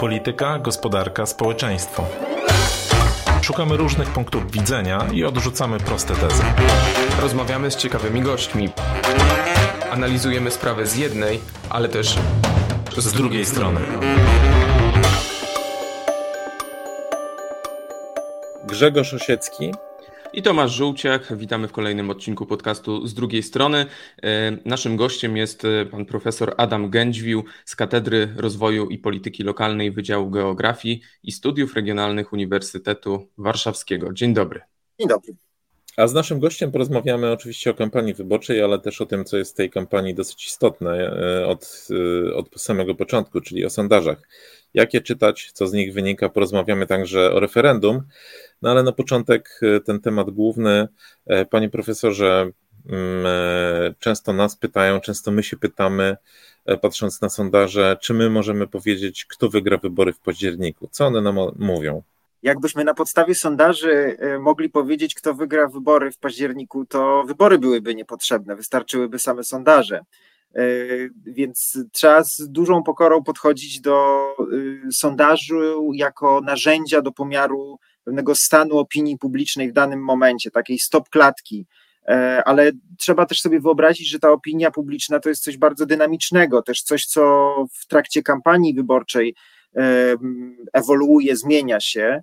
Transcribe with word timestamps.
polityka, 0.00 0.58
gospodarka, 0.58 1.26
społeczeństwo. 1.26 2.04
Szukamy 3.42 3.76
różnych 3.76 4.08
punktów 4.08 4.50
widzenia 4.50 5.06
i 5.12 5.24
odrzucamy 5.24 5.78
proste 5.78 6.14
tezy. 6.14 6.42
Rozmawiamy 7.22 7.70
z 7.70 7.76
ciekawymi 7.76 8.22
gośćmi. 8.22 8.68
Analizujemy 9.90 10.50
sprawę 10.50 10.86
z 10.86 10.96
jednej, 10.96 11.40
ale 11.70 11.88
też 11.88 12.18
z, 12.96 13.04
z 13.04 13.12
drugiej 13.12 13.46
strony. 13.46 13.80
Grzegorz 18.64 19.14
Osiecki 19.14 19.74
i 20.32 20.42
Tomasz 20.42 20.72
Żółciak. 20.72 21.36
Witamy 21.36 21.68
w 21.68 21.72
kolejnym 21.72 22.10
odcinku 22.10 22.46
podcastu 22.46 23.06
z 23.06 23.14
drugiej 23.14 23.42
strony. 23.42 23.86
E, 24.22 24.56
naszym 24.64 24.96
gościem 24.96 25.36
jest 25.36 25.64
e, 25.64 25.86
pan 25.86 26.04
profesor 26.04 26.54
Adam 26.56 26.90
Gędźwił 26.90 27.44
z 27.64 27.76
Katedry 27.76 28.34
Rozwoju 28.36 28.86
i 28.86 28.98
Polityki 28.98 29.42
Lokalnej 29.42 29.90
Wydziału 29.90 30.30
Geografii 30.30 31.00
i 31.22 31.32
Studiów 31.32 31.74
Regionalnych 31.74 32.32
Uniwersytetu 32.32 33.28
Warszawskiego. 33.38 34.12
Dzień 34.12 34.34
dobry. 34.34 34.60
Dzień 35.00 35.08
dobry. 35.08 35.34
A 35.96 36.06
z 36.06 36.14
naszym 36.14 36.40
gościem 36.40 36.72
porozmawiamy 36.72 37.32
oczywiście 37.32 37.70
o 37.70 37.74
kampanii 37.74 38.14
wyborczej, 38.14 38.62
ale 38.62 38.78
też 38.78 39.00
o 39.00 39.06
tym, 39.06 39.24
co 39.24 39.36
jest 39.36 39.52
w 39.52 39.56
tej 39.56 39.70
kampanii 39.70 40.14
dosyć 40.14 40.46
istotne 40.46 40.90
e, 40.90 41.46
od, 41.46 41.88
od 42.34 42.60
samego 42.62 42.94
początku, 42.94 43.40
czyli 43.40 43.64
o 43.64 43.70
sondażach. 43.70 44.28
Jakie 44.74 45.00
czytać, 45.00 45.50
co 45.52 45.66
z 45.66 45.72
nich 45.72 45.92
wynika, 45.92 46.28
porozmawiamy 46.28 46.86
także 46.86 47.32
o 47.32 47.40
referendum. 47.40 48.02
No 48.62 48.70
ale 48.70 48.82
na 48.82 48.92
początek 48.92 49.60
e, 49.62 49.80
ten 49.80 50.00
temat 50.00 50.30
główny. 50.30 50.88
E, 51.26 51.44
panie 51.44 51.68
profesorze, 51.68 52.50
mm, 52.88 53.26
e, 53.26 53.94
często 53.98 54.32
nas 54.32 54.56
pytają, 54.56 55.00
często 55.00 55.30
my 55.30 55.42
się 55.42 55.56
pytamy, 55.56 56.16
patrząc 56.82 57.20
na 57.20 57.28
sondaże, 57.28 57.96
czy 58.00 58.14
my 58.14 58.30
możemy 58.30 58.66
powiedzieć, 58.66 59.24
kto 59.24 59.48
wygra 59.48 59.76
wybory 59.76 60.12
w 60.12 60.20
październiku? 60.20 60.88
Co 60.90 61.06
one 61.06 61.20
nam 61.20 61.36
mówią? 61.58 62.02
Jakbyśmy 62.42 62.84
na 62.84 62.94
podstawie 62.94 63.34
sondaży 63.34 64.16
mogli 64.40 64.70
powiedzieć, 64.70 65.14
kto 65.14 65.34
wygra 65.34 65.68
wybory 65.68 66.10
w 66.10 66.18
październiku, 66.18 66.86
to 66.86 67.24
wybory 67.26 67.58
byłyby 67.58 67.94
niepotrzebne, 67.94 68.56
wystarczyłyby 68.56 69.18
same 69.18 69.44
sondaże. 69.44 70.04
Więc 71.26 71.78
trzeba 71.92 72.24
z 72.24 72.48
dużą 72.48 72.82
pokorą 72.82 73.22
podchodzić 73.22 73.80
do 73.80 74.26
sondażu 74.92 75.90
jako 75.94 76.40
narzędzia 76.40 77.02
do 77.02 77.12
pomiaru 77.12 77.78
pewnego 78.04 78.34
stanu 78.34 78.78
opinii 78.78 79.18
publicznej 79.18 79.70
w 79.70 79.72
danym 79.72 80.04
momencie, 80.04 80.50
takiej 80.50 80.78
stop 80.78 81.08
klatki. 81.08 81.66
E, 82.08 82.42
ale 82.44 82.72
trzeba 82.98 83.26
też 83.26 83.40
sobie 83.40 83.60
wyobrazić, 83.60 84.08
że 84.08 84.18
ta 84.18 84.30
opinia 84.30 84.70
publiczna 84.70 85.20
to 85.20 85.28
jest 85.28 85.42
coś 85.42 85.56
bardzo 85.56 85.86
dynamicznego, 85.86 86.62
też 86.62 86.82
coś, 86.82 87.06
co 87.06 87.54
w 87.72 87.86
trakcie 87.86 88.22
kampanii 88.22 88.74
wyborczej 88.74 89.34
e, 89.76 90.16
ewoluuje, 90.72 91.36
zmienia 91.36 91.80
się. 91.80 92.22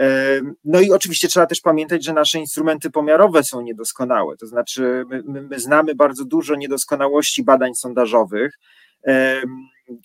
E, 0.00 0.40
no 0.64 0.80
i 0.80 0.92
oczywiście 0.92 1.28
trzeba 1.28 1.46
też 1.46 1.60
pamiętać, 1.60 2.04
że 2.04 2.12
nasze 2.12 2.38
instrumenty 2.38 2.90
pomiarowe 2.90 3.44
są 3.44 3.60
niedoskonałe. 3.60 4.36
To 4.36 4.46
znaczy, 4.46 5.04
my, 5.08 5.42
my 5.42 5.58
znamy 5.58 5.94
bardzo 5.94 6.24
dużo 6.24 6.54
niedoskonałości 6.54 7.44
badań 7.44 7.74
sondażowych 7.74 8.58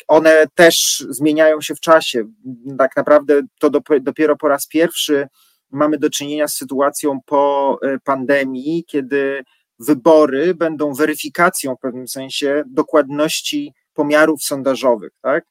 one 0.08 0.46
też 0.56 1.06
zmieniają 1.10 1.62
się 1.62 1.76
w 1.76 1.80
czasie. 1.80 2.24
Tak 2.78 2.96
naprawdę 2.96 3.42
to 3.60 3.70
dopiero 4.02 4.36
po 4.38 4.48
raz 4.48 4.68
pierwszy 4.68 5.28
mamy 5.72 5.98
do 5.98 6.10
czynienia 6.10 6.48
z 6.48 6.56
sytuacją 6.56 7.20
po 7.26 7.78
e, 7.82 8.00
pandemii, 8.00 8.84
kiedy 8.88 9.44
wybory 9.80 10.56
będą 10.56 10.94
weryfikacją 10.94 11.76
w 11.76 11.80
pewnym 11.80 12.08
sensie 12.08 12.64
dokładności 12.68 13.74
pomiarów 13.94 14.44
sondażowych. 14.44 15.12
Tak? 15.22 15.46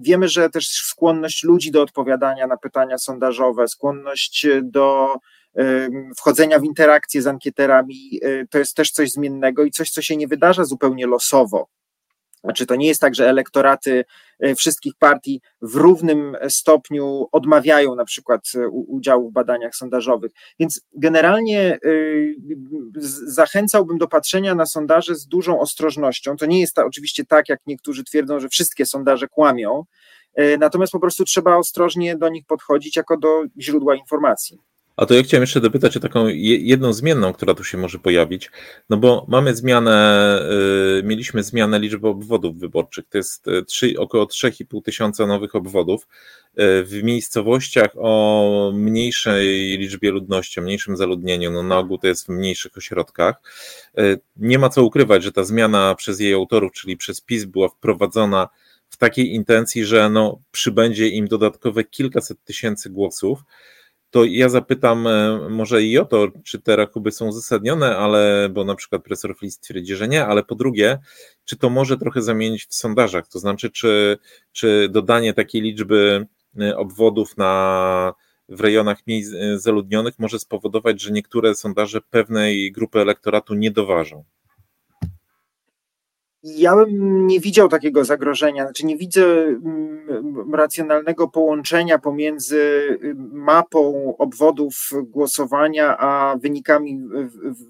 Wiemy, 0.00 0.28
że 0.28 0.50
też 0.50 0.68
skłonność 0.68 1.44
ludzi 1.44 1.70
do 1.70 1.82
odpowiadania 1.82 2.46
na 2.46 2.56
pytania 2.56 2.98
sondażowe, 2.98 3.68
skłonność 3.68 4.46
do 4.62 5.14
wchodzenia 6.16 6.58
w 6.58 6.64
interakcje 6.64 7.22
z 7.22 7.26
ankieterami, 7.26 8.20
e, 8.22 8.46
to 8.46 8.58
jest 8.58 8.74
też 8.74 8.90
coś 8.90 9.10
zmiennego 9.10 9.64
i 9.64 9.70
coś, 9.70 9.90
co 9.90 10.02
się 10.02 10.16
nie 10.16 10.28
wydarza 10.28 10.64
zupełnie 10.64 11.06
losowo. 11.06 11.68
Znaczy, 12.44 12.66
to 12.66 12.76
nie 12.76 12.86
jest 12.86 13.00
tak, 13.00 13.14
że 13.14 13.28
elektoraty 13.28 14.04
e, 14.40 14.54
wszystkich 14.54 14.92
partii 14.98 15.40
w 15.62 15.74
równym 15.74 16.36
stopniu 16.48 17.26
odmawiają 17.32 17.94
na 17.94 18.04
przykład 18.04 18.40
e, 18.54 18.68
udziału 18.68 19.30
w 19.30 19.32
badaniach 19.32 19.74
sondażowych. 19.74 20.32
Więc 20.58 20.80
generalnie 20.92 21.60
e, 21.60 21.78
zachęcałbym 23.26 23.98
do 23.98 24.08
patrzenia 24.08 24.54
na 24.54 24.66
sondaże 24.66 25.14
z 25.14 25.26
dużą 25.26 25.60
ostrożnością. 25.60 26.36
To 26.36 26.46
nie 26.46 26.60
jest 26.60 26.78
oczywiście 26.78 27.24
tak, 27.24 27.48
jak 27.48 27.60
niektórzy 27.66 28.04
twierdzą, 28.04 28.40
że 28.40 28.48
wszystkie 28.48 28.86
sondaże 28.86 29.28
kłamią, 29.28 29.84
natomiast 30.58 30.92
po 30.92 31.00
prostu 31.00 31.24
trzeba 31.24 31.56
ostrożnie 31.56 32.16
do 32.16 32.28
nich 32.28 32.46
podchodzić 32.46 32.96
jako 32.96 33.16
do 33.16 33.42
źródła 33.60 33.94
informacji. 33.94 34.58
A 34.96 35.06
to 35.06 35.14
ja 35.14 35.22
chciałem 35.22 35.42
jeszcze 35.42 35.60
dopytać 35.60 35.96
o 35.96 36.00
taką 36.00 36.28
jedną 36.28 36.92
zmienną, 36.92 37.32
która 37.32 37.54
tu 37.54 37.64
się 37.64 37.78
może 37.78 37.98
pojawić, 37.98 38.50
no 38.90 38.96
bo 38.96 39.26
mamy 39.28 39.56
zmianę, 39.56 40.38
y, 40.98 41.02
mieliśmy 41.02 41.42
zmianę 41.42 41.78
liczby 41.78 42.08
obwodów 42.08 42.58
wyborczych, 42.58 43.04
to 43.10 43.18
jest 43.18 43.46
3, 43.66 43.86
y, 43.86 43.98
około 43.98 44.26
3,5 44.26 44.82
tysiąca 44.82 45.26
nowych 45.26 45.54
obwodów 45.54 46.02
y, 46.02 46.84
w 46.84 47.00
miejscowościach 47.02 47.90
o 47.96 48.72
mniejszej 48.74 49.78
liczbie 49.78 50.10
ludności, 50.10 50.60
o 50.60 50.62
mniejszym 50.62 50.96
zaludnieniu, 50.96 51.50
no 51.50 51.62
na 51.62 51.78
ogół 51.78 51.98
to 51.98 52.06
jest 52.06 52.26
w 52.26 52.28
mniejszych 52.28 52.76
ośrodkach. 52.76 53.34
Nie 54.36 54.58
ma 54.58 54.68
co 54.68 54.84
ukrywać, 54.84 55.22
że 55.22 55.32
ta 55.32 55.44
zmiana 55.44 55.94
przez 55.94 56.20
jej 56.20 56.34
autorów, 56.34 56.72
czyli 56.72 56.96
przez 56.96 57.20
PiS 57.20 57.44
była 57.44 57.68
wprowadzona 57.68 58.48
w 58.88 58.96
takiej 58.96 59.34
intencji, 59.34 59.84
że 59.84 60.10
no, 60.10 60.40
przybędzie 60.50 61.08
im 61.08 61.28
dodatkowe 61.28 61.84
kilkaset 61.84 62.44
tysięcy 62.44 62.90
głosów, 62.90 63.38
to 64.14 64.24
ja 64.24 64.48
zapytam 64.48 65.06
e, 65.06 65.38
może 65.50 65.82
i 65.82 65.98
o 65.98 66.04
to, 66.04 66.28
czy 66.44 66.60
te 66.60 66.76
rachuby 66.76 67.12
są 67.12 67.26
uzasadnione, 67.26 67.96
ale 67.96 68.48
bo 68.52 68.64
na 68.64 68.74
przykład 68.74 69.02
profesor 69.02 69.36
Flis 69.36 69.58
twierdzi, 69.58 69.96
że 69.96 70.08
nie, 70.08 70.26
ale 70.26 70.42
po 70.42 70.54
drugie, 70.54 70.98
czy 71.44 71.56
to 71.56 71.70
może 71.70 71.98
trochę 71.98 72.22
zamienić 72.22 72.66
w 72.66 72.74
sondażach, 72.74 73.28
to 73.28 73.38
znaczy, 73.38 73.70
czy, 73.70 74.18
czy 74.52 74.88
dodanie 74.88 75.34
takiej 75.34 75.62
liczby 75.62 76.26
e, 76.60 76.76
obwodów 76.76 77.36
na, 77.36 78.14
w 78.48 78.60
rejonach 78.60 78.98
mniej 79.06 79.24
e, 79.40 79.58
zaludnionych 79.58 80.18
może 80.18 80.38
spowodować, 80.38 81.02
że 81.02 81.12
niektóre 81.12 81.54
sondaże 81.54 82.00
pewnej 82.00 82.72
grupy 82.72 83.00
elektoratu 83.00 83.54
nie 83.54 83.70
doważą? 83.70 84.24
Ja 86.46 86.76
bym 86.76 87.26
nie 87.26 87.40
widział 87.40 87.68
takiego 87.68 88.04
zagrożenia, 88.04 88.64
znaczy 88.64 88.86
nie 88.86 88.96
widzę 88.96 89.24
mm, 89.24 90.52
racjonalnego 90.54 91.28
połączenia 91.28 91.98
pomiędzy 91.98 92.58
y, 92.58 93.14
mapą 93.32 94.14
obwodów 94.18 94.90
głosowania 95.02 95.98
a 95.98 96.36
wynikami, 96.36 97.00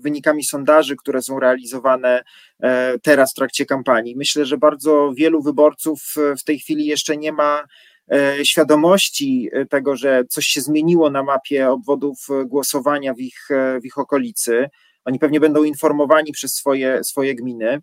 wynikami 0.00 0.44
sondaży, 0.44 0.96
które 0.96 1.22
są 1.22 1.40
realizowane 1.40 2.24
e, 2.60 2.98
teraz 2.98 3.32
w 3.32 3.34
trakcie 3.34 3.66
kampanii. 3.66 4.16
Myślę, 4.16 4.46
że 4.46 4.58
bardzo 4.58 5.12
wielu 5.16 5.42
wyborców 5.42 6.14
w 6.38 6.44
tej 6.44 6.58
chwili 6.58 6.86
jeszcze 6.86 7.16
nie 7.16 7.32
ma 7.32 7.64
e, 8.12 8.44
świadomości 8.44 9.50
tego, 9.70 9.96
że 9.96 10.24
coś 10.28 10.46
się 10.46 10.60
zmieniło 10.60 11.10
na 11.10 11.22
mapie 11.22 11.70
obwodów 11.70 12.26
głosowania 12.46 13.14
w 13.14 13.20
ich, 13.20 13.48
w 13.82 13.86
ich 13.86 13.98
okolicy. 13.98 14.68
Oni 15.04 15.18
pewnie 15.18 15.40
będą 15.40 15.64
informowani 15.64 16.32
przez 16.32 16.54
swoje, 16.54 17.04
swoje 17.04 17.34
gminy. 17.34 17.80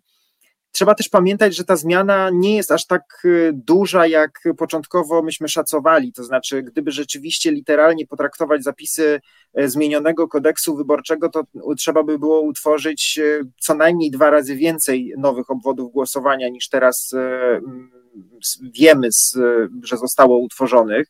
Trzeba 0.72 0.94
też 0.94 1.08
pamiętać, 1.08 1.56
że 1.56 1.64
ta 1.64 1.76
zmiana 1.76 2.30
nie 2.32 2.56
jest 2.56 2.70
aż 2.70 2.86
tak 2.86 3.22
y, 3.24 3.50
duża, 3.54 4.06
jak 4.06 4.30
początkowo 4.58 5.22
myśmy 5.22 5.48
szacowali. 5.48 6.12
To 6.12 6.24
znaczy, 6.24 6.62
gdyby 6.62 6.90
rzeczywiście 6.90 7.50
literalnie 7.50 8.06
potraktować 8.06 8.64
zapisy 8.64 9.20
e, 9.54 9.68
zmienionego 9.68 10.28
kodeksu 10.28 10.76
wyborczego, 10.76 11.28
to 11.28 11.42
trzeba 11.78 12.02
by 12.02 12.18
było 12.18 12.40
utworzyć 12.40 13.18
e, 13.22 13.44
co 13.60 13.74
najmniej 13.74 14.10
dwa 14.10 14.30
razy 14.30 14.56
więcej 14.56 15.14
nowych 15.18 15.50
obwodów 15.50 15.92
głosowania 15.92 16.48
niż 16.48 16.68
teraz 16.68 17.12
e, 17.12 17.60
wiemy, 18.74 19.08
że 19.82 19.96
zostało 19.96 20.38
utworzonych. 20.38 21.08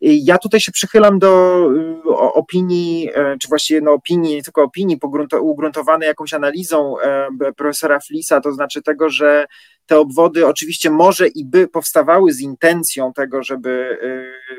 Ja 0.00 0.38
tutaj 0.38 0.60
się 0.60 0.72
przychylam 0.72 1.18
do 1.18 1.60
y, 2.06 2.16
opinii, 2.16 3.10
e, 3.14 3.36
czy 3.38 3.48
właściwie 3.48 3.80
no 3.80 3.92
opinii, 3.92 4.34
nie 4.34 4.42
tylko 4.42 4.62
opinii, 4.62 4.98
ugruntowanej 5.40 6.06
jakąś 6.06 6.34
analizą 6.34 7.00
e, 7.00 7.28
profesora 7.56 8.00
Flisa, 8.00 8.40
to 8.40 8.52
znaczy 8.52 8.82
tego, 8.82 9.10
że 9.10 9.46
te 9.86 9.98
obwody 9.98 10.46
oczywiście 10.46 10.90
może 10.90 11.28
i 11.28 11.44
by 11.44 11.68
powstawały 11.68 12.32
z 12.32 12.40
intencją 12.40 13.12
tego, 13.12 13.42
żeby, 13.42 13.98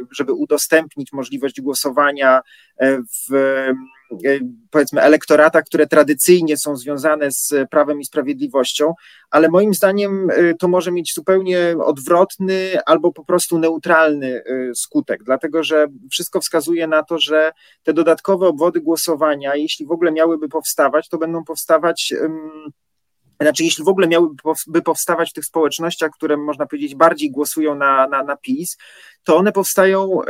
y, 0.02 0.08
żeby 0.12 0.34
udostępnić 0.34 1.14
możliwość 1.14 1.62
głosowania 1.62 2.42
e, 2.78 2.98
w 3.02 3.34
powiedzmy 4.70 5.02
elektorata, 5.02 5.62
które 5.62 5.88
tradycyjnie 5.88 6.58
są 6.58 6.76
związane 6.76 7.32
z 7.32 7.54
prawem 7.72 8.00
i 8.00 8.06
sprawiedliwością, 8.06 8.94
ale 9.30 9.50
moim 9.50 9.74
zdaniem 9.74 10.30
e, 10.30 10.54
to 10.54 10.68
może 10.68 10.92
mieć 10.92 11.14
zupełnie 11.14 11.76
odwrotny 11.86 12.78
albo 12.86 13.12
po 13.12 13.26
prostu 13.26 13.60
neutralny 13.60 14.44
e, 14.46 14.76
skutek, 14.76 15.24
dlatego 15.24 15.64
że 15.64 15.88
wszystko 16.12 16.42
wskazuje 16.42 16.88
na 16.88 17.04
to, 17.04 17.20
że 17.20 17.52
te 17.84 17.94
dodatkowe 17.94 18.48
obwody 18.48 18.82
głosowania, 18.82 19.56
jeśli 19.56 19.86
w 19.86 19.92
ogóle 19.92 20.12
miałyby 20.12 20.50
powstawać, 20.50 21.10
to 21.10 21.18
będą 21.18 21.44
powstawać 21.44 22.14
znaczy 23.42 23.64
jeśli 23.64 23.84
w 23.84 23.88
ogóle 23.88 24.08
miałyby 24.08 24.82
powstawać 24.86 25.30
w 25.30 25.34
tych 25.34 25.46
społecznościach, 25.46 26.12
które 26.12 26.38
można 26.38 26.66
powiedzieć 26.66 26.96
bardziej 26.96 27.32
głosują 27.32 27.76
na, 27.76 28.08
na, 28.08 28.24
na 28.24 28.38
PiS, 28.38 28.78
to 29.24 29.38
one 29.38 29.52
powstają 29.52 30.22
e, 30.22 30.26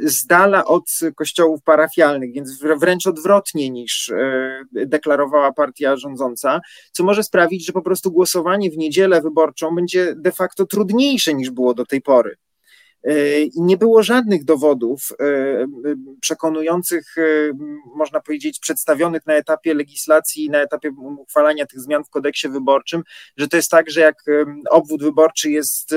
z 0.00 0.26
dala 0.26 0.64
od 0.64 0.90
kościołów 1.14 1.62
parafialnych, 1.62 2.32
więc 2.32 2.62
wręcz 2.80 3.06
odwrotnie 3.06 3.70
niż 3.70 4.10
e, 4.10 4.62
deklarowała 4.72 5.52
partia 5.52 5.96
rządząca, 5.96 6.60
co 6.92 7.04
może 7.04 7.22
sprawić, 7.22 7.66
że 7.66 7.72
po 7.72 7.82
prostu 7.82 8.12
głosowanie 8.12 8.70
w 8.70 8.76
niedzielę 8.76 9.20
wyborczą 9.20 9.74
będzie 9.74 10.14
de 10.16 10.32
facto 10.32 10.66
trudniejsze 10.66 11.34
niż 11.34 11.50
było 11.50 11.74
do 11.74 11.86
tej 11.86 12.02
pory. 12.02 12.36
E, 13.04 13.40
I 13.40 13.62
nie 13.62 13.76
było 13.76 14.02
żadnych 14.02 14.44
dowodów 14.44 15.08
e, 15.20 15.24
e, 15.24 15.66
przekonujących, 16.20 17.14
można 17.94 18.20
powiedzieć, 18.20 18.58
przedstawionych 18.58 19.26
na 19.26 19.34
etapie 19.34 19.74
legislacji, 19.74 20.50
na 20.50 20.58
etapie 20.58 20.90
uchwalania 21.18 21.66
tych 21.66 21.80
zmian 21.80 22.04
w 22.04 22.10
kodeksie 22.10 22.48
wyborczym, 22.48 23.02
że 23.36 23.48
to 23.48 23.56
jest 23.56 23.70
tak, 23.70 23.90
że 23.90 24.00
jak 24.00 24.24
obwód 24.70 25.02
wyborczy 25.02 25.50
jest 25.50 25.94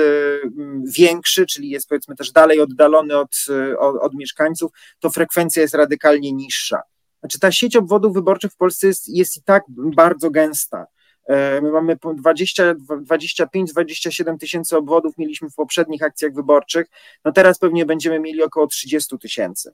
większy, 0.96 1.46
czyli 1.46 1.70
jest 1.70 1.88
powiedzmy 1.88 2.16
też 2.16 2.32
dalej 2.32 2.60
oddalony 2.60 3.18
od, 3.18 3.36
od, 3.78 3.96
od 3.96 4.14
mieszkańców, 4.14 4.70
to 5.00 5.10
frekwencja 5.10 5.62
jest 5.62 5.74
radykalnie 5.74 6.32
niższa. 6.32 6.82
Znaczy 7.20 7.38
ta 7.40 7.52
sieć 7.52 7.76
obwodów 7.76 8.14
wyborczych 8.14 8.52
w 8.52 8.56
Polsce 8.56 8.86
jest, 8.86 9.08
jest 9.08 9.36
i 9.36 9.42
tak 9.42 9.62
bardzo 9.96 10.30
gęsta. 10.30 10.86
E, 11.26 11.60
my 11.60 11.72
mamy 11.72 11.96
25-27 11.96 14.38
tysięcy 14.38 14.76
obwodów, 14.76 15.18
mieliśmy 15.18 15.50
w 15.50 15.54
poprzednich 15.54 16.02
akcjach 16.02 16.34
wyborczych. 16.34 16.86
No 17.24 17.32
teraz 17.32 17.58
pewnie 17.58 17.86
będziemy 17.86 18.20
mieli 18.20 18.42
około 18.42 18.66
30 18.66 19.18
tysięcy. 19.18 19.72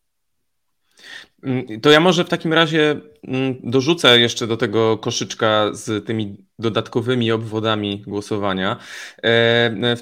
Mm, 1.43 1.81
to 1.81 1.91
ja 1.91 2.01
może 2.01 2.25
w 2.25 2.29
takim 2.29 2.53
razie 2.53 3.01
mm, 3.25 3.55
dorzucę 3.63 4.21
jeszcze 4.21 4.47
do 4.47 4.57
tego 4.57 4.99
koszyczka 4.99 5.71
z 5.73 6.07
tymi 6.07 6.37
dodatkowymi 6.59 7.33
obwodami 7.33 8.03
głosowania. 8.07 8.77
E, 9.23 9.97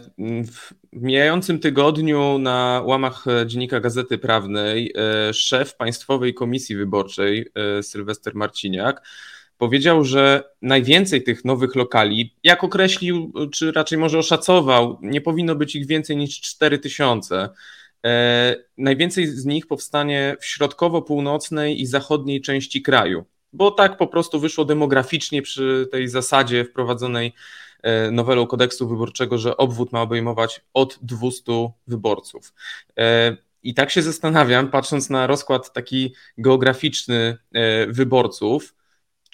w 0.45 0.73
mijającym 0.93 1.59
tygodniu 1.59 2.39
na 2.39 2.83
łamach 2.85 3.25
dziennika 3.47 3.81
Gazety 3.81 4.19
Prawnej 4.19 4.93
e, 5.29 5.35
szef 5.35 5.77
Państwowej 5.77 6.35
Komisji 6.35 6.77
Wyborczej 6.77 7.47
Sylwester 7.83 8.35
Marciniak 8.35 9.03
powiedział, 9.59 10.05
że 10.05 10.45
najwięcej 10.63 11.23
tych 11.23 11.45
nowych 11.45 11.75
lokali, 11.75 12.35
jak 12.45 12.65
określił, 12.65 13.33
czy 13.53 13.73
raczej 13.73 13.99
może 13.99 14.19
oszacował, 14.19 14.99
nie 15.03 15.21
powinno 15.21 15.55
być 15.55 15.77
ich 15.77 15.87
więcej 15.87 16.17
niż 16.17 16.41
4 16.41 16.79
tysiące. 16.79 17.49
E, 18.07 18.57
najwięcej 18.79 19.27
z 19.27 19.45
nich 19.45 19.67
powstanie 19.67 20.37
w 20.41 20.47
środkowo-północnej 20.47 21.81
i 21.81 21.87
zachodniej 21.87 22.41
części 22.41 22.83
kraju, 22.83 23.25
bo 23.53 23.71
tak 23.71 23.97
po 23.97 24.07
prostu 24.07 24.41
wyszło 24.41 24.65
demograficznie 24.65 25.43
przy 25.43 25.89
tej 25.91 26.09
zasadzie 26.09 26.65
wprowadzonej 26.65 27.33
e, 27.83 28.11
nowelą 28.11 28.47
kodeksu 28.47 28.89
wyborczego, 28.89 29.39
że 29.39 29.57
obwód 29.57 29.93
ma 29.93 30.03
obejmować 30.03 30.61
od 30.75 30.99
200 31.03 31.71
wyborców. 31.87 32.55
E, 32.99 33.37
I 33.63 33.75
tak 33.75 33.91
się 33.91 34.03
zastanawiam, 34.03 34.71
patrząc 34.71 35.11
na 35.11 35.27
rozkład 35.27 35.73
taki 35.73 36.15
geograficzny 36.39 37.39
wyborców, 37.89 38.76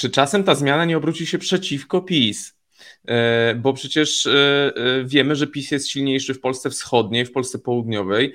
czy 0.02 0.10
czasem 0.10 0.44
ta 0.44 0.54
zmiana 0.54 0.84
nie 0.84 0.96
obróci 0.96 1.26
się 1.26 1.38
przeciwko 1.38 2.00
PiS? 2.00 2.54
E, 3.08 3.54
bo 3.54 3.72
przecież 3.72 4.26
e, 4.26 4.32
e, 4.76 5.04
wiemy, 5.04 5.36
że 5.36 5.46
PiS 5.46 5.70
jest 5.70 5.88
silniejszy 5.88 6.34
w 6.34 6.40
Polsce 6.40 6.70
wschodniej, 6.70 7.26
w 7.26 7.32
Polsce 7.32 7.58
południowej, 7.58 8.34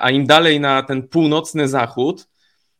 a 0.00 0.10
im 0.10 0.26
dalej 0.26 0.60
na 0.60 0.82
ten 0.82 1.08
północny 1.08 1.68
zachód, 1.68 2.28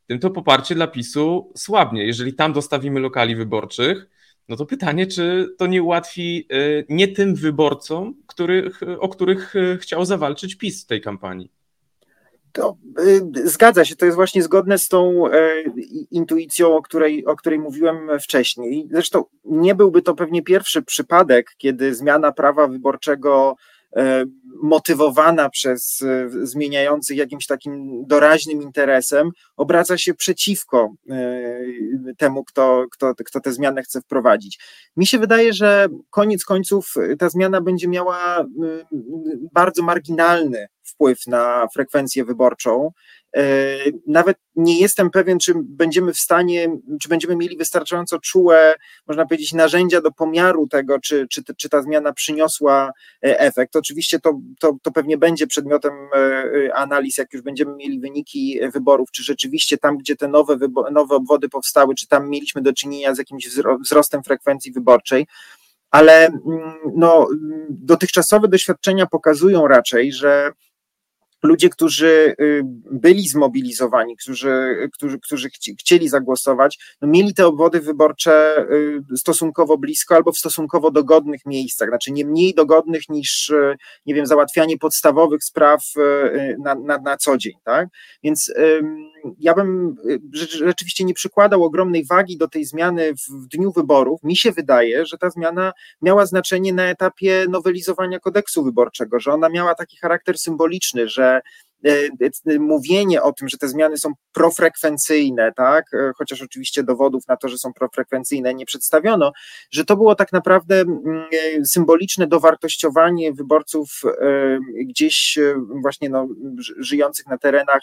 tym 0.06 0.18
to 0.18 0.30
poparcie 0.30 0.74
dla 0.74 0.86
PiSu 0.86 1.52
słabnie. 1.56 2.06
Jeżeli 2.06 2.34
tam 2.34 2.52
dostawimy 2.52 3.00
lokali 3.00 3.36
wyborczych, 3.36 4.06
no 4.48 4.56
to 4.56 4.66
pytanie, 4.66 5.06
czy 5.06 5.54
to 5.58 5.66
nie 5.66 5.82
ułatwi 5.82 6.48
nie 6.88 7.08
tym 7.08 7.34
wyborcom, 7.34 8.14
których, 8.26 8.80
o 8.98 9.08
których 9.08 9.54
chciał 9.80 10.04
zawalczyć 10.04 10.54
PiS 10.54 10.84
w 10.84 10.86
tej 10.86 11.00
kampanii. 11.00 11.50
To 12.52 12.76
y, 13.00 13.48
zgadza 13.48 13.84
się, 13.84 13.96
to 13.96 14.04
jest 14.04 14.16
właśnie 14.16 14.42
zgodne 14.42 14.78
z 14.78 14.88
tą 14.88 15.26
y, 15.26 15.30
intuicją, 16.10 16.76
o 16.76 16.82
której, 16.82 17.26
o 17.26 17.36
której 17.36 17.58
mówiłem 17.58 18.08
wcześniej. 18.22 18.88
Zresztą 18.92 19.24
nie 19.44 19.74
byłby 19.74 20.02
to 20.02 20.14
pewnie 20.14 20.42
pierwszy 20.42 20.82
przypadek, 20.82 21.54
kiedy 21.58 21.94
zmiana 21.94 22.32
prawa 22.32 22.66
wyborczego 22.66 23.56
motywowana 24.62 25.50
przez 25.50 26.02
e, 26.02 26.28
zmieniających 26.46 27.16
jakimś 27.16 27.46
takim 27.46 28.06
doraźnym 28.06 28.62
interesem, 28.62 29.30
obraca 29.56 29.98
się 29.98 30.14
przeciwko 30.14 30.92
e, 31.10 31.60
temu, 32.18 32.44
kto, 32.44 32.86
kto, 32.90 33.14
kto 33.26 33.40
tę 33.40 33.52
zmianę 33.52 33.82
chce 33.82 34.00
wprowadzić. 34.00 34.58
Mi 34.96 35.06
się 35.06 35.18
wydaje, 35.18 35.52
że 35.52 35.88
koniec 36.10 36.44
końców 36.44 36.94
ta 37.18 37.28
zmiana 37.28 37.60
będzie 37.60 37.88
miała 37.88 38.44
bardzo 39.52 39.82
marginalny 39.82 40.66
wpływ 40.82 41.26
na 41.26 41.66
frekwencję 41.74 42.24
wyborczą. 42.24 42.92
E, 43.36 43.76
nawet 44.06 44.36
nie 44.56 44.80
jestem 44.80 45.10
pewien, 45.10 45.38
czy 45.38 45.52
będziemy 45.56 46.12
w 46.12 46.18
stanie, 46.18 46.76
czy 47.02 47.08
będziemy 47.08 47.36
mieli 47.36 47.56
wystarczająco 47.56 48.18
czułe, 48.18 48.74
można 49.06 49.26
powiedzieć, 49.26 49.52
narzędzia 49.52 50.00
do 50.00 50.12
pomiaru 50.12 50.68
tego, 50.68 51.00
czy, 51.00 51.26
czy, 51.28 51.42
czy 51.56 51.68
ta 51.68 51.82
zmiana 51.82 52.12
przyniosła 52.12 52.92
e, 53.24 53.40
efekt. 53.40 53.76
Oczywiście 53.76 54.20
to, 54.20 54.40
to, 54.60 54.76
to 54.82 54.90
pewnie 54.90 55.18
będzie 55.18 55.46
przedmiotem 55.46 55.92
e, 56.14 56.74
analiz, 56.74 57.18
jak 57.18 57.32
już 57.32 57.42
będziemy 57.42 57.76
mieli 57.76 58.00
wyniki 58.00 58.60
wyborów, 58.72 59.10
czy 59.10 59.22
rzeczywiście 59.22 59.78
tam, 59.78 59.98
gdzie 59.98 60.16
te 60.16 60.28
nowe, 60.28 60.56
nowe 60.92 61.14
obwody 61.14 61.48
powstały, 61.48 61.94
czy 61.94 62.08
tam 62.08 62.28
mieliśmy 62.28 62.62
do 62.62 62.72
czynienia 62.72 63.14
z 63.14 63.18
jakimś 63.18 63.48
wzrostem 63.80 64.22
frekwencji 64.22 64.72
wyborczej 64.72 65.26
ale 65.90 66.26
mm, 66.26 66.40
no, 66.96 67.28
dotychczasowe 67.70 68.48
doświadczenia 68.48 69.06
pokazują 69.06 69.68
raczej, 69.68 70.12
że 70.12 70.52
ludzie, 71.42 71.68
którzy 71.68 72.34
y, 72.40 72.62
byli 72.90 73.28
zmobilizowani, 73.28 74.16
którzy, 74.16 74.88
którzy, 74.92 75.20
którzy 75.20 75.48
chcieli 75.80 76.08
zagłosować, 76.08 76.78
no 77.02 77.08
mieli 77.08 77.34
te 77.34 77.46
obwody 77.46 77.80
wyborcze 77.80 78.66
y, 79.12 79.16
stosunkowo 79.16 79.78
blisko 79.78 80.14
albo 80.16 80.32
w 80.32 80.38
stosunkowo 80.38 80.90
dogodnych 80.90 81.46
miejscach, 81.46 81.88
znaczy 81.88 82.12
nie 82.12 82.24
mniej 82.24 82.54
dogodnych 82.54 83.08
niż, 83.08 83.50
y, 83.50 83.76
nie 84.06 84.14
wiem, 84.14 84.26
załatwianie 84.26 84.78
podstawowych 84.78 85.44
spraw 85.44 85.84
na, 86.64 86.74
na, 86.74 86.98
na 86.98 87.16
co 87.16 87.36
dzień, 87.36 87.52
tak? 87.64 87.88
Więc 88.22 88.52
ja 89.38 89.54
bym 89.54 89.96
rzeczywiście 90.64 91.04
nie 91.04 91.14
przykładał 91.14 91.64
ogromnej 91.64 92.04
wagi 92.04 92.38
do 92.38 92.48
tej 92.48 92.64
zmiany 92.64 93.12
w 93.14 93.46
dniu 93.46 93.72
wyborów. 93.72 94.22
Mi 94.22 94.36
się 94.36 94.52
wydaje, 94.52 95.06
że 95.06 95.18
ta 95.18 95.30
zmiana 95.30 95.72
miała 96.02 96.26
znaczenie 96.26 96.72
na 96.72 96.84
etapie 96.84 97.46
nowelizowania 97.48 98.20
kodeksu 98.20 98.64
wyborczego, 98.64 99.20
że 99.20 99.32
ona 99.32 99.48
miała 99.48 99.74
taki 99.74 99.96
charakter 99.96 100.38
symboliczny, 100.38 101.08
że 101.08 101.29
E, 101.84 102.08
e, 102.46 102.58
mówienie 102.58 103.22
o 103.22 103.32
tym, 103.32 103.48
że 103.48 103.58
te 103.58 103.68
zmiany 103.68 103.98
są 103.98 104.12
profrekwencyjne, 104.32 105.52
tak, 105.56 105.84
e, 105.94 106.12
chociaż 106.16 106.42
oczywiście 106.42 106.82
dowodów 106.82 107.28
na 107.28 107.36
to, 107.36 107.48
że 107.48 107.58
są 107.58 107.72
profrekwencyjne 107.72 108.54
nie 108.54 108.66
przedstawiono, 108.66 109.32
że 109.70 109.84
to 109.84 109.96
było 109.96 110.14
tak 110.14 110.32
naprawdę 110.32 110.80
mm, 110.80 111.24
symboliczne 111.64 112.26
dowartościowanie 112.26 113.32
wyborców 113.32 114.02
gdzieś 114.86 115.38
właśnie 115.82 116.08
no, 116.08 116.28
żyjących 116.78 117.26
na 117.26 117.38
terenach, 117.38 117.82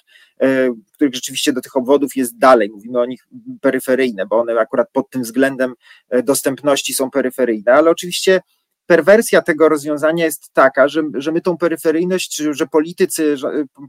których 0.93 1.15
rzeczywiście 1.15 1.53
do 1.53 1.61
tych 1.61 1.75
obwodów 1.75 2.15
jest 2.15 2.37
dalej. 2.37 2.69
Mówimy 2.69 2.99
o 2.99 3.05
nich 3.05 3.27
peryferyjne, 3.61 4.25
bo 4.25 4.39
one 4.39 4.59
akurat 4.59 4.87
pod 4.93 5.09
tym 5.09 5.21
względem 5.21 5.73
dostępności 6.23 6.93
są 6.93 7.11
peryferyjne, 7.11 7.73
ale 7.73 7.91
oczywiście 7.91 8.41
perwersja 8.87 9.41
tego 9.41 9.69
rozwiązania 9.69 10.25
jest 10.25 10.53
taka, 10.53 10.87
że, 10.87 11.03
że 11.13 11.31
my 11.31 11.41
tą 11.41 11.57
peryferyjność, 11.57 12.35
że 12.35 12.67
politycy 12.67 13.35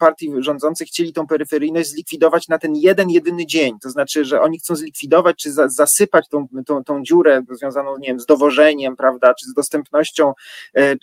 partii 0.01 0.33
rządzących 0.39 0.89
chcieli 0.89 1.13
tą 1.13 1.27
peryferyjność 1.27 1.91
zlikwidować 1.91 2.49
na 2.49 2.59
ten 2.59 2.77
jeden, 2.77 3.11
jedyny 3.11 3.47
dzień. 3.47 3.79
To 3.83 3.91
znaczy, 3.91 4.25
że 4.25 4.41
oni 4.41 4.59
chcą 4.59 4.77
zlikwidować 4.77 5.37
czy 5.37 5.53
za, 5.53 5.69
zasypać 5.69 6.29
tą, 6.29 6.47
tą, 6.67 6.85
tą 6.85 7.03
dziurę 7.03 7.43
związaną, 7.51 7.99
nie 7.99 8.09
wiem, 8.09 8.21
z 8.21 8.27
dowożeniem, 8.27 8.97
prawda, 8.97 9.35
czy 9.35 9.47
z 9.47 9.55
dostępnością 9.55 10.33
e, 10.77 10.81
e, 10.81 10.97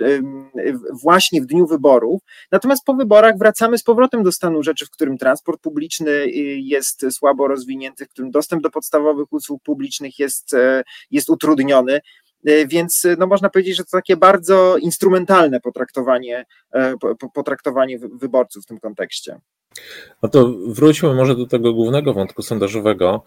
właśnie 1.01 1.41
w 1.41 1.45
dniu 1.45 1.67
wyborów. 1.67 2.21
Natomiast 2.51 2.85
po 2.85 2.93
wyborach 2.93 3.37
wracamy 3.37 3.77
z 3.77 3.83
powrotem 3.83 4.23
do 4.23 4.31
stanu 4.31 4.63
rzeczy, 4.63 4.85
w 4.85 4.89
którym 4.89 5.17
transport 5.17 5.61
publiczny 5.61 6.11
y, 6.11 6.29
jest 6.59 7.05
słabo 7.11 7.47
rozwinięty, 7.47 8.05
w 8.05 8.09
którym 8.09 8.31
dostęp 8.31 8.63
do 8.63 8.69
podstawowych 8.69 9.33
usług 9.33 9.63
publicznych 9.63 10.19
jest, 10.19 10.53
e, 10.53 10.83
jest 11.11 11.29
utrudniony. 11.29 11.99
E, 12.45 12.67
więc 12.67 13.05
e, 13.05 13.15
no 13.19 13.27
można 13.27 13.49
powiedzieć, 13.49 13.77
że 13.77 13.83
to 13.83 13.89
takie 13.91 14.17
bardzo 14.17 14.77
instrumentalne 14.77 15.59
potraktowanie, 15.59 16.45
e, 16.73 16.93
potraktowanie 17.33 17.99
wyborców 17.99 18.63
w 18.63 18.67
tym 18.67 18.79
kontekście. 18.79 19.39
No 20.21 20.29
to 20.29 20.53
wróćmy 20.67 21.13
może 21.13 21.35
do 21.35 21.45
tego 21.45 21.73
głównego 21.73 22.13
wątku 22.13 22.41
sondażowego. 22.41 23.23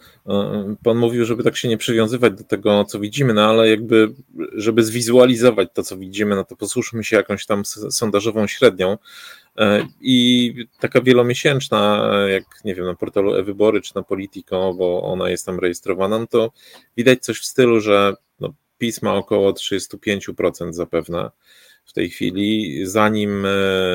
Pan 0.85 0.97
mówił, 0.97 1.25
żeby 1.25 1.43
tak 1.43 1.57
się 1.57 1.69
nie 1.69 1.79
przywiązywać 1.79 2.33
do 2.33 2.45
tego, 2.45 2.85
co 2.85 3.01
widzimy, 3.01 3.35
no 3.35 3.45
ale 3.45 3.69
jakby, 3.69 4.15
żeby 4.53 4.85
zwizualizować 4.85 5.69
to, 5.75 5.83
co 5.83 5.97
widzimy, 5.97 6.37
no 6.37 6.45
to 6.45 6.57
posłuszmy 6.57 7.05
się 7.05 7.17
jakąś 7.17 7.47
tam 7.47 7.65
sondażową 7.91 8.47
średnią. 8.47 8.99
I 10.01 10.55
taka 10.81 11.01
wielomiesięczna, 11.01 12.11
jak 12.29 12.45
nie 12.65 12.75
wiem, 12.75 12.87
na 12.87 12.95
portalu 12.95 13.35
e-wybory 13.35 13.81
czy 13.81 13.95
na 13.95 14.03
Politico, 14.03 14.75
bo 14.75 15.03
ona 15.03 15.31
jest 15.31 15.47
tam 15.47 15.59
rejestrowana, 15.59 16.19
no 16.19 16.27
to 16.27 16.51
widać 16.97 17.19
coś 17.21 17.41
w 17.41 17.47
stylu, 17.47 17.81
że 17.81 18.15
no 18.41 18.53
PiS 18.79 19.03
ma 19.03 19.15
około 19.15 19.53
35% 19.53 20.73
zapewne 20.73 21.31
w 21.85 21.93
tej 21.93 22.11
chwili. 22.11 22.81
Zanim 22.87 23.47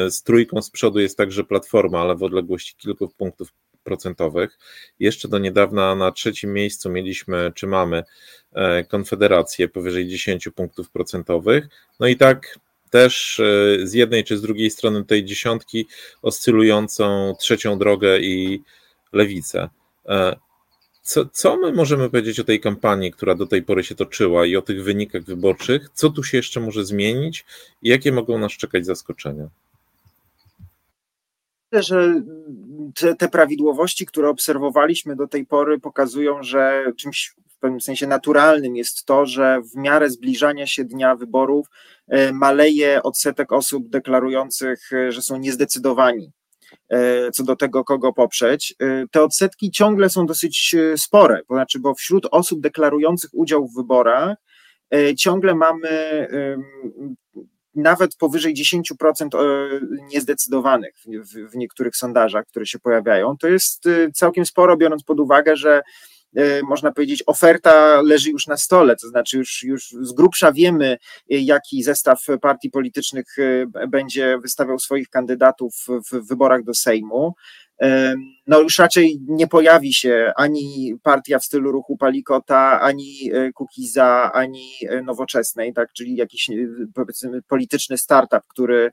z 0.09 0.23
trójką 0.23 0.61
z 0.61 0.69
przodu 0.69 0.99
jest 0.99 1.17
także 1.17 1.43
Platforma, 1.43 2.01
ale 2.01 2.15
w 2.15 2.23
odległości 2.23 2.75
kilku 2.77 3.07
punktów 3.07 3.53
procentowych. 3.83 4.59
Jeszcze 4.99 5.27
do 5.27 5.39
niedawna 5.39 5.95
na 5.95 6.11
trzecim 6.11 6.53
miejscu 6.53 6.89
mieliśmy, 6.89 7.51
czy 7.55 7.67
mamy 7.67 8.03
Konfederację 8.87 9.67
powyżej 9.67 10.07
10 10.07 10.49
punktów 10.55 10.89
procentowych. 10.89 11.67
No 11.99 12.07
i 12.07 12.17
tak 12.17 12.59
też 12.93 13.39
e, 13.39 13.87
z 13.87 13.93
jednej 13.93 14.23
czy 14.23 14.37
z 14.37 14.41
drugiej 14.41 14.69
strony 14.69 15.05
tej 15.05 15.25
dziesiątki 15.25 15.87
oscylującą 16.21 17.35
trzecią 17.39 17.77
drogę 17.77 18.19
i 18.19 18.63
lewicę. 19.13 19.69
Co, 21.03 21.25
co 21.25 21.57
my 21.57 21.74
możemy 21.74 22.10
powiedzieć 22.10 22.39
o 22.39 22.43
tej 22.43 22.60
kampanii, 22.60 23.12
która 23.12 23.36
do 23.36 23.48
tej 23.48 23.63
pory 23.63 23.83
się 23.83 23.95
toczyła 23.95 24.45
i 24.45 24.55
o 24.55 24.62
tych 24.62 24.83
wynikach 24.83 25.24
wyborczych? 25.24 25.89
Co 25.93 26.10
tu 26.10 26.24
się 26.24 26.38
jeszcze 26.38 26.60
może 26.60 26.86
zmienić 26.86 27.45
i 27.81 27.89
jakie 27.89 28.12
mogą 28.12 28.38
nas 28.39 28.51
czekać 28.51 28.86
zaskoczenia? 28.86 29.48
Myślę, 31.72 31.83
że 31.83 32.22
te, 32.95 33.15
te, 33.15 33.29
prawidłowości, 33.29 34.05
które 34.05 34.29
obserwowaliśmy 34.29 35.15
do 35.15 35.27
tej 35.27 35.45
pory, 35.45 35.79
pokazują, 35.79 36.43
że 36.43 36.86
czymś 36.98 37.36
pewnym 37.63 37.81
sensie 37.81 38.07
naturalnym 38.07 38.75
jest 38.75 39.05
to, 39.05 39.25
że 39.25 39.62
w 39.62 39.75
miarę 39.75 40.10
zbliżania 40.10 40.67
się 40.67 40.83
dnia 40.83 41.15
wyborów 41.15 41.67
e, 42.07 42.33
maleje 42.33 43.03
odsetek 43.03 43.51
osób 43.51 43.89
deklarujących, 43.89 44.93
e, 44.93 45.12
że 45.12 45.22
są 45.22 45.38
niezdecydowani 45.38 46.31
co 47.34 47.44
do 47.44 47.56
tego, 47.56 47.84
kogo 47.84 48.13
poprzeć. 48.13 48.75
Te 49.12 49.24
odsetki 49.24 49.72
ciągle 49.72 50.10
są 50.10 50.25
dosyć 50.25 50.75
spore, 50.98 51.42
to 51.48 51.53
znaczy, 51.53 51.80
bo 51.80 51.94
wśród 51.94 52.27
osób 52.32 52.62
deklarujących 52.62 53.30
udział 53.34 53.68
w 53.68 53.75
wyborach 53.75 54.38
ciągle 55.18 55.56
mamy 55.56 56.27
nawet 57.75 58.15
powyżej 58.15 58.56
10% 58.56 59.30
niezdecydowanych 60.13 60.96
w, 61.51 61.56
niektórych 61.56 61.96
sondażach, 61.96 62.46
które 62.46 62.65
się 62.65 62.80
pojawiają. 62.80 63.38
To 63.38 63.48
jest 63.48 63.84
całkiem 64.13 64.46
sporo, 64.46 64.77
biorąc 64.77 65.03
pod 65.03 65.20
uwagę, 65.20 65.56
że 65.56 65.82
E, 65.82 66.12
można 66.63 66.91
powiedzieć, 66.91 67.23
oferta 67.25 68.01
leży 68.01 68.29
już 68.29 68.47
na 68.47 68.57
stole, 68.57 68.95
to 68.95 69.07
znaczy 69.07 69.37
już, 69.37 69.63
już 69.63 69.89
z 70.01 70.13
grubsza 70.13 70.51
wiemy, 70.51 70.91
e, 70.91 70.97
jaki 71.27 71.83
zestaw 71.83 72.25
partii 72.41 72.69
politycznych 72.69 73.25
e, 73.39 73.87
będzie 73.87 74.37
wystawiał 74.41 74.79
swoich 74.79 75.09
kandydatów 75.09 75.75
w 76.11 76.27
wyborach 76.27 76.63
do 76.63 76.73
Sejmu. 76.73 77.33
No 78.47 78.59
już 78.59 78.79
raczej 78.79 79.19
nie 79.27 79.47
pojawi 79.47 79.93
się 79.93 80.31
ani 80.35 80.95
partia 81.03 81.39
w 81.39 81.45
stylu 81.45 81.71
ruchu 81.71 81.97
Palikota, 81.97 82.81
ani 82.81 83.31
Kukiza, 83.55 84.31
ani 84.33 84.69
Nowoczesnej, 85.03 85.73
tak, 85.73 85.93
czyli 85.93 86.15
jakiś 86.15 86.49
powiedzmy 86.93 87.41
polityczny 87.41 87.97
startup, 87.97 88.43
który 88.47 88.91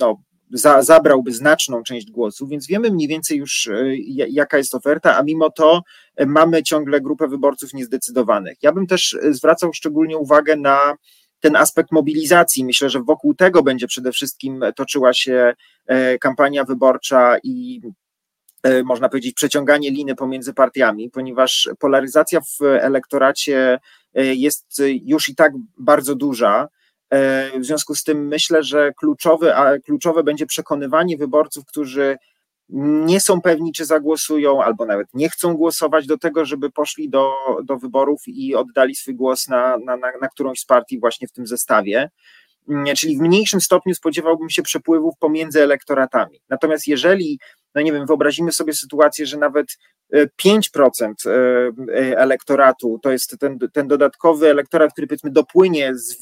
no, 0.00 0.22
za, 0.52 0.82
zabrałby 0.82 1.32
znaczną 1.32 1.82
część 1.82 2.10
głosów, 2.10 2.48
więc 2.48 2.66
wiemy 2.66 2.90
mniej 2.90 3.08
więcej 3.08 3.38
już, 3.38 3.66
e, 3.66 3.96
jaka 4.28 4.58
jest 4.58 4.74
oferta, 4.74 5.18
a 5.18 5.22
mimo 5.22 5.50
to 5.50 5.82
e, 6.16 6.26
mamy 6.26 6.62
ciągle 6.62 7.00
grupę 7.00 7.28
wyborców 7.28 7.74
niezdecydowanych. 7.74 8.58
Ja 8.62 8.72
bym 8.72 8.86
też 8.86 9.14
e, 9.14 9.34
zwracał 9.34 9.72
szczególnie 9.72 10.18
uwagę 10.18 10.56
na 10.56 10.94
ten 11.40 11.56
aspekt 11.56 11.92
mobilizacji. 11.92 12.64
Myślę, 12.64 12.90
że 12.90 13.00
wokół 13.00 13.34
tego 13.34 13.62
będzie 13.62 13.86
przede 13.86 14.12
wszystkim 14.12 14.64
toczyła 14.76 15.14
się 15.14 15.54
kampania 16.20 16.64
wyborcza 16.64 17.36
i 17.42 17.80
można 18.84 19.08
powiedzieć, 19.08 19.34
przeciąganie 19.34 19.90
liny 19.90 20.14
pomiędzy 20.14 20.54
partiami, 20.54 21.10
ponieważ 21.10 21.70
polaryzacja 21.78 22.40
w 22.40 22.62
elektoracie 22.62 23.78
jest 24.14 24.82
już 25.04 25.28
i 25.28 25.34
tak 25.34 25.52
bardzo 25.78 26.14
duża. 26.14 26.68
E, 27.12 27.60
w 27.60 27.64
związku 27.64 27.94
z 27.94 28.04
tym 28.04 28.28
myślę, 28.28 28.62
że 28.62 28.92
kluczowe, 28.92 29.56
a 29.56 29.78
kluczowe 29.78 30.22
będzie 30.22 30.46
przekonywanie 30.46 31.16
wyborców, 31.16 31.64
którzy 31.66 32.16
nie 33.06 33.20
są 33.20 33.40
pewni, 33.40 33.72
czy 33.72 33.84
zagłosują, 33.84 34.62
albo 34.62 34.86
nawet 34.86 35.06
nie 35.14 35.30
chcą 35.30 35.54
głosować 35.54 36.06
do 36.06 36.18
tego, 36.18 36.44
żeby 36.44 36.70
poszli 36.70 37.10
do, 37.10 37.30
do 37.64 37.76
wyborów 37.76 38.22
i 38.26 38.54
oddali 38.54 38.94
swój 38.94 39.14
głos 39.14 39.48
na, 39.48 39.76
na, 39.78 39.96
na, 39.96 40.12
na 40.20 40.28
którąś 40.28 40.60
z 40.60 40.64
partii 40.64 41.00
właśnie 41.00 41.28
w 41.28 41.32
tym 41.32 41.46
zestawie. 41.46 42.10
Mm, 42.68 42.96
czyli 42.96 43.16
w 43.16 43.20
mniejszym 43.20 43.60
stopniu 43.60 43.94
spodziewałbym 43.94 44.50
się 44.50 44.62
przepływów 44.62 45.14
pomiędzy 45.18 45.62
elektoratami. 45.62 46.40
Natomiast 46.48 46.86
jeżeli, 46.86 47.38
no 47.74 47.82
nie 47.82 47.92
wiem, 47.92 48.06
wyobrazimy 48.06 48.52
sobie 48.52 48.74
sytuację, 48.74 49.26
że 49.26 49.36
nawet 49.36 49.66
5% 50.12 51.12
e, 51.26 51.30
e, 51.30 52.18
elektoratu 52.18 52.98
to 53.02 53.12
jest 53.12 53.38
ten, 53.38 53.58
ten 53.72 53.88
dodatkowy 53.88 54.50
elektorat, 54.50 54.92
który 54.92 55.06
powiedzmy 55.06 55.30
dopłynie, 55.30 55.94
z, 55.94 56.16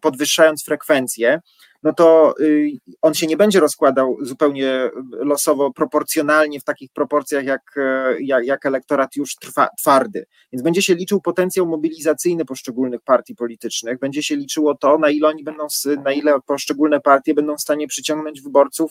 podwyższając 0.00 0.64
frekwencję, 0.64 1.40
no 1.82 1.92
to 1.92 2.34
y, 2.40 2.70
on 3.02 3.14
się 3.14 3.26
nie 3.26 3.36
będzie 3.36 3.60
rozkładał 3.60 4.16
zupełnie 4.20 4.90
losowo, 5.12 5.72
proporcjonalnie 5.72 6.60
w 6.60 6.64
takich 6.64 6.90
proporcjach 6.92 7.44
jak, 7.44 7.62
e, 7.76 8.16
jak, 8.20 8.44
jak 8.46 8.66
elektorat 8.66 9.16
już 9.16 9.34
trwa, 9.34 9.68
twardy. 9.78 10.26
Więc 10.52 10.62
będzie 10.62 10.82
się 10.82 10.94
liczył 10.94 11.20
potencjał 11.20 11.66
mobilizacyjny 11.66 12.44
poszczególnych 12.44 13.00
partii 13.00 13.34
politycznych, 13.34 13.98
będzie 13.98 14.22
się 14.22 14.36
liczyło 14.36 14.74
to, 14.74 14.98
na 14.98 15.10
ile 15.10 15.28
oni 15.28 15.44
będą, 15.44 15.66
na 16.04 16.12
ile 16.12 16.40
poszczególne 16.46 17.00
partie 17.00 17.34
będą 17.34 17.56
w 17.56 17.60
stanie 17.60 17.86
przyciągnąć 17.88 18.40
wyborców 18.42 18.90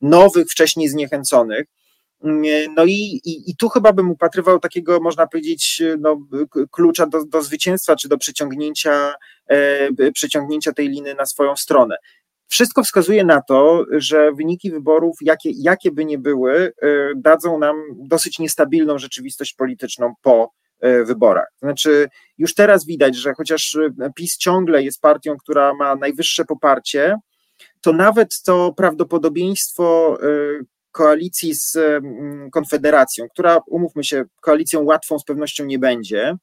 nowych, 0.00 0.46
wcześniej 0.50 0.88
zniechęconych. 0.88 1.66
No 2.76 2.84
i, 2.84 3.20
i, 3.24 3.50
i 3.50 3.56
tu 3.56 3.68
chyba 3.68 3.92
bym 3.92 4.10
upatrywał 4.10 4.58
takiego, 4.58 5.00
można 5.00 5.26
powiedzieć, 5.26 5.82
no, 6.00 6.26
klucza 6.70 7.06
do, 7.06 7.24
do 7.24 7.42
zwycięstwa, 7.42 7.96
czy 7.96 8.08
do 8.08 8.18
przyciągnięcia, 8.18 9.14
e, 9.48 10.12
przyciągnięcia 10.12 10.72
tej 10.72 10.88
liny 10.88 11.14
na 11.14 11.26
swoją 11.26 11.56
stronę. 11.56 11.96
Wszystko 12.48 12.82
wskazuje 12.82 13.24
na 13.24 13.42
to, 13.42 13.84
że 13.90 14.32
wyniki 14.32 14.70
wyborów, 14.70 15.16
jakie, 15.20 15.50
jakie 15.54 15.92
by 15.92 16.04
nie 16.04 16.18
były, 16.18 16.72
e, 16.82 16.88
dadzą 17.16 17.58
nam 17.58 17.76
dosyć 17.96 18.38
niestabilną 18.38 18.98
rzeczywistość 18.98 19.54
polityczną 19.54 20.14
po 20.22 20.52
e, 20.80 21.04
wyborach. 21.04 21.48
Znaczy, 21.58 22.08
już 22.38 22.54
teraz 22.54 22.86
widać, 22.86 23.16
że 23.16 23.34
chociaż 23.34 23.78
PiS 24.16 24.36
ciągle 24.36 24.82
jest 24.82 25.00
partią, 25.00 25.36
która 25.36 25.74
ma 25.74 25.96
najwyższe 25.96 26.44
poparcie, 26.44 27.16
to 27.80 27.92
nawet 27.92 28.42
to 28.42 28.72
prawdopodobieństwo 28.76 30.18
e, 30.22 30.26
koalicji 30.94 31.54
z 31.54 31.78
Konfederacją, 32.52 33.28
która, 33.28 33.60
umówmy 33.66 34.04
się, 34.04 34.24
koalicją 34.40 34.82
łatwą 34.82 35.18
z 35.18 35.24
pewnością 35.24 35.64
nie 35.64 35.78
będzie, 35.78 36.36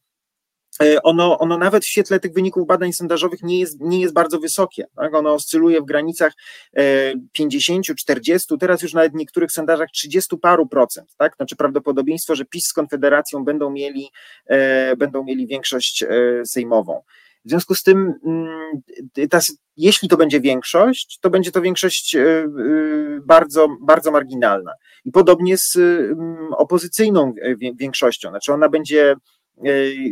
e, 0.83 1.01
ono, 1.03 1.39
ono 1.39 1.57
nawet 1.57 1.83
w 1.83 1.87
świetle 1.87 2.19
tych 2.19 2.33
wyników 2.33 2.67
badań 2.67 2.93
sondażowych 2.93 3.43
nie 3.43 3.59
jest, 3.59 3.79
nie 3.79 4.01
jest 4.01 4.13
bardzo 4.13 4.39
wysokie. 4.39 4.85
Tak? 4.95 5.15
Ono 5.15 5.33
oscyluje 5.33 5.81
w 5.81 5.85
granicach 5.85 6.33
50, 7.31 7.89
e, 7.89 7.95
40, 7.95 8.57
teraz 8.57 8.81
już 8.81 8.93
nawet 8.93 9.11
w 9.11 9.15
niektórych 9.15 9.51
sondażach 9.51 9.89
30 9.93 10.37
paru 10.37 10.67
procent. 10.67 11.15
Tak? 11.17 11.35
Znaczy 11.35 11.55
prawdopodobieństwo, 11.55 12.35
że 12.35 12.45
PiS 12.45 12.67
z 12.67 12.73
Konfederacją 12.73 13.43
będą 13.43 13.69
mieli, 13.69 14.09
e, 14.45 14.95
będą 14.95 15.23
mieli 15.23 15.47
większość 15.47 16.03
sejmową. 16.45 17.01
W 17.45 17.49
związku 17.49 17.75
z 17.75 17.83
tym, 17.83 18.13
mm, 18.25 18.81
ta, 19.29 19.39
jeśli 19.77 20.09
to 20.09 20.17
będzie 20.17 20.41
większość, 20.41 21.19
to 21.21 21.29
będzie 21.29 21.51
to 21.51 21.61
większość 21.61 22.15
e, 22.15 22.21
e, 22.21 22.47
bardzo, 23.25 23.67
bardzo 23.81 24.11
marginalna. 24.11 24.71
I 25.05 25.11
podobnie 25.11 25.57
z 25.57 25.75
mm, 25.75 26.53
opozycyjną 26.53 27.33
większością, 27.79 28.29
znaczy 28.29 28.53
ona 28.53 28.69
będzie 28.69 29.15
E, 29.15 29.40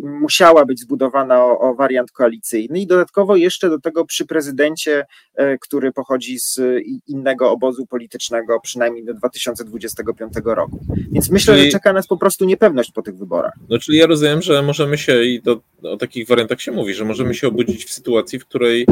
musiała 0.04 0.66
być 0.66 0.80
zbudowana 0.80 1.46
o, 1.46 1.60
o, 1.60 1.76
wariant 1.76 2.12
koalicyjny 2.12 2.80
i 2.80 2.88
dodatkowo 2.88 3.36
jeszcze 3.36 3.70
do 3.70 3.80
tego 3.80 4.06
przy 4.06 4.26
prezydencie, 4.26 5.06
e, 5.36 5.58
który 5.58 5.92
pochodzi 5.92 6.40
z 6.40 6.62
innego 7.08 7.52
obozu 7.52 7.86
politycznego, 7.86 8.60
przynajmniej 8.60 9.06
do 9.06 9.14
2025 9.14 10.34
roku. 10.46 10.80
Więc 11.12 11.30
myślę, 11.30 11.54
czyli, 11.54 11.66
że 11.66 11.72
czeka 11.72 11.94
nas 11.94 12.08
po 12.08 12.18
prostu 12.18 12.46
niepewność 12.46 12.92
po 12.92 13.02
tych 13.02 13.18
wyborach. 13.18 13.54
No 13.70 13.80
czyli 13.80 13.98
ja 13.98 14.08
rozumiem, 14.08 14.42
że 14.42 14.62
możemy 14.62 14.98
się 14.98 15.24
i 15.24 15.42
to, 15.42 15.62
o 15.84 15.98
takich 15.98 16.28
wariantach 16.28 16.62
się 16.62 16.72
mówi, 16.72 16.94
że 16.94 17.06
możemy 17.06 17.34
się 17.34 17.48
obudzić 17.48 17.86
w 17.86 17.92
sytuacji, 17.92 18.40
w 18.40 18.46
której 18.46 18.86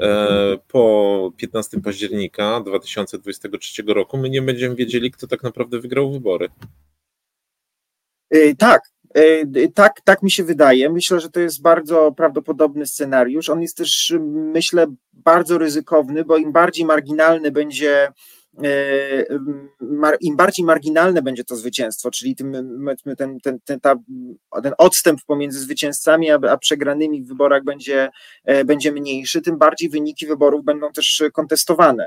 e, 0.00 0.58
po 0.68 1.32
15 1.36 1.80
października 1.80 2.60
2023 2.60 3.82
roku 3.86 4.18
my 4.18 4.30
nie 4.30 4.42
będziemy 4.42 4.74
wiedzieli, 4.74 5.10
kto 5.10 5.26
tak 5.26 5.42
naprawdę 5.42 5.80
wygrał 5.80 6.12
wybory. 6.12 6.48
E, 8.30 8.54
tak, 8.54 8.92
E, 9.01 9.01
tak, 9.74 10.00
tak 10.04 10.22
mi 10.22 10.30
się 10.30 10.44
wydaje. 10.44 10.90
Myślę, 10.90 11.20
że 11.20 11.30
to 11.30 11.40
jest 11.40 11.62
bardzo 11.62 12.12
prawdopodobny 12.12 12.86
scenariusz. 12.86 13.50
On 13.50 13.62
jest 13.62 13.76
też, 13.76 14.14
myślę, 14.32 14.86
bardzo 15.12 15.58
ryzykowny, 15.58 16.24
bo 16.24 16.36
im 16.36 16.52
bardziej 16.52 16.84
marginalny 16.84 17.50
będzie 17.50 18.08
e, 18.64 19.24
im 20.20 20.36
bardziej 20.36 20.64
marginalne 20.64 21.22
będzie 21.22 21.44
to 21.44 21.56
zwycięstwo, 21.56 22.10
czyli 22.10 22.36
tym, 22.36 22.52
ten, 23.18 23.38
ten, 23.40 23.60
ten, 23.64 23.80
ta, 23.80 23.94
ten 24.62 24.72
odstęp 24.78 25.20
pomiędzy 25.26 25.60
zwycięzcami 25.60 26.30
a, 26.30 26.38
a 26.50 26.56
przegranymi 26.56 27.22
w 27.22 27.28
wyborach 27.28 27.64
będzie, 27.64 28.10
e, 28.44 28.64
będzie 28.64 28.92
mniejszy, 28.92 29.42
tym 29.42 29.58
bardziej 29.58 29.88
wyniki 29.88 30.26
wyborów 30.26 30.64
będą 30.64 30.92
też 30.92 31.22
kontestowane. 31.32 32.06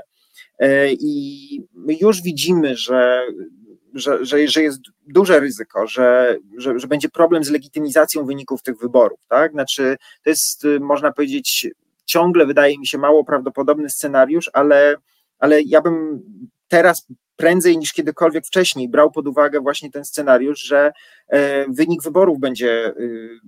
I 0.90 1.60
już 2.00 2.22
widzimy, 2.22 2.76
że 2.76 3.20
że, 3.98 4.24
że, 4.24 4.48
że 4.48 4.62
jest 4.62 4.80
duże 5.06 5.40
ryzyko, 5.40 5.86
że, 5.86 6.36
że, 6.58 6.78
że 6.78 6.86
będzie 6.86 7.08
problem 7.08 7.44
z 7.44 7.50
legitymizacją 7.50 8.26
wyników 8.26 8.62
tych 8.62 8.78
wyborów. 8.78 9.20
Tak? 9.28 9.52
Znaczy, 9.52 9.96
to 10.24 10.30
jest, 10.30 10.66
można 10.80 11.12
powiedzieć, 11.12 11.68
ciągle 12.04 12.46
wydaje 12.46 12.78
mi 12.78 12.86
się 12.86 12.98
mało 12.98 13.24
prawdopodobny 13.24 13.90
scenariusz, 13.90 14.50
ale, 14.52 14.96
ale 15.38 15.62
ja 15.62 15.80
bym 15.80 16.22
teraz 16.68 17.06
prędzej 17.36 17.78
niż 17.78 17.92
kiedykolwiek 17.92 18.46
wcześniej 18.46 18.88
brał 18.88 19.10
pod 19.10 19.28
uwagę 19.28 19.60
właśnie 19.60 19.90
ten 19.90 20.04
scenariusz, 20.04 20.60
że 20.60 20.92
e, 21.28 21.66
wynik 21.68 22.02
wyborów 22.02 22.40
będzie 22.40 22.86
y, 22.86 23.40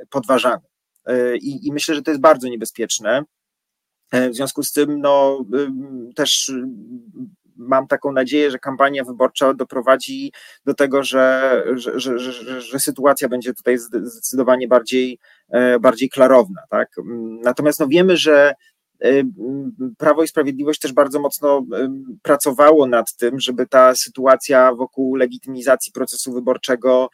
y, 0.00 0.06
podważany. 0.10 0.62
E, 1.06 1.36
I, 1.36 1.66
I 1.66 1.72
myślę, 1.72 1.94
że 1.94 2.02
to 2.02 2.10
jest 2.10 2.20
bardzo 2.20 2.48
niebezpieczne. 2.48 3.22
E, 4.10 4.30
w 4.30 4.34
związku 4.34 4.62
z 4.62 4.72
tym, 4.72 5.00
no, 5.00 5.44
też 6.14 6.52
mam 7.68 7.86
taką 7.86 8.12
nadzieję, 8.12 8.50
że 8.50 8.58
kampania 8.58 9.04
wyborcza 9.04 9.54
doprowadzi 9.54 10.32
do 10.66 10.74
tego, 10.74 11.02
że, 11.02 11.62
że, 11.74 12.00
że, 12.00 12.18
że, 12.18 12.60
że 12.60 12.78
sytuacja 12.78 13.28
będzie 13.28 13.54
tutaj 13.54 13.78
zdecydowanie 13.78 14.68
bardziej, 14.68 15.18
bardziej 15.80 16.10
klarowna. 16.10 16.62
Tak? 16.70 16.88
Natomiast 17.42 17.80
no, 17.80 17.88
wiemy, 17.88 18.16
że 18.16 18.54
Y, 19.04 19.24
Prawo 19.98 20.22
i 20.22 20.28
Sprawiedliwość 20.28 20.80
też 20.80 20.92
bardzo 20.92 21.20
mocno 21.20 21.58
y, 21.58 21.88
pracowało 22.22 22.86
nad 22.86 23.16
tym, 23.16 23.40
żeby 23.40 23.66
ta 23.66 23.94
sytuacja 23.94 24.74
wokół 24.74 25.14
legitymizacji 25.14 25.92
procesu 25.92 26.32
wyborczego 26.32 27.10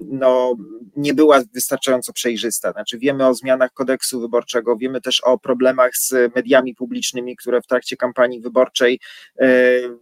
no, 0.00 0.54
nie 0.96 1.14
była 1.14 1.40
wystarczająco 1.54 2.12
przejrzysta. 2.12 2.72
Znaczy 2.72 2.98
wiemy 2.98 3.26
o 3.26 3.34
zmianach 3.34 3.72
kodeksu 3.72 4.20
wyborczego, 4.20 4.76
wiemy 4.76 5.00
też 5.00 5.20
o 5.20 5.38
problemach 5.38 5.96
z 5.96 6.34
mediami 6.34 6.74
publicznymi, 6.74 7.36
które 7.36 7.62
w 7.62 7.66
trakcie 7.66 7.96
kampanii 7.96 8.40
wyborczej 8.40 9.00
e, 9.40 9.48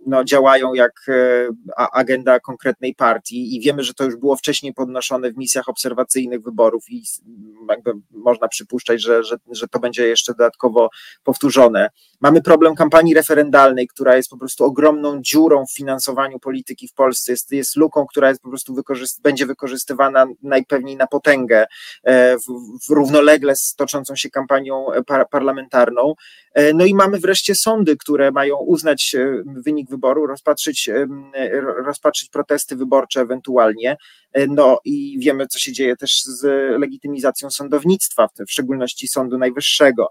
no, 0.07 0.25
działają 0.25 0.75
jak 0.75 0.93
e, 1.09 1.49
agenda 1.93 2.41
konkretnej 2.41 2.95
partii 2.95 3.57
i 3.57 3.61
wiemy, 3.61 3.83
że 3.83 3.95
to 3.95 4.05
już 4.05 4.17
było 4.17 4.37
wcześniej 4.37 4.75
podnoszone 4.75 5.33
w 5.33 5.37
misjach 5.37 5.69
obserwacyjnych 5.69 6.43
wyborów 6.43 6.85
i 6.91 7.03
jakby 7.69 7.93
można 8.11 8.49
przypuszczać, 8.49 9.03
że, 9.03 9.25
że, 9.25 9.37
że 9.51 9.69
to 9.69 9.79
będzie 9.79 10.09
jeszcze 10.09 10.33
dodatkowo 10.33 10.89
powtórzone. 11.25 11.91
Mamy 12.21 12.43
problem 12.43 12.75
kampanii 12.75 13.15
referendalnej, 13.15 13.89
która 13.89 14.17
jest 14.17 14.31
po 14.31 14.37
prostu 14.37 14.65
ogromną 14.65 15.23
dziurą 15.23 15.67
w 15.67 15.75
finansowaniu 15.75 16.39
polityki 16.39 16.89
w 16.89 16.95
Polsce, 16.95 17.33
jest, 17.33 17.53
jest 17.53 17.77
luką, 17.77 18.07
która 18.07 18.29
jest 18.29 18.43
po 18.43 18.49
prostu 18.49 18.75
będzie 19.23 19.47
wykorzystywana 19.47 20.27
najpewniej 20.43 20.97
na 20.97 21.07
potęgę 21.07 21.67
e, 22.05 22.37
w, 22.39 22.43
w 22.87 22.91
równolegle 22.91 23.57
z 23.57 23.75
toczącą 23.75 24.17
się 24.17 24.31
kampanią 24.31 24.93
e, 24.93 25.03
par 25.03 25.29
parlamentarną. 25.31 26.15
E, 26.55 26.73
no 26.73 26.85
i 26.85 26.95
mamy 26.95 27.19
wreszcie 27.19 27.55
sądy, 27.55 27.97
które 27.97 28.31
mają 28.31 28.57
uznać 28.57 29.17
wynik 29.47 29.91
wyboru, 29.91 30.27
rozpatrzyć, 30.27 30.91
rozpatrzyć 31.85 32.31
protesty 32.31 32.77
wyborcze 32.77 33.21
ewentualnie. 33.21 33.97
No 34.49 34.79
i 34.85 35.19
wiemy, 35.21 35.47
co 35.47 35.59
się 35.59 35.73
dzieje 35.73 35.97
też 35.97 36.23
z 36.23 36.43
legitymizacją 36.81 37.51
sądownictwa, 37.51 38.29
w 38.47 38.51
szczególności 38.51 39.09
Sądu 39.09 39.39
Najwyższego. 39.39 40.09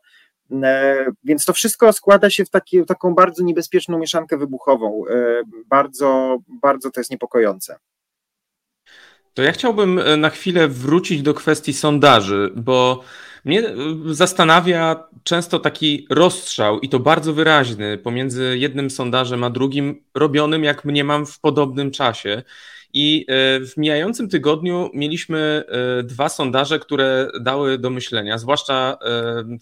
Więc 1.24 1.46
to 1.46 1.54
wszystko 1.54 1.94
składa 1.94 2.30
się 2.30 2.46
w 2.46 2.50
taki, 2.50 2.86
taką 2.86 3.16
bardzo 3.16 3.44
niebezpieczną 3.44 3.98
mieszankę 3.98 4.38
wybuchową. 4.38 5.04
Bardzo, 5.66 6.38
bardzo 6.48 6.92
to 6.92 7.00
jest 7.00 7.12
niepokojące. 7.12 7.80
To 9.38 9.44
ja 9.44 9.52
chciałbym 9.52 10.00
e, 10.00 10.18
na 10.18 10.30
chwilę 10.30 10.68
wrócić 10.68 11.22
do 11.22 11.34
kwestii 11.34 11.74
sondaży, 11.74 12.52
bo 12.56 13.04
mnie 13.46 13.60
e, 13.60 13.74
zastanawia 14.06 15.04
często 15.24 15.60
taki 15.60 16.08
rozstrzał 16.10 16.80
i 16.80 16.90
to 16.90 17.00
bardzo 17.00 17.34
wyraźny 17.34 17.98
pomiędzy 17.98 18.58
jednym 18.58 18.90
sondażem 18.90 19.44
a 19.44 19.50
drugim, 19.50 20.04
robionym, 20.14 20.64
jak 20.64 20.86
mniemam, 20.86 21.26
w 21.26 21.40
podobnym 21.40 21.92
czasie. 21.92 22.44
I 22.94 23.26
e, 23.28 23.60
w 23.66 23.78
mijającym 23.78 24.30
tygodniu 24.30 24.90
mieliśmy 24.94 25.64
dwa 26.04 26.30
sondaże, 26.30 26.80
które 26.80 27.28
dały 27.42 27.78
do 27.78 27.90
myślenia, 27.90 28.38
zwłaszcza 28.38 28.98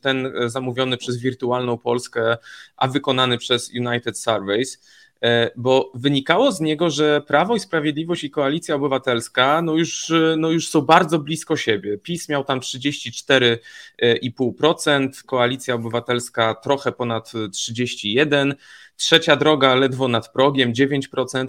ten 0.01 0.34
zamówiony 0.46 0.98
przez 0.98 1.17
Wirtualną 1.17 1.77
Polskę, 1.77 2.38
a 2.77 2.88
wykonany 2.88 3.38
przez 3.38 3.72
United 3.74 4.20
Surveys. 4.20 4.82
E, 5.25 5.51
bo 5.55 5.91
wynikało 5.96 6.51
z 6.51 6.61
niego, 6.61 6.90
że 6.90 7.22
Prawo 7.22 7.55
i 7.55 7.59
Sprawiedliwość 7.59 8.24
i 8.24 8.29
Koalicja 8.29 8.75
Obywatelska 8.75 9.61
no 9.61 9.74
już, 9.74 10.11
e, 10.11 10.35
no 10.38 10.51
już 10.51 10.68
są 10.68 10.81
bardzo 10.81 11.20
blisko 11.20 11.57
siebie. 11.57 11.98
PiS 11.98 12.29
miał 12.29 12.44
tam 12.44 12.59
34,5%, 12.59 15.24
Koalicja 15.25 15.75
Obywatelska 15.75 16.55
trochę 16.55 16.92
ponad 16.92 17.31
31%, 17.33 18.53
trzecia 18.96 19.35
droga 19.35 19.75
ledwo 19.75 20.07
nad 20.07 20.31
progiem 20.31 20.74
9%. 20.74 21.48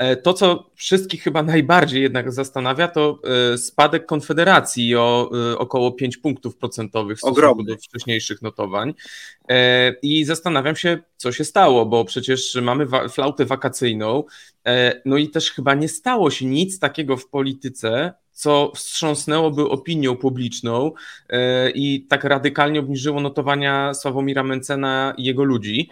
E, 0.00 0.16
to, 0.16 0.34
co 0.34 0.70
wszystkich 0.74 1.22
chyba 1.22 1.42
najbardziej 1.42 2.02
jednak 2.02 2.32
zastanawia, 2.32 2.88
to 2.88 3.18
e, 3.54 3.58
spadek 3.58 4.06
Konfederacji 4.06 4.96
o 4.96 5.30
e, 5.52 5.58
około 5.58 5.92
5 5.92 6.16
punktów 6.16 6.56
procentowych 6.56 7.16
w 7.16 7.20
stosunku 7.20 7.40
Ogromny. 7.40 7.64
do 7.64 7.76
wcześniejszych 7.76 8.42
notowań. 8.42 8.94
I 10.02 10.24
zastanawiam 10.24 10.76
się, 10.76 10.98
co 11.16 11.32
się 11.32 11.44
stało, 11.44 11.86
bo 11.86 12.04
przecież 12.04 12.58
mamy 12.62 12.86
flautę 13.08 13.44
wakacyjną, 13.44 14.24
no 15.04 15.16
i 15.16 15.28
też 15.28 15.50
chyba 15.50 15.74
nie 15.74 15.88
stało 15.88 16.30
się 16.30 16.46
nic 16.46 16.78
takiego 16.78 17.16
w 17.16 17.28
polityce, 17.28 18.12
co 18.32 18.72
wstrząsnęłoby 18.74 19.68
opinią 19.68 20.16
publiczną 20.16 20.92
i 21.74 22.06
tak 22.08 22.24
radykalnie 22.24 22.80
obniżyło 22.80 23.20
notowania 23.20 23.94
Sławomira 23.94 24.42
Mencena 24.42 25.14
i 25.16 25.24
jego 25.24 25.44
ludzi. 25.44 25.90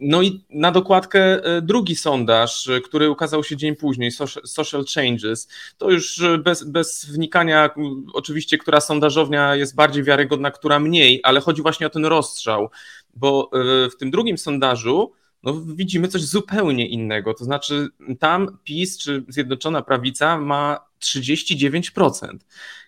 No 0.00 0.22
i 0.22 0.44
na 0.50 0.72
dokładkę 0.72 1.44
e, 1.44 1.62
drugi 1.62 1.96
sondaż, 1.96 2.68
e, 2.68 2.80
który 2.80 3.10
ukazał 3.10 3.44
się 3.44 3.56
dzień 3.56 3.76
później, 3.76 4.10
Social 4.44 4.84
Changes. 4.94 5.48
To 5.78 5.90
już 5.90 6.22
e, 6.22 6.38
bez, 6.38 6.64
bez 6.64 7.04
wnikania, 7.04 7.70
oczywiście, 8.14 8.58
która 8.58 8.80
sondażownia 8.80 9.54
jest 9.54 9.74
bardziej 9.74 10.02
wiarygodna, 10.04 10.50
która 10.50 10.78
mniej, 10.78 11.20
ale 11.22 11.40
chodzi 11.40 11.62
właśnie 11.62 11.86
o 11.86 11.90
ten 11.90 12.04
rozstrzał, 12.04 12.70
bo 13.14 13.50
w 13.92 13.96
tym 13.98 14.10
drugim 14.10 14.38
sondażu 14.38 15.12
no, 15.42 15.60
widzimy 15.66 16.08
coś 16.08 16.22
zupełnie 16.22 16.88
innego. 16.88 17.34
To 17.34 17.44
znaczy, 17.44 17.88
tam 18.18 18.58
PiS 18.64 18.98
czy 18.98 19.24
Zjednoczona 19.28 19.82
Prawica 19.82 20.38
ma 20.38 20.88
39%. 21.00 22.38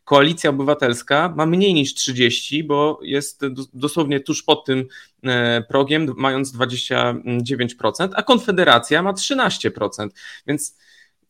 Koalicja 0.04 0.50
Obywatelska 0.50 1.34
ma 1.36 1.46
mniej 1.46 1.74
niż 1.74 1.94
30, 1.94 2.64
bo 2.64 3.00
jest 3.02 3.42
dosłownie 3.74 4.20
tuż 4.20 4.42
pod 4.42 4.64
tym 4.64 4.88
e, 5.24 5.62
progiem, 5.68 6.14
mając 6.16 6.52
29%, 6.56 8.08
a 8.14 8.22
Konfederacja 8.22 9.02
ma 9.02 9.12
13%. 9.12 10.08
Więc 10.46 10.78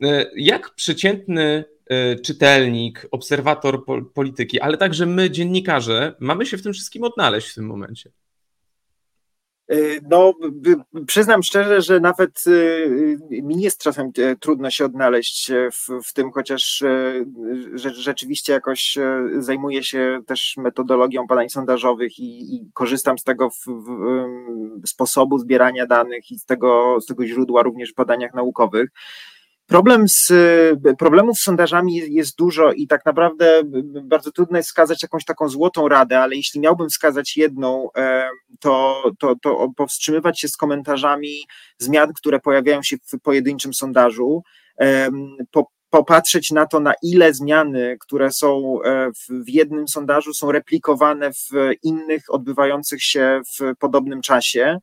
e, 0.03 0.31
jak 0.37 0.75
przeciętny 0.75 1.65
e, 1.87 2.17
czytelnik, 2.17 3.07
obserwator 3.11 3.85
polityki, 4.15 4.61
ale 4.61 4.77
także 4.77 5.07
my, 5.07 5.31
dziennikarze, 5.31 6.15
mamy 6.21 6.47
się 6.47 6.59
w 6.59 6.63
tym 6.63 6.73
wszystkim 6.73 7.05
odnaleźć 7.05 7.49
w 7.49 7.55
tym 7.55 7.67
momencie? 7.67 8.11
Y, 9.73 10.01
no, 10.11 10.35
przyznam 11.07 11.43
szczerze, 11.43 11.83
że 11.83 12.01
nawet 12.01 12.45
y, 12.47 13.19
mi 13.31 13.63
jest 13.63 13.83
czasem 13.83 14.13
e, 14.19 14.37
trudno 14.37 14.71
się 14.71 14.85
odnaleźć 14.85 15.51
e, 15.51 15.71
w, 15.71 15.89
w 16.05 16.13
tym, 16.13 16.33
chociaż 16.33 16.83
e, 16.83 17.25
rzeczywiście 17.75 18.53
jakoś 18.53 18.99
zajmuję 19.39 19.85
się 19.85 20.21
też 20.27 20.55
metodologią 20.57 21.27
badań 21.27 21.49
sondażowych 21.49 22.19
i, 22.19 22.55
i 22.55 22.71
korzystam 22.75 23.19
z 23.19 23.25
tego 23.25 23.51
w, 23.51 23.65
w, 23.67 24.89
sposobu 24.89 25.39
zbierania 25.39 25.87
danych 25.87 26.31
i 26.31 26.39
z 26.39 26.45
tego, 26.45 27.01
z 27.01 27.07
tego 27.07 27.27
źródła 27.27 27.63
również 27.63 27.93
w 27.93 27.97
badaniach 27.97 28.35
naukowych. 28.35 28.91
Problem 29.71 30.09
z, 30.09 30.33
problemów 30.99 31.39
z 31.39 31.43
sondażami 31.43 32.15
jest 32.15 32.37
dużo 32.37 32.73
i 32.73 32.87
tak 32.87 33.07
naprawdę 33.07 33.63
bardzo 34.03 34.33
trudno 34.33 34.57
jest 34.57 34.69
wskazać 34.69 35.03
jakąś 35.03 35.25
taką 35.25 35.49
złotą 35.49 35.89
radę, 35.89 36.21
ale 36.21 36.37
jeśli 36.37 36.61
miałbym 36.61 36.89
wskazać 36.89 37.37
jedną, 37.37 37.89
to, 38.61 39.03
to, 39.19 39.35
to 39.43 39.69
powstrzymywać 39.77 40.41
się 40.41 40.49
z 40.49 40.57
komentarzami 40.57 41.47
zmian, 41.79 42.13
które 42.13 42.41
pojawiają 42.41 42.83
się 42.83 42.97
w 42.97 43.21
pojedynczym 43.23 43.75
sondażu, 43.75 44.43
po, 45.51 45.71
popatrzeć 45.91 46.51
na 46.51 46.67
to, 46.67 46.81
na 46.81 46.93
ile 47.03 47.35
zmiany, 47.35 47.97
które 48.01 48.33
są 48.33 48.79
e, 48.85 49.11
w 49.29 49.49
jednym 49.49 49.89
sondażu, 49.89 50.35
są 50.35 50.53
replikowane 50.53 51.33
w 51.33 51.51
innych 51.83 52.25
odbywających 52.29 53.03
się 53.03 53.41
w 53.59 53.77
podobnym 53.79 54.23
czasie 54.23 54.79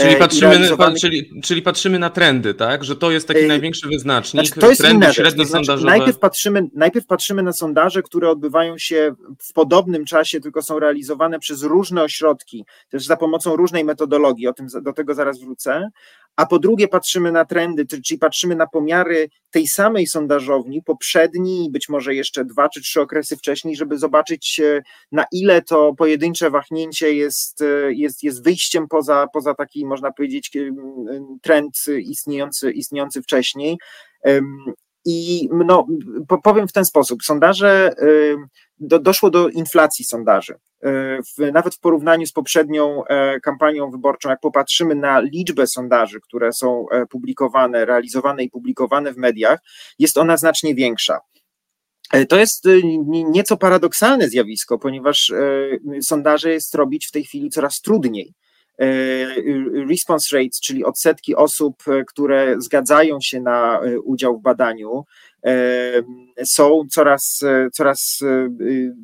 Czyli 0.00 0.14
e, 0.14 0.16
patrzymy, 0.16 0.50
realizowany... 0.50 1.00
czyli, 1.00 1.40
czyli 1.42 1.62
patrzymy 1.62 1.98
na 1.98 2.10
trendy, 2.10 2.54
tak? 2.54 2.84
Że 2.84 2.96
to 2.96 3.10
jest 3.10 3.28
taki 3.28 3.40
e, 3.40 3.46
największy 3.46 3.88
wyznacznik. 3.88 4.46
Znaczy, 4.46 4.60
to 4.60 4.68
jest 4.68 4.80
trendy 4.80 5.04
inna 5.04 5.12
średnio 5.12 5.44
znaczy, 5.44 5.84
najpierw, 5.84 6.18
patrzymy, 6.18 6.68
najpierw 6.74 7.06
patrzymy 7.06 7.42
na 7.42 7.52
sondaże, 7.52 8.02
które 8.02 8.30
odbywają 8.30 8.78
się 8.78 9.14
w 9.38 9.52
podobnym 9.52 10.04
czasie, 10.04 10.40
tylko 10.40 10.62
są 10.62 10.78
realizowane 10.78 11.38
przez 11.38 11.62
różne 11.62 12.02
ośrodki, 12.02 12.64
też 12.88 13.04
za 13.04 13.16
pomocą 13.16 13.56
różnej 13.56 13.84
metodologii, 13.84 14.46
o 14.46 14.52
tym, 14.52 14.66
do 14.82 14.92
tego 14.92 15.14
zaraz 15.14 15.40
wrócę, 15.40 15.90
a 16.40 16.46
po 16.46 16.58
drugie 16.58 16.88
patrzymy 16.88 17.32
na 17.32 17.44
trendy, 17.44 17.86
czyli 17.86 18.18
patrzymy 18.18 18.56
na 18.56 18.66
pomiary 18.66 19.28
tej 19.50 19.66
samej 19.66 20.06
sondażowni, 20.06 20.82
poprzedni 20.82 21.66
i 21.66 21.70
być 21.70 21.88
może 21.88 22.14
jeszcze 22.14 22.44
dwa 22.44 22.68
czy 22.68 22.80
trzy 22.80 23.00
okresy 23.00 23.36
wcześniej, 23.36 23.76
żeby 23.76 23.98
zobaczyć 23.98 24.60
na 25.12 25.24
ile 25.32 25.62
to 25.62 25.94
pojedyncze 25.94 26.50
wahnięcie 26.50 27.14
jest, 27.14 27.64
jest, 27.88 28.22
jest 28.22 28.44
wyjściem 28.44 28.88
poza, 28.88 29.26
poza 29.32 29.54
taki, 29.54 29.86
można 29.86 30.12
powiedzieć, 30.12 30.50
trend 31.42 31.84
istniejący, 31.98 32.72
istniejący 32.72 33.22
wcześniej. 33.22 33.78
I 35.04 35.48
no, 35.52 35.86
powiem 36.42 36.68
w 36.68 36.72
ten 36.72 36.84
sposób, 36.84 37.22
sondaże, 37.22 37.94
do, 38.78 38.98
doszło 38.98 39.30
do 39.30 39.48
inflacji 39.48 40.04
sondaży. 40.04 40.54
W, 41.38 41.52
nawet 41.52 41.74
w 41.74 41.80
porównaniu 41.80 42.26
z 42.26 42.32
poprzednią 42.32 43.04
e, 43.04 43.40
kampanią 43.40 43.90
wyborczą, 43.90 44.28
jak 44.28 44.40
popatrzymy 44.40 44.94
na 44.94 45.20
liczbę 45.20 45.66
sondaży, 45.66 46.20
które 46.20 46.52
są 46.52 46.86
e, 46.90 47.06
publikowane, 47.06 47.84
realizowane 47.84 48.42
i 48.42 48.50
publikowane 48.50 49.12
w 49.12 49.16
mediach, 49.16 49.60
jest 49.98 50.18
ona 50.18 50.36
znacznie 50.36 50.74
większa. 50.74 51.20
E, 52.12 52.26
to 52.26 52.38
jest 52.38 52.68
nieco 53.10 53.56
paradoksalne 53.56 54.28
zjawisko, 54.28 54.78
ponieważ 54.78 55.32
sondaże 56.02 56.50
jest 56.50 56.74
robić 56.74 57.06
w 57.06 57.12
tej 57.12 57.24
chwili 57.24 57.50
coraz 57.50 57.80
trudniej. 57.80 58.34
Response 59.88 60.36
rates, 60.36 60.60
czyli 60.60 60.84
odsetki 60.84 61.36
osób, 61.36 61.82
które 62.06 62.54
zgadzają 62.58 63.20
się 63.20 63.40
na 63.40 63.80
udział 64.04 64.38
w 64.38 64.42
badaniu, 64.42 65.04
są 66.44 66.82
coraz, 66.90 67.40
coraz 67.72 68.20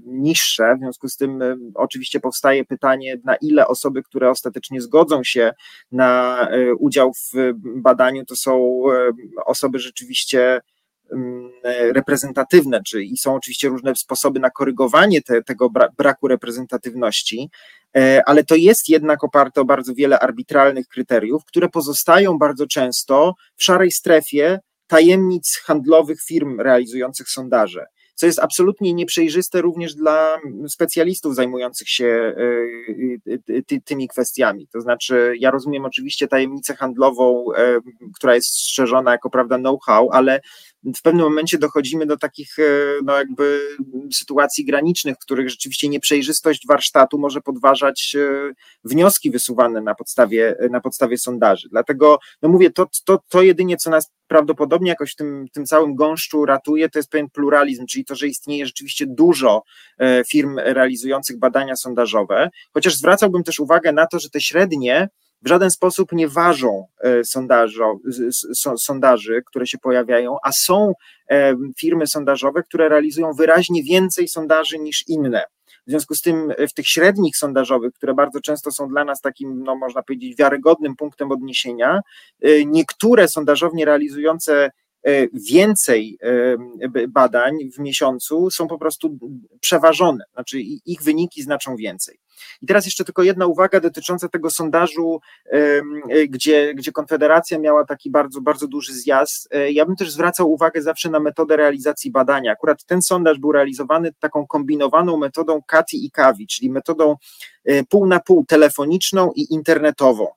niższe. 0.07 0.75
W 0.77 0.79
związku 0.79 1.09
z 1.09 1.17
tym 1.17 1.41
oczywiście 1.75 2.21
powstaje 2.21 2.65
pytanie, 2.65 3.17
na 3.25 3.37
ile 3.37 3.67
osoby, 3.67 4.03
które 4.03 4.31
ostatecznie 4.31 4.81
zgodzą 4.81 5.25
się 5.25 5.53
na 5.93 6.49
udział 6.79 7.13
w 7.15 7.53
badaniu, 7.83 8.25
to 8.25 8.37
są 8.37 8.83
osoby 9.47 9.79
rzeczywiście 9.79 10.61
reprezentatywne, 11.93 12.83
czy 12.83 13.03
i 13.03 13.17
są 13.17 13.35
oczywiście 13.35 13.69
różne 13.69 13.97
sposoby 13.97 14.41
na 14.41 14.51
korygowanie 14.51 15.23
te, 15.23 15.43
tego 15.43 15.71
braku 15.99 16.29
reprezentatywności, 16.29 17.51
e, 17.86 17.86
ale 18.27 18.45
to 18.45 18.55
jest 18.55 18.89
jednak 18.89 19.25
oparte 19.25 19.61
o 19.61 19.65
bardzo 19.65 19.95
wiele 19.95 20.19
arbitralnych 20.19 20.89
kryteriów, 20.89 21.45
które 21.45 21.69
pozostają 21.69 22.39
bardzo 22.39 22.67
często 22.67 23.35
w 23.57 23.63
szarej 23.65 23.91
strefie 23.91 24.61
tajemnic 24.87 25.63
handlowych 25.65 26.19
firm 26.23 26.61
realizujących 26.61 27.29
sondaże 27.29 27.87
co 28.17 28.27
jest 28.27 28.39
absolutnie 28.39 28.95
nieprzejrzyste 28.95 29.63
również 29.63 29.95
dla 29.95 30.39
specjalistów 30.69 31.35
zajmujących 31.35 31.89
się 31.89 32.35
e, 33.69 33.81
tymi 33.85 34.09
kwestiami. 34.09 34.69
To 34.73 34.81
znaczy, 34.81 35.35
ja 35.39 35.51
rozumiem 35.51 35.85
oczywiście 35.85 36.29
tajemnicę 36.29 36.75
handlową, 36.75 37.45
e, 37.57 37.79
która 38.15 38.35
jest 38.35 38.49
strzeżona 38.49 39.13
jako 39.13 39.31
prawda 39.31 39.59
know-how, 39.59 40.11
ale 40.11 40.41
w 40.95 41.03
pewnym 41.03 41.25
momencie 41.25 41.59
dochodzimy 41.59 42.07
do 42.07 42.17
takich 42.17 42.59
e, 42.59 42.63
no 43.05 43.17
jakby 43.17 43.61
sytuacji 44.13 44.65
granicznych, 44.65 45.17
w 45.17 45.19
których 45.19 45.51
rzeczywiście 45.51 45.89
nieprzejrzystość 45.89 46.67
warsztatu 46.69 47.19
może 47.19 47.41
podważać 47.41 48.17
e, 48.19 48.53
wnioski 48.85 49.31
wysuwane 49.31 49.81
na 49.81 49.95
podstawie, 49.95 50.57
na 50.71 50.81
podstawie 50.81 51.19
sondaży. 51.19 51.69
Dlatego, 51.71 52.19
no 52.43 52.49
mówię, 52.49 52.71
to, 52.71 52.87
to, 53.05 53.21
to 53.29 53.43
jedynie, 53.43 53.77
co 53.77 53.91
nas 53.91 54.11
prawdopodobnie 54.29 54.89
jakoś 54.89 55.13
w 55.13 55.17
tym, 55.17 55.47
tym 55.53 55.67
całym 55.67 55.95
gąszczu 55.95 56.45
ratuje, 56.45 56.89
to 56.89 56.99
jest 56.99 57.11
pewien 57.11 57.31
pluralizm, 57.31 57.87
czyli 57.87 58.05
to, 58.05 58.15
że 58.15 58.27
istnieje 58.27 58.67
rzeczywiście 58.67 59.07
dużo 59.09 59.63
e, 59.99 60.25
firm 60.25 60.59
realizujących 60.59 61.39
badania 61.39 61.77
sondażowe, 61.77 62.51
chociaż 62.75 62.97
zwracałbym 62.97 63.45
też 63.45 63.61
uwagę 63.61 63.93
na 63.93 64.07
to, 64.07 64.19
że 64.19 64.31
te 64.31 64.41
średnie 64.41 65.09
w 65.43 65.49
żaden 65.49 65.71
sposób 65.71 66.13
nie 66.13 66.29
ważą 66.29 66.87
e, 67.01 67.25
sondaży, 68.79 69.43
które 69.47 69.67
się 69.67 69.79
pojawiają, 69.79 70.37
a 70.43 70.53
są 70.53 70.93
e, 71.31 71.55
firmy 71.79 72.07
sondażowe, 72.07 72.63
które 72.63 72.89
realizują 72.89 73.33
wyraźnie 73.33 73.83
więcej 73.83 74.29
sondaży 74.29 74.79
niż 74.79 75.09
inne. 75.09 75.45
W 75.87 75.91
związku 75.91 76.15
z 76.15 76.23
tym 76.23 76.53
w 76.71 76.75
tych 76.75 76.89
średnich 76.89 77.37
sondażowych, 77.37 77.93
które 77.95 78.15
bardzo 78.15 78.41
często 78.41 78.71
są 78.71 78.89
dla 78.89 79.05
nas 79.05 79.21
takim, 79.21 79.63
no 79.63 79.77
można 79.77 80.03
powiedzieć, 80.03 80.37
wiarygodnym 80.37 80.97
punktem 80.97 81.33
odniesienia, 81.33 82.01
e, 82.43 82.65
niektóre 82.65 83.29
sondażownie 83.29 83.85
realizujące 83.85 84.71
więcej 85.33 86.19
badań 87.09 87.55
w 87.77 87.79
miesiącu 87.79 88.51
są 88.51 88.69
po 88.69 88.79
prostu 88.79 89.19
przeważone, 89.61 90.25
znaczy 90.33 90.61
ich 90.87 91.03
wyniki 91.03 91.43
znaczą 91.43 91.77
więcej. 91.77 92.19
I 92.63 92.67
teraz 92.67 92.85
jeszcze 92.85 93.05
tylko 93.05 93.23
jedna 93.23 93.47
uwaga 93.47 93.81
dotycząca 93.81 94.29
tego 94.29 94.51
sondażu, 94.51 95.21
gdzie, 96.29 96.75
gdzie 96.75 96.93
Konfederacja 96.93 97.59
miała 97.59 97.85
taki 97.85 98.11
bardzo, 98.11 98.41
bardzo 98.41 98.69
duży 98.69 98.93
zjazd. 98.93 99.49
E, 99.51 99.73
ja 99.73 99.87
bym 99.87 99.97
też 99.97 100.11
zwracał 100.11 100.53
uwagę 100.53 100.83
zawsze 100.83 101.11
na 101.11 101.21
metodę 101.21 101.57
realizacji 101.57 102.11
badania. 102.11 102.53
Akurat 102.53 102.85
ten 102.85 103.03
sondaż 103.03 103.39
był 103.39 103.53
realizowany 103.53 104.13
taką 104.21 104.47
kombinowaną 104.47 105.17
metodą 105.17 105.63
Kati 105.67 106.05
i 106.07 106.11
Kawi, 106.11 106.47
czyli 106.47 106.71
metodą 106.71 107.17
e, 107.65 107.85
pół 107.85 108.07
na 108.07 108.21
pół 108.21 108.45
telefoniczną 108.45 109.33
i 109.33 109.55
internetową. 109.55 110.29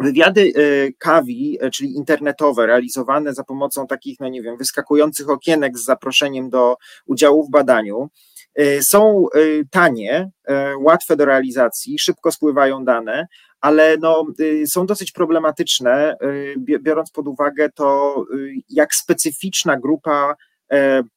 Wywiady 0.00 0.52
e, 0.54 0.92
Kawi, 0.98 1.58
czyli 1.72 1.96
internetowe, 1.96 2.66
realizowane 2.66 3.34
za 3.34 3.44
pomocą 3.44 3.86
takich, 3.86 4.20
no 4.20 4.28
nie 4.28 4.42
wiem, 4.42 4.56
wyskakujących 4.56 5.30
okienek 5.30 5.78
z 5.78 5.84
zaproszeniem 5.84 6.50
do 6.50 6.76
udziału 7.06 7.46
w 7.46 7.50
badaniu, 7.50 8.08
E, 8.08 8.31
są 8.80 9.26
e, 9.34 9.38
tanie, 9.70 10.30
e, 10.44 10.76
łatwe 10.76 11.16
do 11.16 11.24
realizacji, 11.24 11.98
szybko 11.98 12.32
spływają 12.32 12.84
dane, 12.84 13.26
ale 13.60 13.96
no, 13.96 14.26
są 14.66 14.86
dosyć 14.86 15.12
problematyczne, 15.12 16.16
biorąc 16.58 17.10
pod 17.10 17.28
uwagę 17.28 17.68
to, 17.74 18.24
jak 18.68 18.94
specyficzna 18.94 19.76
grupa 19.76 20.34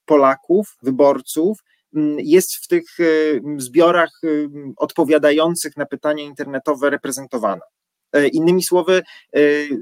Polaków, 0.05 0.77
wyborców, 0.81 1.59
jest 2.17 2.55
w 2.55 2.67
tych 2.67 2.85
zbiorach 3.57 4.21
odpowiadających 4.77 5.77
na 5.77 5.85
pytania 5.85 6.23
internetowe 6.23 6.89
reprezentowana. 6.89 7.61
E, 8.15 8.27
innymi 8.27 8.63
słowy, 8.63 9.03
e, 9.33 9.39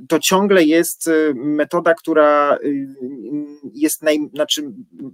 to 0.10 0.20
ciągle 0.20 0.64
jest 0.64 1.08
e, 1.08 1.12
metoda, 1.34 1.94
która 1.94 2.58
jest, 3.74 4.04
naj, 4.04 4.18
znaczy 4.34 4.64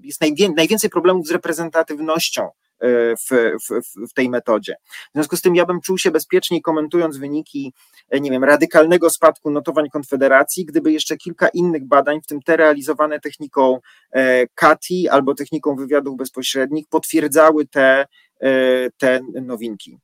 jest 0.04 0.22
najwię, 0.22 0.50
najwięcej 0.50 0.90
problemów 0.90 1.28
z 1.28 1.32
reprezentatywnością 1.32 2.50
w, 3.30 3.58
w, 3.70 4.10
w, 4.10 4.14
tej 4.14 4.30
metodzie. 4.30 4.76
W 4.86 5.14
związku 5.14 5.38
z 5.38 5.42
tym 5.42 5.56
ja 5.56 5.66
bym 5.66 5.82
czuł 5.82 5.98
się 5.98 6.12
bezpieczniej 6.12 6.62
komentując 6.62 7.18
wyniki, 7.18 7.74
nie 8.22 8.32
wiem, 8.32 8.44
radykalnego 8.44 9.10
spadku 9.10 9.52
notowań 9.52 9.90
Konfederacji, 9.90 10.66
gdyby 10.66 10.92
jeszcze 10.92 11.18
kilka 11.18 11.48
innych 11.48 11.88
badań, 11.88 12.22
w 12.22 12.26
tym 12.26 12.42
te 12.42 12.58
realizowane 12.58 13.20
techniką 13.20 13.80
CATI 14.56 15.10
albo 15.10 15.36
techniką 15.36 15.76
wywiadów 15.76 16.18
bezpośrednich, 16.18 16.88
potwierdzały 16.90 17.68
te, 17.68 18.06
te 18.98 19.20
nowinki. 19.42 20.00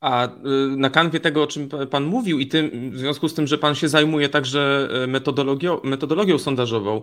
A 0.00 0.26
y, 0.26 0.30
na 0.76 0.90
kanwie 0.90 1.20
tego, 1.20 1.42
o 1.42 1.46
czym 1.46 1.68
Pan 1.90 2.04
mówił, 2.04 2.38
i 2.38 2.46
tym, 2.46 2.90
w 2.90 2.98
związku 2.98 3.28
z 3.28 3.34
tym, 3.34 3.46
że 3.46 3.58
Pan 3.58 3.74
się 3.74 3.88
zajmuje 3.88 4.28
także 4.28 4.88
e, 5.04 5.06
metodologią, 5.06 5.80
metodologią 5.84 6.38
sondażową, 6.38 7.02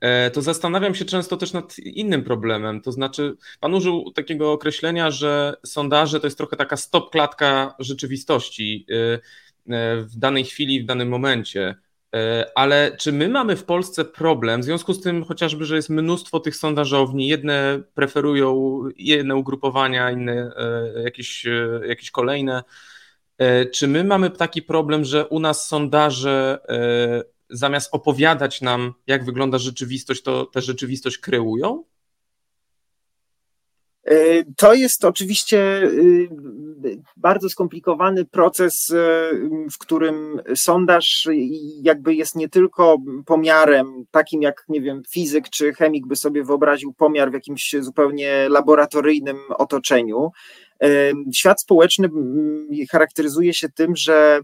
e, 0.00 0.30
to 0.30 0.42
zastanawiam 0.42 0.94
się 0.94 1.04
często 1.04 1.36
też 1.36 1.52
nad 1.52 1.78
innym 1.78 2.24
problemem. 2.24 2.80
To 2.80 2.92
znaczy, 2.92 3.36
Pan 3.60 3.74
użył 3.74 4.12
takiego 4.12 4.52
określenia, 4.52 5.10
że 5.10 5.54
sondaże 5.66 6.20
to 6.20 6.26
jest 6.26 6.38
trochę 6.38 6.56
taka 6.56 6.76
stop-klatka 6.76 7.74
rzeczywistości 7.78 8.86
y, 8.90 9.20
w 10.02 10.16
danej 10.16 10.44
chwili, 10.44 10.82
w 10.82 10.86
danym 10.86 11.08
momencie. 11.08 11.74
E, 12.14 12.50
ale 12.54 12.96
czy 12.96 13.12
my 13.12 13.28
mamy 13.28 13.56
w 13.56 13.64
Polsce 13.64 14.04
problem, 14.04 14.60
w 14.60 14.64
związku 14.64 14.94
z 14.94 15.02
tym 15.02 15.24
chociażby, 15.24 15.64
że 15.64 15.76
jest 15.76 15.90
mnóstwo 15.90 16.40
tych 16.40 16.56
sondażowni, 16.56 17.28
jedne 17.28 17.82
preferują 17.94 18.80
jedne 18.96 19.36
ugrupowania, 19.36 20.10
inne 20.10 20.50
e, 20.56 21.02
jakieś, 21.02 21.46
e, 21.46 21.80
jakieś 21.86 22.10
kolejne. 22.10 22.62
Czy 23.72 23.88
my 23.88 24.04
mamy 24.04 24.30
taki 24.30 24.62
problem, 24.62 25.04
że 25.04 25.26
u 25.26 25.40
nas 25.40 25.68
sondaże 25.68 26.58
zamiast 27.50 27.88
opowiadać 27.92 28.60
nam, 28.60 28.94
jak 29.06 29.24
wygląda 29.24 29.58
rzeczywistość, 29.58 30.22
to 30.22 30.46
tę 30.46 30.60
rzeczywistość 30.60 31.18
kreują? 31.18 31.84
To 34.56 34.74
jest 34.74 35.04
oczywiście 35.04 35.82
y, 35.82 36.28
bardzo 37.16 37.48
skomplikowany 37.48 38.24
proces, 38.24 38.90
e, 38.90 39.30
w 39.72 39.78
którym 39.78 40.40
sondaż 40.54 41.28
jakby 41.82 42.14
jest 42.14 42.36
nie 42.36 42.48
tylko 42.48 42.96
pomiarem 43.26 44.04
takim 44.10 44.42
jak, 44.42 44.64
nie 44.68 44.80
wiem, 44.80 45.02
fizyk 45.10 45.48
czy 45.50 45.72
chemik 45.72 46.06
by 46.06 46.16
sobie 46.16 46.44
wyobraził 46.44 46.92
pomiar 46.92 47.30
w 47.30 47.34
jakimś 47.34 47.74
zupełnie 47.80 48.48
laboratoryjnym 48.48 49.36
otoczeniu. 49.58 50.30
E, 50.82 51.12
świat 51.34 51.60
społeczny 51.60 52.08
charakteryzuje 52.90 53.54
się 53.54 53.68
tym, 53.68 53.96
że 53.96 54.40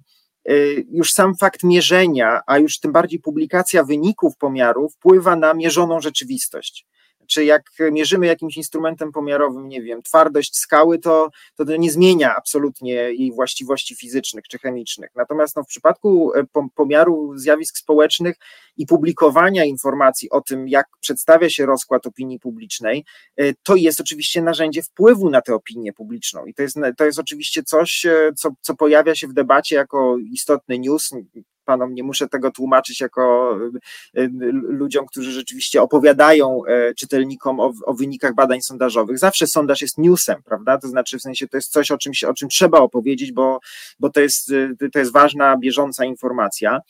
już 0.91 1.13
sam 1.13 1.37
fakt 1.37 1.63
mierzenia, 1.65 2.41
a 2.47 2.59
już 2.59 2.79
tym 2.79 2.93
bardziej 2.93 3.21
publikacja 3.21 3.85
wyników 3.85 4.37
pomiarów 4.37 4.95
wpływa 4.95 5.37
na 5.37 5.55
mierzoną 5.55 6.01
rzeczywistość. 6.01 6.87
Czy 7.27 7.45
jak 7.45 7.63
mierzymy 7.93 8.27
jakimś 8.27 8.57
instrumentem 8.57 9.13
pomiarowym, 9.13 9.69
nie 9.69 9.83
wiem, 9.83 10.03
twardość 10.03 10.57
skały, 10.57 10.99
to, 10.99 11.31
to, 11.57 11.65
nie 11.77 11.91
zmienia 11.91 12.35
absolutnie 12.37 12.93
jej 12.93 13.33
właściwości 13.33 13.97
fizycznych 13.97 14.45
czy 14.49 14.59
chemicznych. 14.59 15.11
Natomiast 15.17 15.57
no, 15.57 15.65
w 15.65 15.67
przypadku 15.67 16.33
e, 16.35 16.45
pomiaru 16.75 17.33
zjawisk 17.39 17.79
społecznych 17.79 18.37
i 18.77 18.87
publikowania 18.87 19.65
informacji 19.65 20.31
o 20.31 20.41
tym, 20.41 20.69
jak 20.69 20.87
przedstawia 21.01 21.51
się 21.51 21.67
rozkład 21.67 22.07
opinii 22.07 22.39
publicznej, 22.39 23.05
e, 23.37 23.55
to 23.63 23.77
jest 23.77 24.01
oczywiście 24.01 24.43
narzędzie 24.43 24.83
wpływu 24.83 25.31
na 25.31 25.43
tę 25.43 25.55
opinię 25.55 25.93
publiczną. 25.93 26.47
I 26.47 26.55
to 26.55 26.63
jest, 26.63 26.77
to 26.97 27.05
jest 27.05 27.19
oczywiście 27.19 27.63
coś, 27.63 28.07
e, 28.07 28.33
co, 28.37 28.51
co 28.61 28.75
pojawia 28.75 29.15
się 29.15 29.29
w 29.29 29.33
debacie 29.33 29.77
jako 29.77 30.17
istotny 30.19 30.79
news 30.79 31.11
panom 31.65 31.95
nie 31.95 32.03
muszę 32.03 32.29
tego 32.29 32.51
tłumaczyć 32.51 33.01
jako 33.01 33.57
y, 34.17 34.21
y, 34.21 34.31
ludziom, 34.53 35.07
którzy 35.07 35.33
rzeczywiście 35.33 35.83
opowiadają 35.83 36.61
e, 36.69 36.95
czytelnikom 36.95 37.61
o, 37.61 37.73
o, 37.87 37.95
wynikach 37.95 38.35
badań 38.35 38.63
sondażowych. 38.63 39.19
Zawsze 39.19 39.47
sondaż 39.47 39.83
jest 39.83 39.99
newsem, 39.99 40.43
prawda? 40.45 40.79
To 40.79 40.89
znaczy 40.89 41.19
w 41.19 41.23
sensie 41.23 41.49
to 41.49 41.57
jest 41.57 41.73
coś, 41.73 41.91
o 41.91 41.99
o 42.29 42.35
czym 42.35 42.49
trzeba 42.49 42.79
opowiedzieć, 42.79 43.33
bo, 43.33 43.61
bo 44.01 44.11
to, 44.11 44.21
jest, 44.21 44.51
y, 44.51 44.91
to 44.93 44.99
jest 44.99 45.13
ważna, 45.13 45.57
bieżąca 45.59 46.05
informacja. 46.05 46.81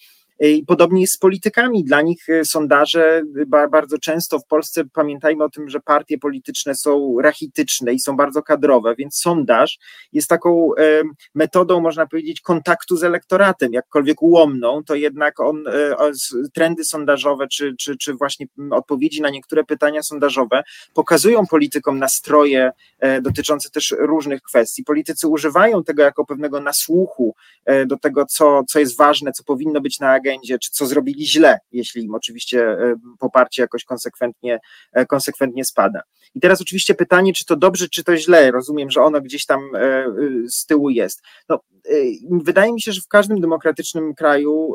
I 0.42 0.64
podobnie 0.66 1.00
jest 1.00 1.14
z 1.14 1.18
politykami. 1.18 1.85
Dla 1.85 2.02
nich 2.02 2.28
e, 2.28 2.44
sondaże 2.44 3.22
bardzo 3.70 3.98
często 3.98 4.38
w 4.38 4.46
Polsce 4.46 4.85
pamiętajmy 4.85 5.44
o 5.44 5.50
tym, 5.50 5.68
że 5.68 5.81
partie 5.81 6.18
polityczne 6.18 6.74
są 6.74 7.16
rachityczne 7.20 7.92
i 7.92 8.00
są 8.00 8.16
bardzo 8.16 8.42
kadrowe, 8.42 8.94
więc 8.94 9.16
sondaż 9.16 9.78
jest 10.12 10.28
taką 10.28 10.74
e, 10.74 11.02
metodą, 11.35 11.81
można 11.81 12.07
powiedzieć, 12.07 12.40
kontaktu 12.40 12.96
z 12.96 13.05
elektoratem, 13.05 13.72
jakkolwiek 13.72 14.22
ułomną, 14.22 14.85
to 14.85 14.94
jednak 14.94 15.40
on, 15.40 15.64
e, 15.68 15.96
trendy 16.55 16.85
sondażowe, 16.85 17.48
czy, 17.48 17.74
czy, 17.78 17.96
czy 17.96 18.14
właśnie 18.14 18.46
odpowiedzi 18.70 19.22
na 19.22 19.31
niektóre 19.31 19.64
pytania 19.64 20.02
sondażowe 20.02 20.62
pokazują 20.94 21.46
politykom 21.46 21.98
nastroje 21.98 22.70
dotyczące 23.22 23.70
też 23.70 23.94
różnych 23.98 24.42
kwestii. 24.42 24.85
Politycy 24.85 25.28
używają 25.28 25.85
tego 25.85 26.02
jako 26.02 26.26
pewnego 26.26 26.61
nasłuchu 26.61 27.35
do 27.87 27.96
tego, 27.96 28.26
co, 28.26 28.64
co 28.68 28.78
jest 28.78 28.96
ważne, 28.96 29.33
co 29.33 29.44
powinno 29.44 29.81
być 29.81 30.00
na 30.00 30.11
agendzie 30.12 30.32
agendzie, 30.33 30.59
czy 30.59 30.71
co 30.71 30.87
zrobili 30.87 31.27
źle, 31.27 31.59
jeśli 31.73 32.05
im 32.05 32.14
oczywiście 32.14 32.62
e, 32.71 32.95
poparcie 33.18 33.62
jakoś 33.62 33.85
konsekwentnie, 33.85 34.61
e, 34.92 35.07
konsekwentnie 35.07 35.64
spada. 35.64 36.03
I 36.35 36.40
teraz 36.40 36.61
oczywiście 36.61 36.95
pytanie, 36.95 37.33
czy 37.33 37.45
to 37.45 37.57
dobrze, 37.57 37.88
czy 37.88 38.05
to 38.05 38.16
źle. 38.16 38.51
Rozumiem, 38.51 38.90
że 38.90 39.03
ono 39.03 39.21
gdzieś 39.21 39.47
tam 39.47 39.61
e, 39.75 40.05
z 40.49 40.66
tyłu 40.66 40.90
jest. 40.90 41.23
No, 41.49 41.61
wydaje 42.31 42.73
mi 42.73 42.81
się, 42.81 42.92
że 42.92 43.01
w 43.01 43.09
każdym 43.09 43.40
demokratycznym 43.40 44.14
kraju 44.14 44.75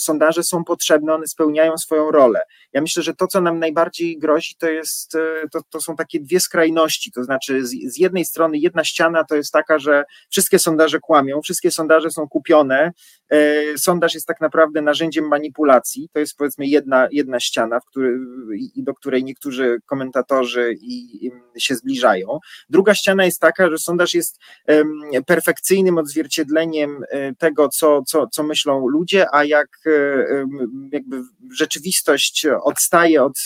sondaże 0.00 0.42
są 0.42 0.64
potrzebne, 0.64 1.14
one 1.14 1.26
spełniają 1.26 1.78
swoją 1.78 2.10
rolę. 2.10 2.40
Ja 2.72 2.80
myślę, 2.80 3.02
że 3.02 3.14
to, 3.14 3.26
co 3.26 3.40
nam 3.40 3.58
najbardziej 3.58 4.18
grozi, 4.18 4.54
to 4.58 4.70
jest, 4.70 5.12
to, 5.52 5.60
to 5.70 5.80
są 5.80 5.96
takie 5.96 6.20
dwie 6.20 6.40
skrajności, 6.40 7.12
to 7.12 7.24
znaczy 7.24 7.66
z, 7.66 7.70
z 7.70 7.98
jednej 7.98 8.24
strony 8.24 8.58
jedna 8.58 8.84
ściana 8.84 9.24
to 9.24 9.36
jest 9.36 9.52
taka, 9.52 9.78
że 9.78 10.04
wszystkie 10.30 10.58
sondaże 10.58 11.00
kłamią, 11.00 11.42
wszystkie 11.42 11.70
sondaże 11.70 12.10
są 12.10 12.28
kupione, 12.28 12.92
sondaż 13.76 14.14
jest 14.14 14.26
tak 14.26 14.40
naprawdę 14.40 14.47
naprawdę 14.48 14.82
narzędziem 14.82 15.28
manipulacji. 15.28 16.08
To 16.12 16.18
jest 16.18 16.36
powiedzmy 16.36 16.66
jedna, 16.66 17.08
jedna 17.10 17.40
ściana, 17.40 17.80
który, 17.80 18.18
do 18.76 18.94
której 18.94 19.24
niektórzy 19.24 19.78
komentatorzy 19.86 20.74
i, 20.80 21.26
i 21.26 21.30
się 21.58 21.74
zbliżają. 21.74 22.38
Druga 22.70 22.94
ściana 22.94 23.24
jest 23.24 23.40
taka, 23.40 23.70
że 23.70 23.78
sondaż 23.78 24.14
jest 24.14 24.38
perfekcyjnym 25.26 25.98
odzwierciedleniem 25.98 27.04
e, 27.10 27.34
tego, 27.34 27.68
co, 27.68 28.02
co, 28.02 28.26
co 28.26 28.42
myślą 28.42 28.88
ludzie, 28.88 29.26
a 29.32 29.44
jak 29.44 29.68
um, 29.86 30.90
jakby 30.92 31.22
rzeczywistość 31.52 32.46
odstaje 32.62 33.22
od 33.22 33.38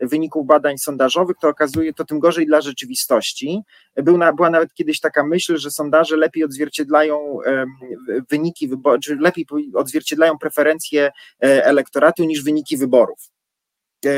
e, 0.00 0.06
wyników 0.06 0.46
badań 0.46 0.78
sondażowych, 0.78 1.36
to 1.40 1.48
okazuje 1.48 1.92
to 1.92 2.04
tym 2.04 2.18
gorzej 2.18 2.46
dla 2.46 2.60
rzeczywistości. 2.60 3.62
Był 3.96 4.18
na, 4.18 4.32
była 4.32 4.50
nawet 4.50 4.74
kiedyś 4.74 5.00
taka 5.00 5.26
myśl, 5.26 5.56
że 5.56 5.70
sondaże 5.70 6.16
lepiej 6.16 6.44
odzwierciedlają 6.44 7.38
wyniki 8.30 8.68
wyborcze, 8.68 9.14
czy 9.14 9.16
lepiej 9.16 9.46
odzwierciedlają 9.74 10.35
preferencje 10.38 11.10
e, 11.42 11.64
elektoratu 11.64 12.24
niż 12.24 12.42
wyniki 12.42 12.76
wyborów. 12.76 13.18
E, 14.06 14.10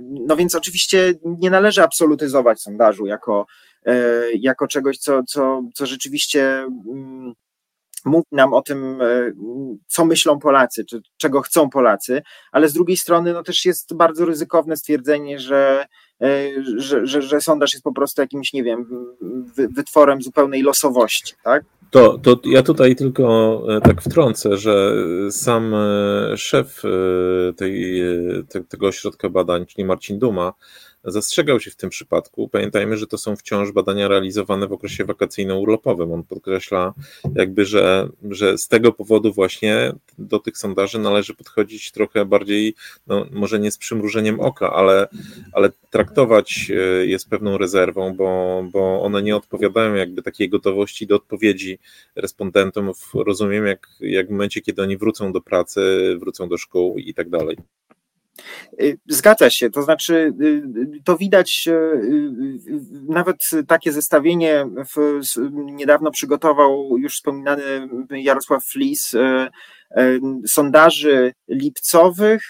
no 0.00 0.36
więc 0.36 0.54
oczywiście 0.54 1.14
nie 1.24 1.50
należy 1.50 1.82
absolutyzować 1.82 2.60
sondażu 2.60 3.06
jako, 3.06 3.46
e, 3.86 4.22
jako 4.32 4.66
czegoś, 4.66 4.98
co, 4.98 5.22
co, 5.22 5.62
co 5.74 5.86
rzeczywiście 5.86 6.44
mm, 6.88 7.32
mówi 8.04 8.26
nam 8.32 8.52
o 8.54 8.62
tym, 8.62 8.98
co 9.86 10.04
myślą 10.04 10.38
Polacy, 10.38 10.84
czy 10.84 11.00
czego 11.16 11.40
chcą 11.40 11.70
Polacy, 11.70 12.22
ale 12.52 12.68
z 12.68 12.72
drugiej 12.72 12.96
strony 12.96 13.32
no 13.32 13.42
też 13.42 13.64
jest 13.64 13.94
bardzo 13.94 14.24
ryzykowne 14.24 14.76
stwierdzenie, 14.76 15.38
że, 15.38 15.86
że, 16.76 17.06
że, 17.06 17.22
że 17.22 17.40
sondaż 17.40 17.72
jest 17.72 17.84
po 17.84 17.92
prostu 17.92 18.22
jakimś, 18.22 18.52
nie 18.52 18.62
wiem, 18.62 19.06
wytworem 19.54 20.22
zupełnej 20.22 20.62
losowości, 20.62 21.34
tak? 21.44 21.64
To, 21.92 22.18
to 22.18 22.40
ja 22.44 22.62
tutaj 22.62 22.96
tylko 22.96 23.62
e, 23.76 23.80
tak 23.80 24.02
wtrącę, 24.02 24.56
że 24.56 24.94
sam 25.30 25.74
e, 25.74 26.36
szef 26.36 26.82
e, 26.84 27.52
tej, 27.52 28.02
tego 28.68 28.86
ośrodka 28.86 29.28
badań, 29.28 29.66
czyli 29.66 29.84
Marcin 29.84 30.18
Duma, 30.18 30.52
zastrzegał 31.04 31.60
się 31.60 31.70
w 31.70 31.76
tym 31.76 31.90
przypadku. 31.90 32.48
Pamiętajmy, 32.48 32.96
że 32.96 33.06
to 33.06 33.18
są 33.18 33.36
wciąż 33.36 33.72
badania 33.72 34.08
realizowane 34.08 34.66
w 34.68 34.72
okresie 34.72 35.04
wakacyjno-urlopowym. 35.04 36.14
On 36.14 36.22
podkreśla 36.22 36.94
jakby, 37.34 37.64
że, 37.64 38.08
że 38.30 38.58
z 38.58 38.68
tego 38.68 38.92
powodu 38.92 39.32
właśnie 39.32 39.92
do 40.18 40.38
tych 40.38 40.58
sondaży 40.58 40.98
należy 40.98 41.34
podchodzić 41.34 41.92
trochę 41.92 42.24
bardziej, 42.24 42.74
no 43.06 43.26
może 43.30 43.58
nie 43.58 43.70
z 43.70 43.78
przymrużeniem 43.78 44.40
oka, 44.40 44.72
ale, 44.72 45.08
ale 45.52 45.70
traktować 45.90 46.70
e, 46.70 47.06
je 47.06 47.18
z 47.18 47.24
pewną 47.24 47.58
rezerwą, 47.58 48.16
bo, 48.16 48.62
bo 48.72 49.02
one 49.02 49.22
nie 49.22 49.36
odpowiadają 49.36 49.94
jakby 49.94 50.22
takiej 50.22 50.48
gotowości 50.48 51.06
do 51.06 51.16
odpowiedzi 51.16 51.78
respondentom, 52.16 52.92
rozumiem, 53.14 53.66
jak, 53.66 53.88
jak 54.00 54.28
w 54.28 54.30
momencie, 54.30 54.60
kiedy 54.60 54.82
oni 54.82 54.96
wrócą 54.96 55.32
do 55.32 55.40
pracy, 55.40 56.16
wrócą 56.20 56.48
do 56.48 56.58
szkół 56.58 56.98
i 56.98 57.14
tak 57.14 57.30
dalej. 57.30 57.56
Y, 58.80 58.98
zgadza 59.08 59.50
się, 59.50 59.70
to 59.70 59.82
znaczy 59.82 60.34
y, 60.40 61.02
to 61.04 61.16
widać, 61.16 61.68
y, 61.68 62.00
nawet 63.08 63.36
takie 63.68 63.92
zestawienie 63.92 64.66
w, 64.94 65.20
niedawno 65.52 66.10
przygotował 66.10 66.98
już 66.98 67.14
wspominany 67.14 67.88
Jarosław 68.10 68.64
Flis 68.64 69.12
sondaży 70.46 71.32
lipcowych 71.48 72.42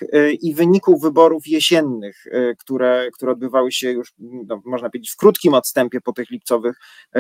i 0.42 0.55
wyników 0.55 1.03
wyborów 1.03 1.47
jesiennych, 1.47 2.25
które, 2.59 3.09
które 3.14 3.33
odbywały 3.33 3.73
się 3.73 3.90
już, 3.90 4.12
no, 4.18 4.62
można 4.64 4.90
powiedzieć, 4.90 5.11
w 5.11 5.16
krótkim 5.16 5.55
odstępie 5.55 6.01
po 6.01 6.12
tych 6.12 6.31
lipcowych 6.31 6.77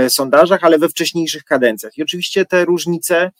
sondażach, 0.08 0.64
ale 0.64 0.78
we 0.78 0.88
wcześniejszych 0.88 1.44
kadencjach. 1.44 1.98
I 1.98 2.02
oczywiście 2.02 2.44
te 2.44 2.64
różnice 2.64 3.30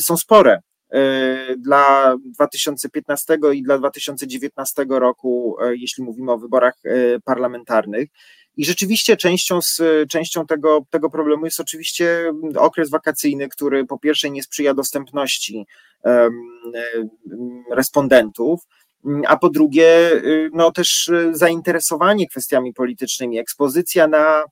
są 0.00 0.16
spore. 0.16 0.60
E, 0.92 1.56
dla 1.56 2.16
2015 2.24 3.38
i 3.54 3.62
dla 3.62 3.78
2019 3.78 4.86
roku, 4.88 5.56
e, 5.60 5.76
jeśli 5.76 6.04
mówimy 6.04 6.32
o 6.32 6.38
wyborach 6.38 6.74
e, 6.84 7.20
parlamentarnych. 7.20 8.08
I 8.56 8.64
rzeczywiście 8.64 9.16
częścią, 9.16 9.62
z, 9.62 9.80
częścią 10.10 10.46
tego, 10.46 10.80
tego 10.90 11.10
problemu 11.10 11.44
jest 11.44 11.60
oczywiście 11.60 12.32
okres 12.56 12.90
wakacyjny, 12.90 13.48
który 13.48 13.86
po 13.86 13.98
pierwsze 13.98 14.30
nie 14.30 14.42
sprzyja 14.42 14.74
dostępności 14.74 15.66
respondentów, 17.70 18.60
a 19.26 19.36
po 19.36 19.50
drugie, 19.50 20.10
no 20.52 20.72
też 20.72 21.10
zainteresowanie 21.32 22.28
kwestiami 22.28 22.74
politycznymi, 22.74 23.38
ekspozycja 23.38 24.08
na 24.08 24.42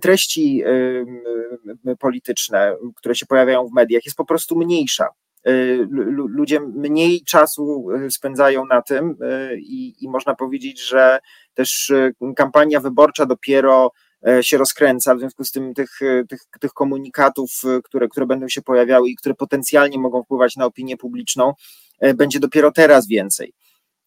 treści 0.00 0.62
polityczne, 1.98 2.76
które 2.96 3.14
się 3.14 3.26
pojawiają 3.26 3.66
w 3.68 3.72
mediach, 3.72 4.04
jest 4.04 4.16
po 4.16 4.24
prostu 4.24 4.56
mniejsza. 4.56 5.08
Y, 5.48 5.86
ludzie 6.28 6.60
mniej 6.60 7.22
czasu 7.24 7.86
y, 8.06 8.10
spędzają 8.10 8.66
na 8.66 8.82
tym 8.82 9.10
y, 9.10 9.58
i, 9.60 10.04
i 10.04 10.08
można 10.08 10.34
powiedzieć, 10.34 10.88
że 10.88 11.18
też 11.54 11.92
kampania 12.36 12.80
wyborcza 12.80 13.26
dopiero 13.26 13.90
się 14.40 14.58
rozkręca, 14.58 15.14
w 15.14 15.18
związku 15.18 15.44
z 15.44 15.50
tym 15.50 15.74
tych, 15.74 15.98
tych, 16.28 16.40
tych 16.60 16.72
komunikatów, 16.72 17.50
które, 17.84 18.08
które 18.08 18.26
będą 18.26 18.48
się 18.48 18.62
pojawiały 18.62 19.08
i 19.08 19.16
które 19.16 19.34
potencjalnie 19.34 19.98
mogą 19.98 20.22
wpływać 20.22 20.56
na 20.56 20.64
opinię 20.64 20.96
publiczną, 20.96 21.52
będzie 22.14 22.40
dopiero 22.40 22.72
teraz 22.72 23.08
więcej. 23.08 23.52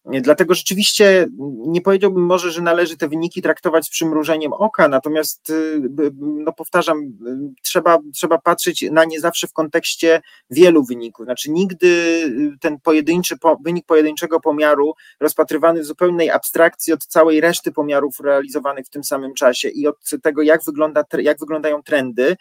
Dlatego 0.04 0.54
rzeczywiście 0.54 1.26
nie 1.66 1.80
powiedziałbym 1.80 2.22
może, 2.22 2.50
że 2.50 2.62
należy 2.62 2.96
te 2.96 3.08
wyniki 3.08 3.42
traktować 3.42 3.86
z 3.86 3.90
przymrużeniem 3.90 4.52
oka, 4.52 4.88
natomiast 4.88 5.50
y, 5.50 5.80
no 6.20 6.52
powtarzam, 6.52 6.98
y, 6.98 7.62
trzeba, 7.62 7.98
trzeba 8.14 8.38
patrzeć 8.38 8.84
na 8.92 9.04
nie 9.04 9.20
zawsze 9.20 9.46
w 9.46 9.52
kontekście 9.52 10.20
wielu 10.50 10.84
wyników. 10.84 11.24
Znaczy 11.26 11.50
nigdy 11.50 11.86
y, 11.86 12.58
ten 12.60 12.80
pojedynczy 12.80 13.36
wynik 13.64 13.86
pojedynczego 13.86 14.40
pomiaru 14.40 14.94
rozpatrywany 15.20 15.80
w 15.80 15.86
zupełnej 15.86 16.30
abstrakcji 16.30 16.92
od 16.92 17.06
całej 17.06 17.40
reszty 17.40 17.72
pomiarów 17.72 18.20
realizowanych 18.20 18.86
w 18.86 18.90
tym 18.90 19.04
samym 19.04 19.34
czasie 19.34 19.68
i 19.68 19.86
od 19.86 20.10
tego, 20.22 20.42
jak, 20.42 20.64
wygląda, 20.64 21.04
jak 21.18 21.38
wyglądają 21.38 21.82
trendy, 21.82 22.36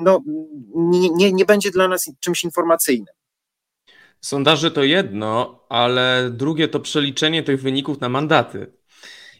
no, 0.00 0.20
nie, 0.74 1.10
nie, 1.10 1.32
nie 1.32 1.44
będzie 1.44 1.70
dla 1.70 1.88
nas 1.88 2.10
czymś 2.20 2.44
informacyjnym. 2.44 3.15
Sondaże 4.20 4.70
to 4.70 4.82
jedno, 4.82 5.60
ale 5.68 6.30
drugie 6.32 6.68
to 6.68 6.80
przeliczenie 6.80 7.42
tych 7.42 7.62
wyników 7.62 8.00
na 8.00 8.08
mandaty. 8.08 8.75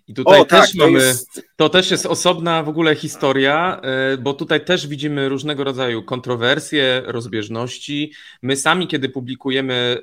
I 0.09 0.14
tutaj 0.14 0.40
o, 0.40 0.45
też 0.45 0.61
tak, 0.61 0.75
mamy, 0.75 0.99
to, 1.01 1.07
jest... 1.07 1.42
to 1.57 1.69
też 1.69 1.90
jest 1.90 2.07
osobna 2.07 2.62
w 2.62 2.69
ogóle 2.69 2.95
historia, 2.95 3.81
e, 3.83 4.16
bo 4.16 4.35
tutaj 4.35 4.64
też 4.64 4.87
widzimy 4.87 5.29
różnego 5.29 5.64
rodzaju 5.64 6.03
kontrowersje, 6.03 7.03
rozbieżności. 7.07 8.12
My 8.42 8.57
sami, 8.57 8.88
kiedy 8.88 9.09
publikujemy 9.09 10.01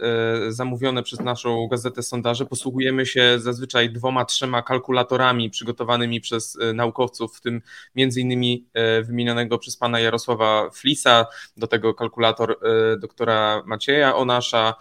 e, 0.47 0.51
zamówione 0.51 1.03
przez 1.03 1.19
naszą 1.19 1.67
gazetę 1.67 2.03
sondaże, 2.03 2.45
posługujemy 2.45 3.05
się 3.05 3.39
zazwyczaj 3.39 3.89
dwoma, 3.89 4.25
trzema 4.25 4.61
kalkulatorami 4.61 5.49
przygotowanymi 5.49 6.21
przez 6.21 6.57
e, 6.61 6.73
naukowców, 6.73 7.37
w 7.37 7.41
tym 7.41 7.61
między 7.95 8.21
innymi 8.21 8.65
wymienionego 9.03 9.57
przez 9.57 9.77
pana 9.77 9.99
Jarosława 9.99 10.69
Flisa, 10.69 11.25
do 11.57 11.67
tego 11.67 11.93
kalkulator 11.93 12.59
doktora 12.99 13.63
Macieja 13.65 14.15
Onasza 14.15 14.75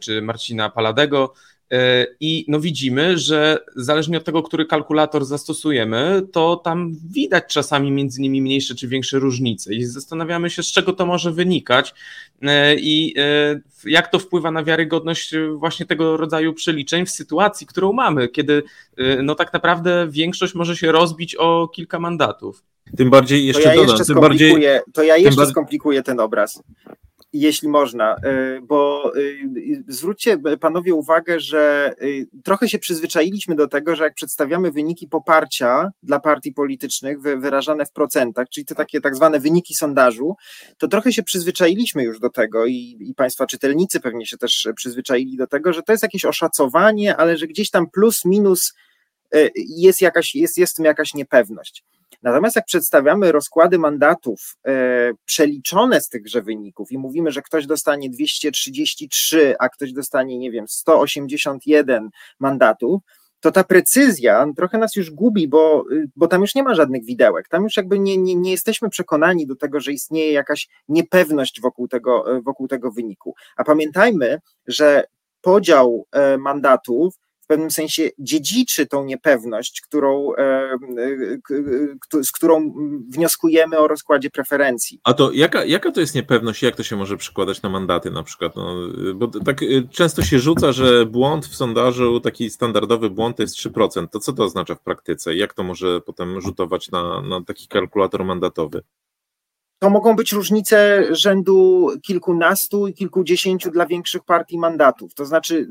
czy 0.00 0.22
Marcina 0.22 0.70
Paladego. 0.70 1.34
E, 1.72 2.06
I 2.20 2.44
no 2.48 2.60
widzimy, 2.60 3.18
że 3.18 3.58
zależnie 3.76 4.18
od 4.18 4.24
tego, 4.24 4.42
który 4.42 4.66
kalkulator 4.66 5.24
zastosujemy, 5.24 6.22
to 6.32 6.56
tam 6.56 6.92
widać 7.10 7.44
czasami 7.48 7.90
między 7.90 8.20
nimi 8.20 8.42
mniejsze 8.42 8.74
czy 8.74 8.88
większe 8.88 9.18
różnice 9.18 9.74
i 9.74 9.84
zastanawiamy 9.84 10.50
się, 10.50 10.62
z 10.62 10.72
czego 10.72 10.92
to 10.92 11.06
może 11.06 11.32
wynikać 11.32 11.94
e, 12.42 12.74
i 12.74 13.14
e, 13.18 13.60
jak 13.84 14.08
to 14.08 14.18
wpływa 14.18 14.50
na 14.50 14.64
wiarygodność 14.64 15.34
właśnie 15.54 15.86
tego 15.86 16.16
rodzaju 16.16 16.54
przeliczeń 16.54 17.06
w 17.06 17.10
sytuacji, 17.10 17.66
którą 17.66 17.92
mamy, 17.92 18.28
kiedy 18.28 18.62
no 19.22 19.34
tak 19.34 19.52
naprawdę 19.52 20.06
większość 20.10 20.54
może 20.54 20.76
się 20.76 20.92
rozbić 20.92 21.36
o 21.36 21.68
kilka 21.68 21.98
mandatów. 21.98 22.64
Tym 22.96 23.10
bardziej 23.10 23.46
jeszcze 23.46 23.62
to 23.62 23.68
ja 23.68 23.74
dodam, 23.74 23.90
jeszcze 23.90 24.04
tym 24.04 24.20
bardziej, 24.20 24.54
to 24.92 25.02
ja 25.02 25.16
jeszcze 25.16 25.46
skomplikuję 25.46 26.02
ten 26.02 26.20
obraz 26.20 26.62
jeśli 27.32 27.68
można, 27.68 28.16
y, 28.16 28.60
bo 28.62 29.12
y, 29.16 29.84
zwróćcie 29.88 30.38
panowie 30.60 30.94
uwagę, 30.94 31.40
że 31.40 31.94
y, 32.02 32.28
trochę 32.44 32.68
się 32.68 32.78
przyzwyczailiśmy 32.78 33.54
do 33.54 33.68
tego, 33.68 33.96
że 33.96 34.04
jak 34.04 34.14
przedstawiamy 34.14 34.72
wyniki 34.72 35.08
poparcia 35.08 35.90
dla 36.02 36.20
partii 36.20 36.52
politycznych 36.52 37.20
wyrażane 37.20 37.86
w 37.86 37.92
procentach, 37.92 38.48
czyli 38.48 38.64
te 38.64 38.74
takie 38.74 39.00
tak 39.00 39.16
zwane 39.16 39.40
wyniki 39.40 39.74
sondażu, 39.74 40.36
to 40.78 40.88
trochę 40.88 41.12
się 41.12 41.22
przyzwyczailiśmy 41.22 42.04
już 42.04 42.20
do 42.20 42.30
tego 42.30 42.66
i, 42.66 42.96
i 43.00 43.14
państwa 43.14 43.46
czytelnicy 43.46 44.00
pewnie 44.00 44.26
się 44.26 44.36
też 44.36 44.68
przyzwyczaili 44.76 45.36
do 45.36 45.46
tego, 45.46 45.72
że 45.72 45.82
to 45.82 45.92
jest 45.92 46.02
jakieś 46.02 46.24
oszacowanie, 46.24 47.16
ale 47.16 47.36
że 47.36 47.46
gdzieś 47.46 47.70
tam 47.70 47.90
plus 47.90 48.24
minus 48.24 48.74
jest, 49.56 50.00
jakaś, 50.02 50.34
jest, 50.34 50.58
jest 50.58 50.72
w 50.72 50.76
tym 50.76 50.84
jakaś 50.84 51.14
niepewność. 51.14 51.84
Natomiast 52.22 52.56
jak 52.56 52.64
przedstawiamy 52.64 53.32
rozkłady 53.32 53.78
mandatów 53.78 54.56
e, 54.66 55.12
przeliczone 55.24 56.00
z 56.00 56.08
tychże 56.08 56.42
wyników 56.42 56.92
i 56.92 56.98
mówimy, 56.98 57.32
że 57.32 57.42
ktoś 57.42 57.66
dostanie 57.66 58.10
233, 58.10 59.54
a 59.58 59.68
ktoś 59.68 59.92
dostanie, 59.92 60.38
nie 60.38 60.50
wiem, 60.50 60.68
181 60.68 62.08
mandatów, 62.40 63.02
to 63.40 63.52
ta 63.52 63.64
precyzja 63.64 64.46
trochę 64.56 64.78
nas 64.78 64.96
już 64.96 65.10
gubi, 65.10 65.48
bo, 65.48 65.84
bo 66.16 66.26
tam 66.26 66.40
już 66.40 66.54
nie 66.54 66.62
ma 66.62 66.74
żadnych 66.74 67.04
widełek. 67.04 67.48
Tam 67.48 67.62
już 67.62 67.76
jakby 67.76 67.98
nie, 67.98 68.18
nie, 68.18 68.34
nie 68.34 68.50
jesteśmy 68.50 68.90
przekonani 68.90 69.46
do 69.46 69.56
tego, 69.56 69.80
że 69.80 69.92
istnieje 69.92 70.32
jakaś 70.32 70.68
niepewność 70.88 71.60
wokół 71.60 71.88
tego, 71.88 72.24
wokół 72.44 72.68
tego 72.68 72.90
wyniku. 72.90 73.34
A 73.56 73.64
pamiętajmy, 73.64 74.40
że 74.66 75.04
podział 75.40 76.06
e, 76.12 76.38
mandatów 76.38 77.14
pewnym 77.48 77.70
sensie 77.70 78.10
dziedziczy 78.18 78.86
tą 78.86 79.04
niepewność, 79.04 79.80
którą, 79.80 80.34
e, 80.34 80.42
e, 82.12 82.24
z 82.24 82.32
którą 82.32 82.74
wnioskujemy 83.08 83.78
o 83.78 83.88
rozkładzie 83.88 84.30
preferencji. 84.30 85.00
A 85.04 85.14
to 85.14 85.32
jaka, 85.32 85.64
jaka 85.64 85.92
to 85.92 86.00
jest 86.00 86.14
niepewność, 86.14 86.62
jak 86.62 86.76
to 86.76 86.82
się 86.82 86.96
może 86.96 87.16
przekładać 87.16 87.62
na 87.62 87.68
mandaty 87.68 88.10
na 88.10 88.22
przykład? 88.22 88.56
No, 88.56 88.74
bo 89.14 89.28
tak 89.28 89.62
e, 89.62 89.66
często 89.90 90.22
się 90.22 90.38
rzuca, 90.38 90.72
że 90.72 91.06
błąd 91.06 91.46
w 91.46 91.56
sondażu, 91.56 92.20
taki 92.20 92.50
standardowy 92.50 93.10
błąd 93.10 93.36
to 93.36 93.42
jest 93.42 93.56
3%. 93.56 94.08
To 94.08 94.20
co 94.20 94.32
to 94.32 94.44
oznacza 94.44 94.74
w 94.74 94.80
praktyce? 94.80 95.34
Jak 95.34 95.54
to 95.54 95.62
może 95.62 96.00
potem 96.00 96.40
rzutować 96.40 96.90
na, 96.90 97.22
na 97.22 97.44
taki 97.44 97.68
kalkulator 97.68 98.24
mandatowy? 98.24 98.82
To 99.78 99.90
mogą 99.90 100.16
być 100.16 100.32
różnice 100.32 101.04
rzędu 101.10 101.88
kilkunastu 102.02 102.88
i 102.88 102.94
kilkudziesięciu 102.94 103.70
dla 103.70 103.86
większych 103.86 104.24
partii 104.24 104.58
mandatów. 104.58 105.14
To 105.14 105.24
znaczy, 105.24 105.68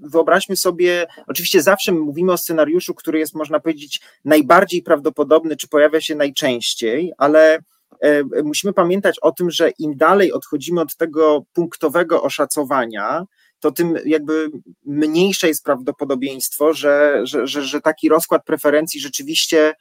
wyobraźmy 0.00 0.56
sobie, 0.56 1.06
oczywiście 1.26 1.62
zawsze 1.62 1.92
mówimy 1.92 2.32
o 2.32 2.38
scenariuszu, 2.38 2.94
który 2.94 3.18
jest, 3.18 3.34
można 3.34 3.60
powiedzieć, 3.60 4.00
najbardziej 4.24 4.82
prawdopodobny, 4.82 5.56
czy 5.56 5.68
pojawia 5.68 6.00
się 6.00 6.14
najczęściej, 6.14 7.12
ale 7.18 7.58
e, 8.00 8.22
musimy 8.44 8.72
pamiętać 8.72 9.18
o 9.22 9.32
tym, 9.32 9.50
że 9.50 9.70
im 9.78 9.96
dalej 9.96 10.32
odchodzimy 10.32 10.80
od 10.80 10.96
tego 10.96 11.44
punktowego 11.52 12.22
oszacowania, 12.22 13.24
to 13.60 13.72
tym 13.72 13.94
jakby 14.04 14.50
mniejsze 14.86 15.48
jest 15.48 15.64
prawdopodobieństwo, 15.64 16.72
że, 16.72 17.20
że, 17.22 17.46
że, 17.46 17.62
że 17.62 17.80
taki 17.80 18.08
rozkład 18.08 18.44
preferencji 18.44 19.00
rzeczywiście 19.00 19.68
e, 19.68 19.74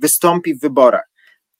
wystąpi 0.00 0.54
w 0.54 0.60
wyborach 0.60 1.09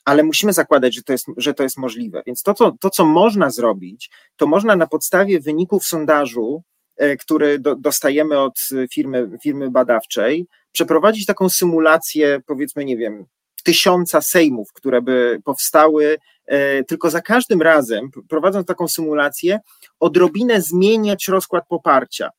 ale 0.04 0.22
musimy 0.22 0.52
zakładać, 0.52 0.94
że 0.94 1.02
to 1.02 1.12
jest, 1.12 1.26
że 1.36 1.54
to 1.54 1.62
jest 1.62 1.78
możliwe. 1.78 2.22
Więc 2.26 2.42
to 2.42 2.54
co, 2.54 2.72
to, 2.80 2.90
co 2.90 3.04
można 3.04 3.50
zrobić, 3.50 4.10
to 4.36 4.46
można 4.46 4.76
na 4.76 4.86
podstawie 4.86 5.40
wyników 5.40 5.84
sondażu, 5.84 6.62
e, 6.96 7.16
który 7.16 7.58
do, 7.58 7.76
dostajemy 7.76 8.38
od 8.38 8.60
firmy, 8.92 9.30
firmy 9.42 9.70
badawczej, 9.70 10.46
przeprowadzić 10.72 11.26
taką 11.26 11.48
symulację, 11.48 12.40
powiedzmy, 12.46 12.84
nie 12.84 12.96
wiem, 12.96 13.24
tysiąca 13.64 14.20
sejmów, 14.20 14.72
które 14.72 15.02
by 15.02 15.40
powstały, 15.44 16.18
e, 16.46 16.84
tylko 16.84 17.10
za 17.10 17.20
każdym 17.20 17.62
razem, 17.62 18.10
prowadząc 18.28 18.66
taką 18.66 18.88
symulację, 18.88 19.60
odrobinę 20.00 20.62
zmieniać 20.62 21.28
rozkład 21.28 21.64
poparcia 21.68 22.30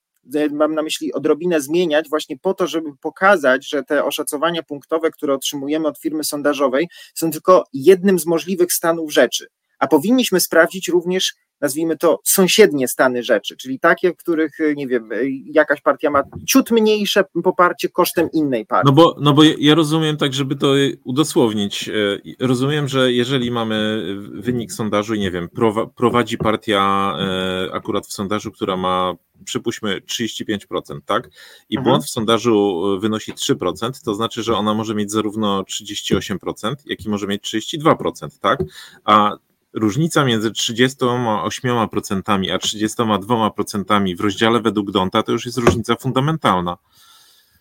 mam 0.51 0.75
na 0.75 0.81
myśli 0.81 1.13
odrobinę 1.13 1.62
zmieniać, 1.62 2.10
właśnie 2.10 2.38
po 2.38 2.53
to, 2.53 2.67
żeby 2.67 2.89
pokazać, 3.01 3.69
że 3.69 3.84
te 3.84 4.05
oszacowania 4.05 4.63
punktowe, 4.63 5.12
które 5.12 5.34
otrzymujemy 5.34 5.88
od 5.88 5.99
firmy 5.99 6.23
sondażowej, 6.23 6.89
są 7.13 7.31
tylko 7.31 7.63
jednym 7.73 8.19
z 8.19 8.25
możliwych 8.25 8.73
stanów 8.73 9.13
rzeczy. 9.13 9.47
A 9.79 9.88
powinniśmy 9.88 10.39
sprawdzić 10.39 10.88
również, 10.88 11.34
nazwijmy 11.62 11.97
to, 11.97 12.19
sąsiednie 12.24 12.88
stany 12.88 13.24
rzeczy, 13.24 13.58
czyli 13.58 13.80
takie, 13.80 14.13
w 14.13 14.17
których, 14.17 14.52
nie 14.76 14.88
wiem, 14.88 15.10
jakaś 15.45 15.82
partia 15.82 16.10
ma 16.10 16.24
ciut 16.47 16.71
mniejsze 16.71 17.24
poparcie 17.43 17.89
kosztem 17.89 18.30
innej 18.34 18.65
partii. 18.65 18.88
No 18.88 18.91
bo, 18.91 19.15
no 19.19 19.34
bo 19.34 19.43
ja 19.43 19.76
rozumiem 19.76 20.17
tak, 20.17 20.34
żeby 20.34 20.56
to 20.56 20.74
udosłownić. 21.04 21.89
E, 21.89 22.45
rozumiem, 22.47 22.88
że 22.88 23.13
jeżeli 23.13 23.52
mamy 23.52 24.06
wynik 24.34 24.71
sondażu 24.71 25.13
i 25.13 25.19
nie 25.19 25.32
wiem, 25.32 25.50
prowadzi 25.95 26.38
partia 26.38 27.13
e, 27.19 27.74
akurat 27.74 28.08
w 28.08 28.13
sondażu, 28.13 28.52
która 28.52 28.78
ma 28.78 29.13
przypuśćmy 29.45 30.02
35%, 30.02 30.58
tak? 31.06 31.30
I 31.69 31.78
mhm. 31.78 31.84
błąd 31.84 32.06
w 32.06 32.10
sondażu 32.10 32.84
e, 32.95 33.00
wynosi 33.00 33.34
3%, 33.34 34.04
to 34.06 34.13
znaczy, 34.13 34.43
że 34.43 34.56
ona 34.56 34.74
może 34.74 34.95
mieć 34.95 35.12
zarówno 35.12 35.62
38%, 35.62 36.76
jak 36.86 37.06
i 37.06 37.10
może 37.10 37.28
mieć 37.28 37.54
32%, 37.54 38.39
tak? 38.41 38.60
A 39.06 39.38
różnica 39.73 40.25
między 40.25 40.51
38% 40.51 42.51
a 42.53 42.57
32% 42.57 44.17
w 44.17 44.21
rozdziale 44.21 44.62
według 44.62 44.91
Donta 44.91 45.23
to 45.23 45.31
już 45.31 45.45
jest 45.45 45.57
różnica 45.57 45.95
fundamentalna. 45.95 46.77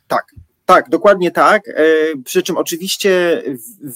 Tak, 0.08 0.34
tak, 0.66 0.88
dokładnie 0.88 1.30
tak. 1.30 1.68
E, 1.68 1.84
przy 2.24 2.42
czym 2.42 2.56
oczywiście 2.56 3.42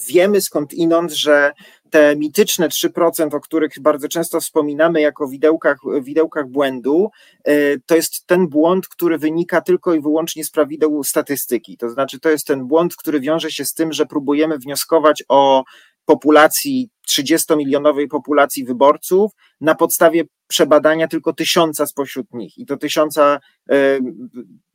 wiemy 0.07 0.41
skąd 0.41 0.73
inąd, 0.73 1.11
że 1.11 1.51
te 1.89 2.15
mityczne 2.15 2.69
3%, 2.69 3.35
o 3.35 3.39
których 3.39 3.71
bardzo 3.79 4.07
często 4.07 4.39
wspominamy 4.39 5.01
jako 5.01 5.27
widełkach, 5.27 5.77
widełkach 6.01 6.47
błędu, 6.47 7.09
e, 7.43 7.79
to 7.85 7.95
jest 7.95 8.27
ten 8.27 8.47
błąd, 8.47 8.87
który 8.87 9.17
wynika 9.17 9.61
tylko 9.61 9.93
i 9.93 10.01
wyłącznie 10.01 10.43
z 10.43 10.51
prawideł 10.51 11.03
statystyki. 11.03 11.77
To 11.77 11.89
znaczy, 11.89 12.19
to 12.19 12.29
jest 12.29 12.47
ten 12.47 12.65
błąd, 12.65 12.95
który 12.95 13.19
wiąże 13.19 13.51
się 13.51 13.65
z 13.65 13.73
tym, 13.73 13.93
że 13.93 14.05
próbujemy 14.05 14.57
wnioskować 14.57 15.23
o 15.27 15.63
populacji 16.05 16.89
30-milionowej 17.09 18.07
populacji 18.07 18.65
wyborców 18.65 19.31
na 19.61 19.75
podstawie 19.75 20.23
przebadania 20.47 21.07
tylko 21.07 21.33
tysiąca 21.33 21.85
spośród 21.85 22.33
nich 22.33 22.57
i 22.57 22.65
to 22.65 22.77
tysiąca, 22.77 23.39
e, 23.71 23.99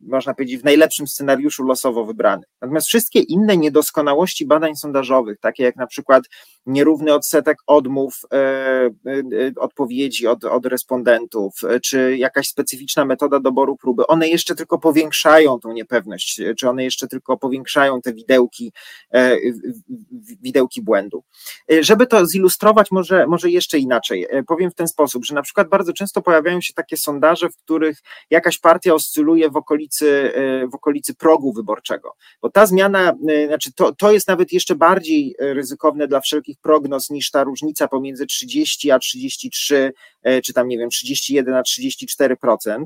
można 0.01 0.35
powiedzieć, 0.35 0.61
w 0.61 0.65
najlepszym 0.65 1.09
scenariuszu 1.09 1.65
losowo 1.65 2.05
wybranych. 2.05 2.49
Natomiast 2.61 2.87
wszystkie 2.87 3.21
inne 3.21 3.57
niedoskonałości 3.57 4.47
badań 4.47 4.77
sondażowych, 4.77 5.39
takie 5.41 5.63
jak 5.63 5.77
na 5.77 5.87
przykład 5.87 6.25
nierówny 6.67 7.15
odsetek 7.15 7.57
odmów 7.67 8.21
e, 8.33 8.37
e, 8.37 8.91
odpowiedzi 9.57 10.27
od, 10.27 10.45
od 10.45 10.67
respondentów, 10.67 11.61
czy 11.83 12.17
jakaś 12.17 12.49
specyficzna 12.49 13.05
metoda 13.05 13.41
doboru 13.41 13.77
próby, 13.77 14.07
one 14.07 14.29
jeszcze 14.29 14.55
tylko 14.55 14.79
powiększają 14.79 15.61
tą 15.61 15.73
niepewność, 15.73 16.41
czy 16.59 16.69
one 16.69 16.85
jeszcze 16.85 17.09
tylko 17.09 17.37
powiększają 17.37 18.01
te 18.01 18.13
widełki, 18.13 18.73
widełki 20.41 20.83
błędu. 20.83 21.25
Żeby 21.81 22.07
to 22.07 22.20
zilustrować, 22.27 22.91
może, 22.91 23.27
może 23.27 23.51
jeszcze 23.51 23.79
inaczej. 23.79 24.27
Powiem 24.47 24.71
w 24.71 24.75
ten 24.75 24.89
sposób, 24.89 25.25
że 25.25 25.35
na 25.35 25.43
przykład 25.43 25.69
bardzo 25.69 25.93
często 25.93 26.23
pojawiają 26.23 26.61
się 26.61 26.73
takie 26.75 26.97
sondaże, 26.97 27.49
w 27.49 27.57
których 27.57 27.99
jakaś 28.31 28.59
partia 28.59 28.95
oscyluje 28.95 29.51
w 29.51 29.57
okolicy, 29.57 30.33
e, 30.35 30.69
w 30.69 30.75
okolicy 30.75 31.15
progu 31.15 31.53
wyborczego. 31.53 32.15
Bo 32.43 32.51
ta 32.51 32.67
zmiana, 32.67 33.13
e, 33.29 33.47
znaczy 33.47 33.73
to, 33.73 33.95
to 33.95 34.13
jest 34.13 34.29
nawet 34.29 34.53
jeszcze 34.53 34.75
bardziej 34.75 35.35
e, 35.39 35.55
ryzykowne 35.55 36.09
dla 36.09 36.21
wszelkich 36.21 36.59
prognoz 36.63 37.11
niż 37.11 37.31
ta 37.31 37.45
różnica 37.45 37.89
pomiędzy 37.89 38.27
30 38.27 38.91
a 38.91 38.99
33, 38.99 39.93
czy 40.45 40.53
tam 40.53 40.69
nie 40.69 40.79
wiem, 40.79 40.91
31 40.91 41.55
a 41.55 41.63
34%. 41.63 42.85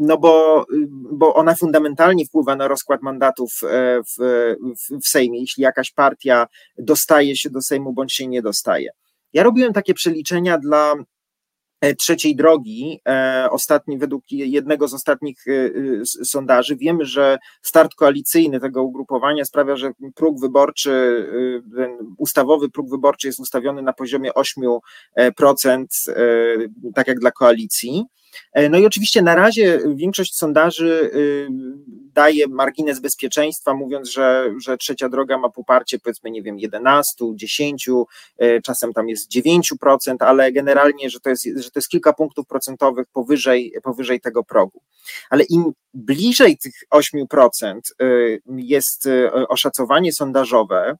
No 0.00 0.18
bo, 0.18 0.64
bo 1.12 1.34
ona 1.34 1.54
fundamentalnie 1.54 2.26
wpływa 2.26 2.56
na 2.56 2.68
rozkład 2.68 3.02
mandatów 3.02 3.52
w, 3.62 4.16
w, 4.18 5.00
w 5.02 5.08
Sejmie, 5.08 5.40
jeśli 5.40 5.62
jakaś 5.62 5.92
partia 5.92 6.46
dostaje 6.78 7.36
się 7.36 7.50
do 7.50 7.62
Sejmu 7.62 7.92
bądź 7.92 8.12
się 8.12 8.26
nie 8.26 8.42
dostaje. 8.42 8.90
Ja 9.32 9.42
robiłem 9.42 9.72
takie 9.72 9.94
przeliczenia 9.94 10.58
dla 10.58 10.94
E, 11.80 11.94
trzeciej 11.94 12.36
drogi, 12.36 13.00
e, 13.08 13.48
ostatni, 13.50 13.98
według 13.98 14.24
jednego 14.30 14.88
z 14.88 14.94
ostatnich 14.94 15.44
e, 15.48 16.04
sondaży, 16.04 16.76
wiemy, 16.76 17.04
że 17.04 17.38
start 17.62 17.94
koalicyjny 17.94 18.60
tego 18.60 18.82
ugrupowania 18.82 19.44
sprawia, 19.44 19.76
że 19.76 19.92
próg 20.14 20.40
wyborczy, 20.40 21.26
ten 21.76 22.14
ustawowy 22.18 22.70
próg 22.70 22.90
wyborczy 22.90 23.26
jest 23.26 23.40
ustawiony 23.40 23.82
na 23.82 23.92
poziomie 23.92 24.30
8%, 24.30 25.84
tak 26.94 27.08
jak 27.08 27.18
dla 27.20 27.30
koalicji. 27.30 28.04
E, 28.52 28.68
no 28.68 28.78
i 28.78 28.86
oczywiście 28.86 29.22
na 29.22 29.34
razie 29.34 29.80
większość 29.94 30.36
sondaży 30.36 31.10
y, 31.14 31.48
daje 32.14 32.48
margines 32.48 33.00
bezpieczeństwa, 33.00 33.74
mówiąc, 33.74 34.10
że, 34.10 34.54
że 34.62 34.76
trzecia 34.76 35.08
droga 35.08 35.38
ma 35.38 35.48
poparcie 35.50 35.98
powiedzmy, 35.98 36.30
nie 36.30 36.42
wiem, 36.42 36.58
11, 36.58 37.24
10, 37.34 37.88
e, 38.38 38.60
czasem 38.60 38.92
tam 38.92 39.08
jest 39.08 39.30
9%, 39.30 40.16
ale 40.20 40.52
generalnie, 40.52 41.10
że 41.10 41.20
to 41.20 41.30
jest, 41.30 41.44
że 41.44 41.70
to 41.70 41.78
jest 41.78 41.88
kilka 41.88 42.12
punktów 42.12 42.46
procentowych 42.46 43.06
powyżej, 43.12 43.74
powyżej 43.82 44.20
tego 44.20 44.44
progu. 44.44 44.82
Ale 45.30 45.44
im 45.44 45.72
bliżej 45.94 46.58
tych 46.58 46.74
8% 46.90 47.80
y, 48.02 48.42
jest 48.56 49.08
oszacowanie 49.48 50.12
sondażowe, 50.12 50.96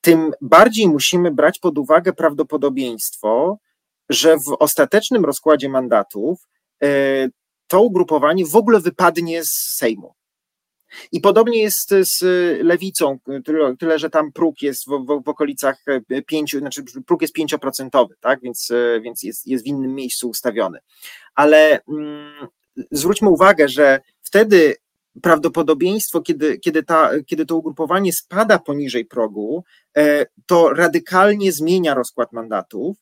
tym 0.00 0.30
bardziej 0.40 0.88
musimy 0.88 1.30
brać 1.30 1.58
pod 1.58 1.78
uwagę 1.78 2.12
prawdopodobieństwo, 2.12 3.58
że 4.10 4.36
w 4.36 4.56
ostatecznym 4.58 5.24
rozkładzie 5.24 5.68
mandatów 5.68 6.48
e, 6.82 6.88
to 7.66 7.82
ugrupowanie 7.82 8.46
w 8.46 8.56
ogóle 8.56 8.80
wypadnie 8.80 9.44
z 9.44 9.52
Sejmu. 9.52 10.14
I 11.12 11.20
podobnie 11.20 11.62
jest 11.62 11.88
z 11.90 12.22
lewicą, 12.64 13.18
tyle, 13.44 13.76
tyle 13.76 13.98
że 13.98 14.10
tam 14.10 14.32
próg 14.32 14.62
jest 14.62 14.86
w, 14.86 14.88
w, 14.88 15.24
w 15.24 15.28
okolicach 15.28 15.84
pięciu, 16.26 16.58
znaczy 16.58 16.84
próg 17.06 17.22
jest 17.22 17.34
pięcioprocentowy, 17.34 18.14
tak? 18.20 18.40
więc, 18.42 18.72
więc 19.02 19.22
jest, 19.22 19.46
jest 19.46 19.64
w 19.64 19.66
innym 19.66 19.94
miejscu 19.94 20.28
ustawiony. 20.28 20.78
Ale 21.34 21.80
mm, 21.88 22.48
zwróćmy 22.90 23.28
uwagę, 23.28 23.68
że 23.68 24.00
wtedy 24.22 24.74
prawdopodobieństwo, 25.22 26.20
kiedy, 26.20 26.58
kiedy, 26.58 26.82
ta, 26.82 27.10
kiedy 27.26 27.46
to 27.46 27.56
ugrupowanie 27.56 28.12
spada 28.12 28.58
poniżej 28.58 29.04
progu, 29.04 29.64
e, 29.96 30.26
to 30.46 30.70
radykalnie 30.70 31.52
zmienia 31.52 31.94
rozkład 31.94 32.32
mandatów 32.32 32.96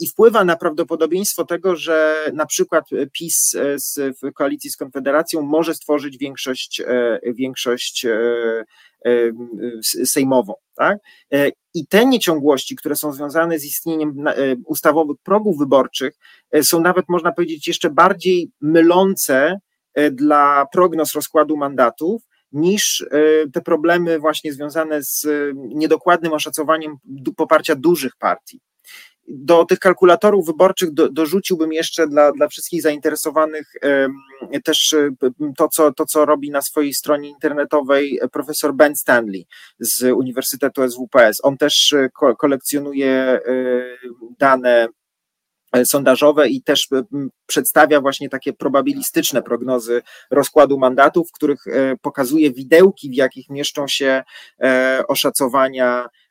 i 0.00 0.06
wpływa 0.06 0.44
na 0.44 0.56
prawdopodobieństwo 0.56 1.44
tego, 1.44 1.76
że 1.76 2.16
na 2.34 2.46
przykład 2.46 2.84
PiS 3.12 3.56
z, 3.76 4.18
w 4.22 4.32
koalicji 4.32 4.70
z 4.70 4.76
Konfederacją 4.76 5.42
może 5.42 5.74
stworzyć 5.74 6.18
większość, 6.18 6.80
e, 6.80 7.20
większość 7.24 8.04
e, 8.04 8.34
sejmową. 10.04 10.54
Tak? 10.76 10.98
I 11.74 11.86
te 11.86 12.06
nieciągłości, 12.06 12.76
które 12.76 12.96
są 12.96 13.12
związane 13.12 13.58
z 13.58 13.64
istnieniem 13.64 14.24
ustawowych 14.66 15.16
progów 15.22 15.58
wyborczych, 15.58 16.14
są 16.62 16.80
nawet, 16.80 17.04
można 17.08 17.32
powiedzieć, 17.32 17.68
jeszcze 17.68 17.90
bardziej 17.90 18.50
mylące 18.60 19.60
dla 20.12 20.66
prognoz 20.72 21.14
rozkładu 21.14 21.56
mandatów, 21.56 22.22
niż 22.52 23.06
te 23.52 23.60
problemy 23.60 24.18
właśnie 24.18 24.52
związane 24.52 25.02
z 25.02 25.26
niedokładnym 25.54 26.32
oszacowaniem 26.32 26.96
poparcia 27.36 27.74
dużych 27.76 28.12
partii 28.18 28.60
do 29.28 29.64
tych 29.64 29.78
kalkulatorów 29.78 30.46
wyborczych 30.46 30.92
do, 30.92 31.08
dorzuciłbym 31.08 31.72
jeszcze 31.72 32.06
dla, 32.06 32.32
dla 32.32 32.48
wszystkich 32.48 32.82
zainteresowanych 32.82 33.72
też 34.64 34.92
e, 34.92 35.10
to 35.56 35.68
co, 35.68 35.92
to, 35.92 36.06
co 36.06 36.26
robi 36.26 36.50
na 36.50 36.62
swojej 36.62 36.94
stronie 36.94 37.28
internetowej 37.28 38.20
profesor 38.32 38.74
Ben 38.74 38.96
Stanley 38.96 39.46
z 39.78 40.02
Uniwersytetu 40.02 40.90
SWPS. 40.90 41.40
On 41.42 41.56
też 41.56 41.92
e, 41.92 42.08
kolekcjonuje 42.38 43.10
e, 43.10 43.40
dane 44.38 44.88
sondażowe 45.84 46.48
i 46.48 46.62
też 46.62 46.88
przedstawia 47.46 48.00
właśnie 48.00 48.28
takie 48.28 48.52
probabilistyczne 48.52 49.42
prognozy 49.42 50.02
rozkładu 50.30 50.78
mandatów, 50.78 51.28
w 51.28 51.32
których 51.32 51.64
pokazuje 52.02 52.52
widełki, 52.52 53.10
w 53.10 53.14
jakich 53.14 53.50
mieszczą 53.50 53.88
się 53.88 54.22
oszacowania 55.08 56.06
E, 56.06 56.29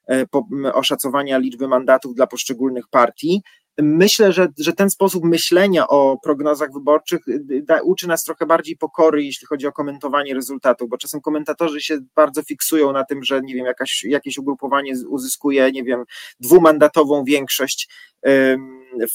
oszacowania 0.73 1.37
liczby 1.37 1.67
mandatów 1.67 2.15
dla 2.15 2.27
poszczególnych 2.27 2.87
partii. 2.87 3.43
Myślę, 3.81 4.33
że, 4.33 4.47
że 4.57 4.73
ten 4.73 4.89
sposób 4.89 5.23
myślenia 5.23 5.87
o 5.87 6.17
prognozach 6.23 6.73
wyborczych 6.73 7.27
y, 7.27 7.63
da, 7.63 7.81
uczy 7.81 8.07
nas 8.07 8.23
trochę 8.23 8.45
bardziej 8.45 8.77
pokory, 8.77 9.23
jeśli 9.23 9.47
chodzi 9.47 9.67
o 9.67 9.71
komentowanie 9.71 10.33
rezultatów, 10.33 10.89
bo 10.89 10.97
czasem 10.97 11.21
komentatorzy 11.21 11.81
się 11.81 11.97
bardzo 12.15 12.43
fiksują 12.43 12.91
na 12.91 13.03
tym, 13.03 13.23
że 13.23 13.41
nie 13.41 13.55
wiem, 13.55 13.65
jakaś, 13.65 14.03
jakieś 14.03 14.37
ugrupowanie 14.37 14.93
uzyskuje, 15.09 15.71
nie 15.71 15.83
wiem, 15.83 16.03
dwumandatową 16.39 17.23
większość 17.23 17.89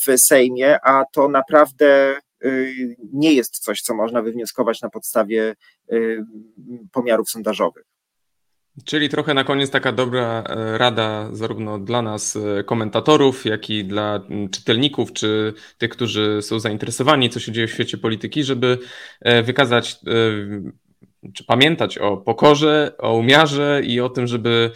w 0.03 0.17
Sejmie, 0.17 0.79
a 0.83 1.05
to 1.13 1.29
naprawdę 1.29 2.17
y, 2.45 2.97
nie 3.13 3.33
jest 3.33 3.59
coś, 3.59 3.81
co 3.81 3.95
można 3.95 4.23
wywnioskować 4.23 4.83
na 4.83 4.91
podstawie 4.91 5.55
y, 5.93 6.25
pomiarów 6.93 7.31
sondażowych. 7.31 7.94
Czyli 8.85 9.09
trochę 9.09 9.35
na 9.35 9.45
koniec 9.45 9.71
taka 9.71 9.93
dobra 9.93 10.45
e, 10.47 10.79
rada 10.79 11.29
zarówno 11.33 11.79
dla 11.79 12.03
nas 12.03 12.37
e, 12.37 12.65
komentatorów, 12.65 13.45
jak 13.45 13.71
i 13.71 13.85
dla 13.85 14.21
czytelników, 14.51 15.13
czy 15.13 15.55
tych, 15.79 15.91
którzy 15.91 16.43
są 16.43 16.59
zainteresowani, 16.61 17.31
co 17.31 17.41
się 17.41 17.53
dzieje 17.53 17.67
w 17.67 17.73
świecie 17.73 17.99
polityki, 17.99 18.45
żeby 18.45 18.79
e, 19.21 19.43
wykazać, 19.43 19.97
czy 21.35 21.45
pamiętać 21.45 21.99
o 21.99 22.17
pokorze, 22.17 22.93
o 22.99 23.15
umiarze 23.15 23.83
i 23.85 24.01
o 24.01 24.09
tym, 24.09 24.27
żeby 24.27 24.71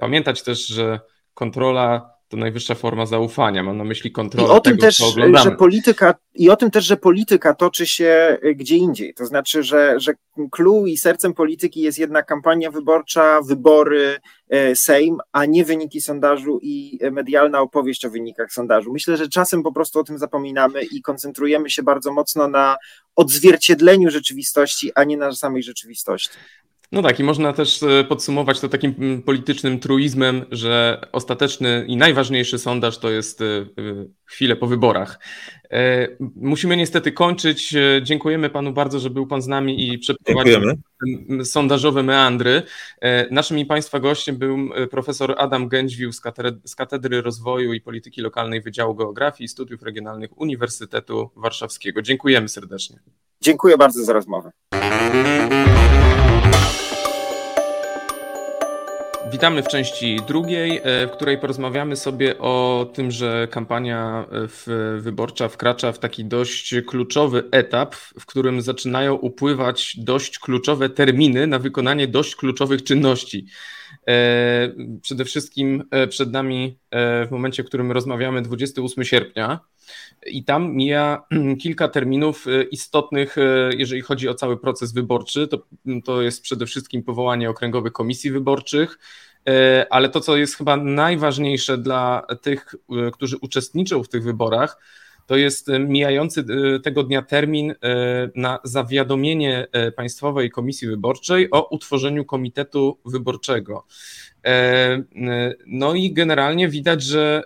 pamiętać 0.00 0.42
też, 0.42 0.66
że 0.66 1.00
kontrola 1.34 2.15
to 2.28 2.36
najwyższa 2.36 2.74
forma 2.74 3.06
zaufania. 3.06 3.62
Mam 3.62 3.76
na 3.76 3.84
myśli 3.84 4.12
kontrolę 4.12 4.48
I 4.48 4.50
o 4.50 4.60
tym 4.60 4.72
tego, 4.72 4.82
też, 4.82 5.02
że 5.42 5.50
polityka 5.50 6.14
i 6.34 6.50
o 6.50 6.56
tym 6.56 6.70
też, 6.70 6.84
że 6.84 6.96
polityka 6.96 7.54
toczy 7.54 7.86
się 7.86 8.38
y, 8.44 8.54
gdzie 8.54 8.76
indziej. 8.76 9.14
To 9.14 9.26
znaczy, 9.26 9.62
że, 9.62 10.00
że 10.00 10.12
clue 10.50 10.86
i 10.86 10.96
sercem 10.96 11.34
polityki 11.34 11.80
jest 11.80 11.98
jednak 11.98 12.26
kampania 12.26 12.70
wyborcza, 12.70 13.40
wybory, 13.42 14.16
y, 14.54 14.76
Sejm, 14.76 15.18
a 15.32 15.44
nie 15.44 15.64
wyniki 15.64 16.00
sondażu 16.00 16.58
i 16.62 16.98
medialna 17.12 17.60
opowieść 17.60 18.04
o 18.04 18.10
wynikach 18.10 18.52
sondażu. 18.52 18.92
Myślę, 18.92 19.16
że 19.16 19.28
czasem 19.28 19.62
po 19.62 19.72
prostu 19.72 19.98
o 20.00 20.04
tym 20.04 20.18
zapominamy 20.18 20.82
i 20.82 21.02
koncentrujemy 21.02 21.70
się 21.70 21.82
bardzo 21.82 22.12
mocno 22.12 22.48
na 22.48 22.76
odzwierciedleniu 23.16 24.10
rzeczywistości, 24.10 24.92
a 24.94 25.04
nie 25.04 25.16
na 25.16 25.32
samej 25.32 25.62
rzeczywistości. 25.62 26.38
No 26.92 27.02
tak, 27.02 27.20
i 27.20 27.24
można 27.24 27.52
też 27.52 27.82
e, 27.82 28.04
podsumować 28.04 28.60
to 28.60 28.68
takim 28.68 28.94
mm, 28.98 29.22
politycznym 29.22 29.78
truizmem, 29.78 30.44
że 30.50 31.00
ostateczny 31.12 31.84
i 31.88 31.96
najważniejszy 31.96 32.58
sondaż 32.58 32.98
to 32.98 33.10
jest 33.10 33.40
e, 33.40 33.44
chwilę 34.24 34.56
po 34.56 34.66
wyborach. 34.66 35.20
E, 35.70 36.08
musimy 36.36 36.76
niestety 36.76 37.12
kończyć. 37.12 37.74
Dziękujemy 38.02 38.50
panu 38.50 38.72
bardzo, 38.72 38.98
że 38.98 39.10
był 39.10 39.26
pan 39.26 39.42
z 39.42 39.46
nami 39.46 39.88
i 39.88 39.98
przeprowadził 39.98 40.60
sondażowe 41.44 42.02
meandry. 42.02 42.62
Naszym 43.30 43.58
i 43.58 43.66
państwa 43.66 44.00
gościem 44.00 44.36
był 44.36 44.58
profesor 44.90 45.34
Adam 45.38 45.68
Gędźwił 45.68 46.12
z 46.12 46.20
katedry, 46.20 46.60
z 46.64 46.74
katedry 46.74 47.22
Rozwoju 47.22 47.72
i 47.72 47.80
Polityki 47.80 48.20
Lokalnej 48.20 48.60
Wydziału 48.60 48.94
Geografii 48.94 49.44
i 49.44 49.48
Studiów 49.48 49.82
Regionalnych 49.82 50.40
Uniwersytetu 50.40 51.30
Warszawskiego. 51.36 52.02
Dziękujemy 52.02 52.48
serdecznie. 52.48 52.98
Dziękuję 53.40 53.76
bardzo 53.76 54.04
za 54.04 54.12
rozmowę. 54.12 54.50
Witamy 59.32 59.62
w 59.62 59.68
części 59.68 60.20
drugiej, 60.28 60.80
e, 60.84 61.06
w 61.06 61.10
której 61.10 61.38
porozmawiamy 61.38 61.96
sobie 61.96 62.38
o 62.38 62.86
tym, 62.94 63.10
że 63.10 63.48
kampania 63.50 64.26
e, 64.32 65.00
wyborcza 65.00 65.48
wkracza 65.48 65.92
w 65.92 65.98
taki 65.98 66.24
dość 66.24 66.74
kluczowy 66.86 67.48
etap, 67.50 67.94
w 67.94 68.26
którym 68.26 68.62
zaczynają 68.62 69.14
upływać 69.14 69.96
dość 69.98 70.38
kluczowe 70.38 70.88
terminy 70.88 71.46
na 71.46 71.58
wykonanie 71.58 72.08
dość 72.08 72.36
kluczowych 72.36 72.84
czynności. 72.84 73.46
E, 74.08 74.72
przede 75.02 75.24
wszystkim 75.24 75.84
przed 76.08 76.32
nami 76.32 76.78
w 76.92 77.28
momencie, 77.30 77.62
w 77.62 77.66
którym 77.66 77.92
rozmawiamy 77.92 78.42
28 78.42 79.04
sierpnia 79.04 79.60
i 80.26 80.44
tam 80.44 80.74
mija 80.74 81.22
kilka 81.62 81.88
terminów 81.88 82.46
istotnych, 82.70 83.36
jeżeli 83.78 84.00
chodzi 84.00 84.28
o 84.28 84.34
cały 84.34 84.56
proces 84.56 84.92
wyborczy. 84.92 85.48
To, 85.48 85.66
to 86.04 86.22
jest 86.22 86.42
przede 86.42 86.66
wszystkim 86.66 87.02
powołanie 87.02 87.50
okręgowych 87.50 87.92
komisji 87.92 88.30
wyborczych, 88.30 88.98
E, 89.48 89.86
ale 89.90 90.08
to, 90.08 90.20
co 90.20 90.36
jest 90.36 90.56
chyba 90.56 90.76
najważniejsze 90.76 91.78
dla 91.78 92.26
tych, 92.42 92.74
którzy 93.12 93.36
uczestniczą 93.40 94.02
w 94.02 94.08
tych 94.08 94.24
wyborach, 94.24 94.78
to 95.26 95.36
jest 95.36 95.68
mijający 95.80 96.44
tego 96.84 97.02
dnia 97.02 97.22
termin 97.22 97.74
na 98.34 98.58
zawiadomienie 98.64 99.66
Państwowej 99.96 100.50
Komisji 100.50 100.88
Wyborczej 100.88 101.48
o 101.50 101.68
utworzeniu 101.68 102.24
Komitetu 102.24 102.98
Wyborczego. 103.04 103.86
No 105.66 105.94
i 105.94 106.12
generalnie 106.12 106.68
widać, 106.68 107.02
że 107.02 107.42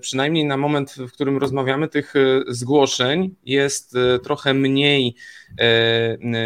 przynajmniej 0.00 0.44
na 0.44 0.56
moment, 0.56 0.90
w 0.92 1.12
którym 1.12 1.38
rozmawiamy, 1.38 1.88
tych 1.88 2.14
zgłoszeń 2.48 3.34
jest 3.44 3.94
trochę 4.22 4.54
mniej 4.54 5.14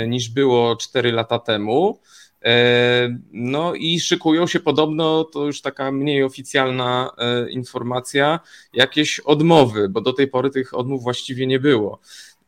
niż 0.06 0.30
było 0.30 0.76
4 0.76 1.12
lata 1.12 1.38
temu. 1.38 2.00
E, 2.44 3.18
no 3.32 3.74
i 3.74 4.00
szykują 4.00 4.46
się 4.46 4.60
podobno, 4.60 5.24
to 5.24 5.46
już 5.46 5.60
taka 5.60 5.92
mniej 5.92 6.22
oficjalna 6.22 7.10
e, 7.18 7.50
informacja, 7.50 8.40
jakieś 8.72 9.20
odmowy, 9.20 9.88
bo 9.88 10.00
do 10.00 10.12
tej 10.12 10.28
pory 10.28 10.50
tych 10.50 10.74
odmów 10.74 11.02
właściwie 11.02 11.46
nie 11.46 11.60
było. 11.60 12.00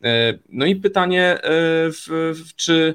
E, 0.04 0.38
no 0.48 0.66
i 0.66 0.76
pytanie, 0.76 1.38
czy, 2.56 2.94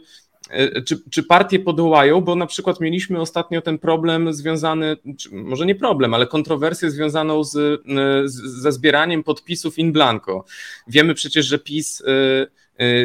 czy, 0.85 1.01
czy 1.09 1.23
partie 1.23 1.59
podołają, 1.59 2.21
bo 2.21 2.35
na 2.35 2.45
przykład 2.45 2.79
mieliśmy 2.79 3.21
ostatnio 3.21 3.61
ten 3.61 3.79
problem 3.79 4.33
związany, 4.33 4.97
może 5.31 5.65
nie 5.65 5.75
problem, 5.75 6.13
ale 6.13 6.27
kontrowersję 6.27 6.91
związaną 6.91 7.43
z, 7.43 7.81
ze 8.33 8.71
zbieraniem 8.71 9.23
podpisów 9.23 9.77
in 9.77 9.91
blanco. 9.91 10.45
Wiemy 10.87 11.13
przecież, 11.13 11.45
że 11.45 11.59
PiS 11.59 12.03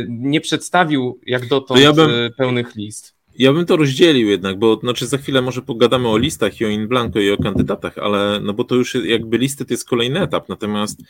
nie 0.09 0.41
przedstawił 0.41 1.21
jak 1.27 1.47
dotąd 1.47 1.81
ja 1.81 1.93
bym... 1.93 2.11
pełnych 2.37 2.75
list. 2.77 3.20
Ja 3.39 3.53
bym 3.53 3.67
to 3.67 3.77
rozdzielił 3.77 4.29
jednak, 4.29 4.59
bo 4.59 4.81
znaczy 4.81 5.07
za 5.07 5.19
chwilę 5.19 5.43
może 5.43 5.63
pogadamy 5.63 6.09
o 6.09 6.19
listach 6.19 6.61
i 6.61 6.65
o 6.65 6.69
in 6.69 6.89
blanco 6.89 7.21
i 7.21 7.31
o 7.31 7.37
kandydatach, 7.37 7.99
ale 7.99 8.41
no 8.43 8.53
bo 8.53 8.65
to 8.65 8.75
już 8.75 8.95
jakby 8.95 9.39
listy 9.39 9.65
to 9.65 9.75
jest 9.75 9.89
kolejny 9.89 10.21
etap, 10.21 10.49
natomiast 10.49 11.03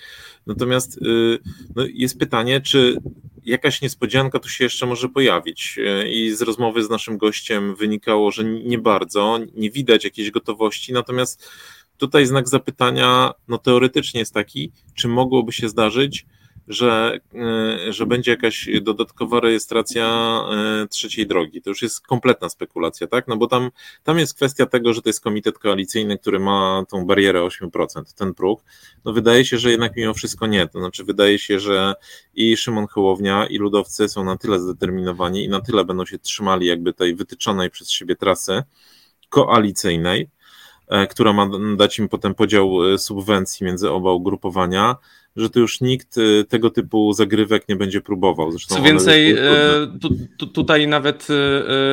natomiast 0.46 1.02
yy, 1.02 1.38
no 1.76 1.84
jest 1.94 2.18
pytanie, 2.18 2.60
czy 2.60 2.96
jakaś 3.44 3.82
niespodzianka 3.82 4.38
tu 4.38 4.48
się 4.48 4.64
jeszcze 4.64 4.86
może 4.86 5.08
pojawić 5.08 5.76
yy, 5.76 6.10
i 6.10 6.30
z 6.30 6.42
rozmowy 6.42 6.84
z 6.84 6.90
naszym 6.90 7.18
gościem 7.18 7.74
wynikało, 7.74 8.30
że 8.30 8.44
nie 8.44 8.78
bardzo, 8.78 9.38
nie 9.54 9.70
widać 9.70 10.04
jakiejś 10.04 10.30
gotowości, 10.30 10.92
natomiast 10.92 11.50
tutaj 11.96 12.26
znak 12.26 12.48
zapytania 12.48 13.32
no 13.48 13.58
teoretycznie 13.58 14.20
jest 14.20 14.34
taki, 14.34 14.72
czy 14.94 15.08
mogłoby 15.08 15.52
się 15.52 15.68
zdarzyć, 15.68 16.26
że, 16.70 17.20
e, 17.34 17.92
że 17.92 18.06
będzie 18.06 18.30
jakaś 18.30 18.68
dodatkowa 18.82 19.40
rejestracja 19.40 20.04
e, 20.52 20.86
trzeciej 20.88 21.26
drogi. 21.26 21.62
To 21.62 21.70
już 21.70 21.82
jest 21.82 22.00
kompletna 22.06 22.48
spekulacja, 22.48 23.06
tak? 23.06 23.28
No 23.28 23.36
bo 23.36 23.46
tam, 23.46 23.70
tam 24.04 24.18
jest 24.18 24.34
kwestia 24.34 24.66
tego, 24.66 24.92
że 24.92 25.02
to 25.02 25.08
jest 25.08 25.20
komitet 25.20 25.58
koalicyjny, 25.58 26.18
który 26.18 26.38
ma 26.38 26.84
tą 26.88 27.06
barierę 27.06 27.40
8%, 27.40 28.14
ten 28.14 28.34
próg. 28.34 28.64
No 29.04 29.12
wydaje 29.12 29.44
się, 29.44 29.58
że 29.58 29.70
jednak 29.70 29.96
mimo 29.96 30.14
wszystko 30.14 30.46
nie. 30.46 30.68
To 30.68 30.78
znaczy 30.78 31.04
wydaje 31.04 31.38
się, 31.38 31.60
że 31.60 31.94
i 32.34 32.56
Szymon 32.56 32.86
Hołownia, 32.86 33.46
i 33.46 33.58
ludowcy 33.58 34.08
są 34.08 34.24
na 34.24 34.36
tyle 34.36 34.60
zdeterminowani 34.60 35.44
i 35.44 35.48
na 35.48 35.60
tyle 35.60 35.84
będą 35.84 36.06
się 36.06 36.18
trzymali 36.18 36.66
jakby 36.66 36.92
tej 36.92 37.14
wytyczonej 37.14 37.70
przez 37.70 37.90
siebie 37.90 38.16
trasy 38.16 38.62
koalicyjnej, 39.28 40.28
e, 40.88 41.06
która 41.06 41.32
ma 41.32 41.50
dać 41.76 41.98
im 41.98 42.08
potem 42.08 42.34
podział 42.34 42.98
subwencji 42.98 43.66
między 43.66 43.90
oba 43.90 44.12
ugrupowania, 44.12 44.96
że 45.36 45.50
to 45.50 45.60
już 45.60 45.80
nikt 45.80 46.18
y, 46.18 46.44
tego 46.48 46.70
typu 46.70 47.12
zagrywek 47.12 47.68
nie 47.68 47.76
będzie 47.76 48.00
próbował. 48.00 48.50
Zresztą 48.50 48.74
Co 48.74 48.82
więcej, 48.82 49.32
y, 49.32 49.38
tu, 50.00 50.08
tu, 50.38 50.46
tutaj 50.46 50.88
nawet 50.88 51.28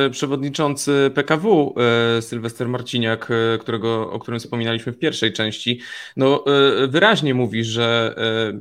y, 0.06 0.10
przewodniczący 0.10 1.10
PKW 1.14 1.74
Sylwester 2.20 2.68
Marciniak, 2.68 3.28
którego, 3.60 4.12
o 4.12 4.18
którym 4.18 4.40
wspominaliśmy 4.40 4.92
w 4.92 4.98
pierwszej 4.98 5.32
części, 5.32 5.80
no, 6.16 6.44
wyraźnie 6.88 7.34
mówi, 7.34 7.64
że 7.64 8.14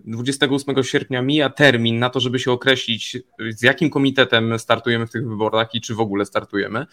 28 0.05 0.84
sierpnia 0.84 1.21
mija 1.21 1.49
termin 1.49 1.99
na 1.99 2.09
to, 2.09 2.19
żeby 2.19 2.39
się 2.39 2.51
określić, 2.51 3.17
z 3.49 3.61
jakim 3.61 3.89
komitetem 3.89 4.59
startujemy 4.59 5.07
w 5.07 5.11
tych 5.11 5.30
wyborach 5.30 5.75
i 5.75 5.82
czy 5.82 5.95
w 5.95 5.99
ogóle 5.99 6.25
startujemy, 6.25 6.86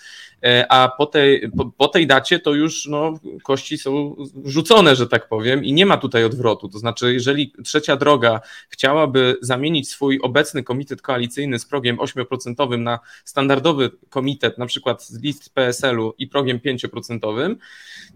a 0.68 0.93
po 0.99 1.07
tej, 1.07 1.51
po, 1.57 1.70
po 1.76 1.89
tej 1.89 2.07
dacie 2.07 2.39
to 2.39 2.55
już 2.55 2.87
no, 2.87 3.14
kości 3.43 3.78
są 3.78 4.16
rzucone, 4.45 4.97
że 4.97 5.07
tak 5.07 5.28
powiem, 5.28 5.64
i 5.64 5.72
nie 5.72 5.87
ma 5.87 5.97
tutaj 5.97 6.24
odwrotu. 6.24 6.68
To 6.68 6.78
znaczy, 6.78 7.12
jeżeli 7.12 7.53
trzecia 7.75 7.97
droga 7.97 8.41
chciałaby 8.68 9.37
zamienić 9.41 9.91
swój 9.91 10.20
obecny 10.22 10.62
komitet 10.62 11.03
koalicyjny 11.03 11.59
z 11.59 11.66
progiem 11.66 11.97
8% 11.97 12.79
na 12.79 12.99
standardowy 13.25 13.91
komitet, 14.11 14.59
na 14.59 14.66
przykład 14.66 15.05
z 15.05 15.22
list 15.22 15.55
PSL-u 15.55 16.14
i 16.18 16.27
progiem 16.27 16.59
5%, 16.59 17.57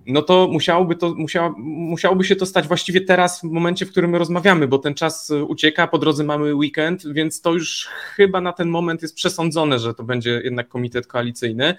no 0.06 0.22
to 0.22 0.48
musiałoby, 0.48 0.96
to 0.96 1.14
musiała, 1.14 1.54
musiałoby 1.58 2.24
się 2.24 2.36
to 2.36 2.46
stać 2.46 2.68
właściwie 2.68 3.00
teraz, 3.00 3.40
w 3.40 3.44
momencie, 3.44 3.86
w 3.86 3.90
którym 3.90 4.10
my 4.10 4.18
rozmawiamy, 4.18 4.68
bo 4.68 4.78
ten 4.78 4.94
czas 4.94 5.32
ucieka, 5.48 5.86
po 5.86 5.98
drodze 5.98 6.24
mamy 6.24 6.54
weekend, 6.54 7.12
więc 7.12 7.40
to 7.40 7.52
już 7.52 7.88
chyba 8.14 8.40
na 8.40 8.52
ten 8.52 8.68
moment 8.68 9.02
jest 9.02 9.14
przesądzone, 9.14 9.78
że 9.78 9.94
to 9.94 10.02
będzie 10.02 10.40
jednak 10.44 10.68
komitet 10.68 11.06
koalicyjny. 11.06 11.74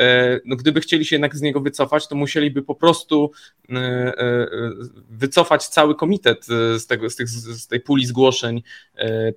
E, 0.00 0.40
no, 0.44 0.56
gdyby 0.56 0.80
chcieli 0.80 1.04
się 1.04 1.16
jednak 1.16 1.36
z 1.36 1.40
niego 1.40 1.60
wycofać, 1.60 2.08
to 2.08 2.16
musieliby 2.16 2.62
po 2.62 2.74
prostu 2.74 3.30
e, 3.70 3.76
e, 3.76 4.48
wycofać 5.10 5.68
cały 5.68 5.94
komitet 5.94 6.46
z, 6.46 6.86
tego, 6.86 7.10
z, 7.10 7.16
tych, 7.20 7.28
z 7.28 7.66
tej 7.66 7.80
puli 7.80 8.06
zgłoszeń 8.06 8.62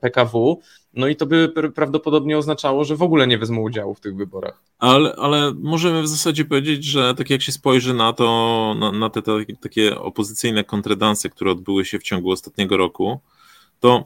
PKW. 0.02 0.60
No 0.94 1.08
i 1.08 1.16
to 1.16 1.26
by 1.26 1.54
prawdopodobnie 1.76 2.38
oznaczało, 2.38 2.84
że 2.84 2.96
w 2.96 3.02
ogóle 3.02 3.28
nie 3.28 3.38
wezmą 3.38 3.62
udziału 3.62 3.96
w 3.96 4.00
tych 4.00 4.16
wyborach. 4.16 4.64
Ale, 4.80 5.16
ale 5.16 5.54
możemy 5.54 6.02
w 6.02 6.08
zasadzie 6.08 6.46
powiedzieć, 6.46 6.86
że 6.86 7.16
tak 7.16 7.30
jak 7.30 7.42
się 7.42 7.52
spojrzy 7.52 7.94
na 7.94 8.14
to, 8.14 8.76
na, 8.80 8.92
na 8.92 9.10
te, 9.10 9.22
te 9.22 9.32
takie 9.62 10.00
opozycyjne 10.00 10.64
kontredanse, 10.64 11.30
które 11.30 11.52
odbyły 11.52 11.86
się 11.86 12.00
w 12.00 12.04
ciągu 12.04 12.32
ostatniego 12.32 12.78
roku, 12.78 13.20
to 13.80 14.04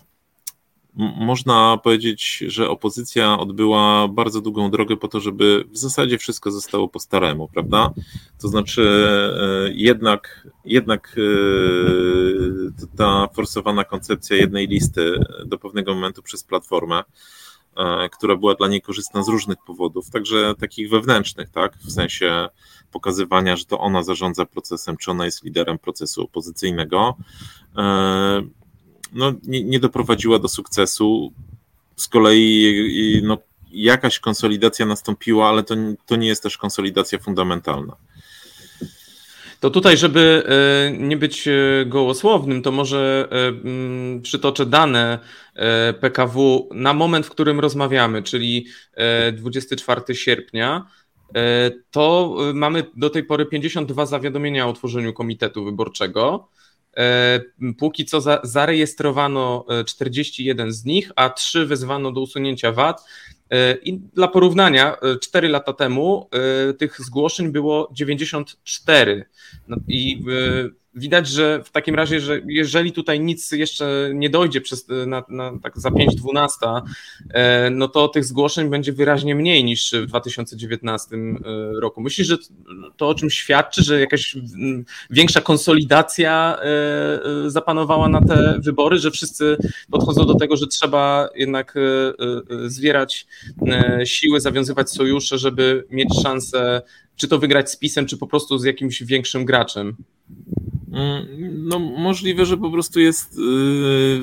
można 0.98 1.78
powiedzieć, 1.84 2.44
że 2.48 2.70
opozycja 2.70 3.40
odbyła 3.40 4.08
bardzo 4.08 4.42
długą 4.42 4.72
drogę 4.72 4.98
po 4.98 5.08
to, 5.08 5.20
żeby 5.20 5.64
w 5.72 5.78
zasadzie 5.78 6.18
wszystko 6.18 6.52
zostało 6.52 6.88
po 6.88 7.00
staremu, 7.00 7.48
prawda? 7.48 7.94
To 8.42 8.48
znaczy 8.48 9.10
e, 9.40 9.72
jednak, 9.74 10.48
jednak 10.66 11.16
e, 11.18 12.98
ta 12.98 13.28
forsowana 13.34 13.84
koncepcja 13.84 14.38
jednej 14.38 14.68
listy 14.68 15.20
do 15.46 15.58
pewnego 15.58 15.96
momentu 15.96 16.22
przez 16.22 16.44
Platformę, 16.44 17.04
e, 17.78 18.10
która 18.10 18.36
była 18.36 18.56
dla 18.56 18.68
niej 18.68 18.82
korzystna 18.82 19.24
z 19.24 19.28
różnych 19.28 19.58
powodów, 19.68 20.10
także 20.10 20.54
takich 20.60 20.90
wewnętrznych, 20.90 21.50
tak, 21.50 21.78
w 21.78 21.92
sensie 21.92 22.48
pokazywania, 22.92 23.56
że 23.56 23.66
to 23.66 23.80
ona 23.80 24.04
zarządza 24.04 24.46
procesem, 24.46 24.98
czy 24.98 25.12
ona 25.12 25.26
jest 25.26 25.44
liderem 25.44 25.80
procesu 25.80 26.24
opozycyjnego, 26.24 27.18
no, 29.14 29.34
nie, 29.44 29.64
nie 29.64 29.80
doprowadziła 29.80 30.40
do 30.40 30.48
sukcesu. 30.48 31.34
Z 31.96 32.08
kolei 32.08 33.22
no, 33.24 33.38
jakaś 33.72 34.20
konsolidacja 34.20 34.86
nastąpiła, 34.86 35.50
ale 35.50 35.64
to, 35.64 35.76
to 36.06 36.16
nie 36.16 36.28
jest 36.28 36.44
też 36.44 36.58
konsolidacja 36.58 37.20
fundamentalna. 37.20 37.96
To 39.60 39.70
tutaj, 39.70 39.98
żeby 39.98 40.44
e, 40.48 40.98
nie 40.98 41.18
być 41.18 41.48
e, 41.48 41.52
gołosłownym, 41.86 42.62
to 42.62 42.72
może 42.72 43.28
e, 43.32 43.48
mm, 43.48 44.22
przytoczę 44.22 44.66
dane 44.66 45.20
PKW 46.00 46.70
na 46.74 46.94
moment, 46.94 47.26
w 47.26 47.30
którym 47.30 47.60
rozmawiamy, 47.60 48.24
czyli 48.24 48.66
24 49.34 50.16
sierpnia. 50.16 50.86
To 51.92 52.36
mamy 52.54 52.84
do 52.96 53.10
tej 53.10 53.24
pory 53.24 53.46
52 53.46 54.06
zawiadomienia 54.06 54.68
o 54.68 54.70
utworzeniu 54.70 55.14
komitetu 55.14 55.66
wyborczego. 55.66 56.50
E, 56.98 57.40
póki 57.78 58.06
co 58.06 58.22
za, 58.22 58.40
zarejestrowano 58.44 59.66
41 59.86 60.68
e, 60.68 60.72
z 60.72 60.86
nich, 60.86 61.12
a 61.16 61.30
3 61.30 61.66
wezwano 61.66 62.12
do 62.12 62.22
usunięcia 62.22 62.72
wad. 62.72 63.04
E, 63.52 63.78
I 63.84 64.00
dla 64.00 64.28
porównania, 64.28 64.98
4 65.22 65.50
lata 65.50 65.74
temu 65.74 66.30
tych 66.80 67.02
zgłoszeń 67.02 67.52
było 67.52 67.90
94. 67.92 69.26
No 69.68 69.78
I 69.88 70.24
widać, 70.98 71.28
że 71.28 71.64
w 71.64 71.72
takim 71.72 71.96
razie, 71.96 72.20
że 72.20 72.42
jeżeli 72.48 72.92
tutaj 72.92 73.20
nic 73.20 73.52
jeszcze 73.52 74.12
nie 74.14 74.30
dojdzie 74.30 74.62
przez, 74.62 74.88
na, 75.08 75.24
na, 75.30 75.60
tak 75.64 75.80
za 75.80 75.90
5-12, 75.90 76.82
e, 77.30 77.70
no 77.70 77.88
to 77.88 78.08
tych 78.08 78.26
zgłoszeń 78.26 78.70
będzie 78.70 78.94
wyraźnie 78.94 79.36
mniej 79.36 79.64
niż 79.64 79.92
w 79.92 80.06
2019 80.06 81.16
e, 81.16 81.40
roku. 81.80 82.02
Myślisz, 82.02 82.28
że 82.28 82.38
to 82.98 83.08
o 83.08 83.16
czym 83.16 83.30
świadczy, 83.30 83.84
że 83.84 84.00
jakaś 84.00 84.36
większa 85.10 85.42
konsolidacja 85.42 86.58
e, 86.62 87.50
zapanowała 87.50 88.10
na 88.10 88.22
te 88.22 88.60
wybory, 88.64 88.98
że 88.98 89.12
wszyscy 89.12 89.58
podchodzą 89.92 90.26
do 90.26 90.36
tego, 90.36 90.58
że 90.58 90.68
trzeba 90.68 91.30
jednak 91.36 91.74
zwierać 92.66 93.28
siły, 94.06 94.42
zawiązywać 94.42 94.90
sojusze, 94.90 95.38
żeby 95.38 95.86
mieć 95.90 96.10
szansę 96.24 96.82
czy 97.18 97.28
to 97.28 97.40
wygrać 97.40 97.72
z 97.72 97.76
pisem, 97.76 98.06
czy 98.06 98.18
po 98.18 98.28
prostu 98.28 98.58
z 98.58 98.64
jakimś 98.64 99.04
większym 99.04 99.46
graczem? 99.46 99.96
No, 101.52 101.80
możliwe, 101.80 102.46
że 102.46 102.58
po 102.58 102.72
prostu 102.72 103.00
jest 103.00 103.38
y, 103.38 104.22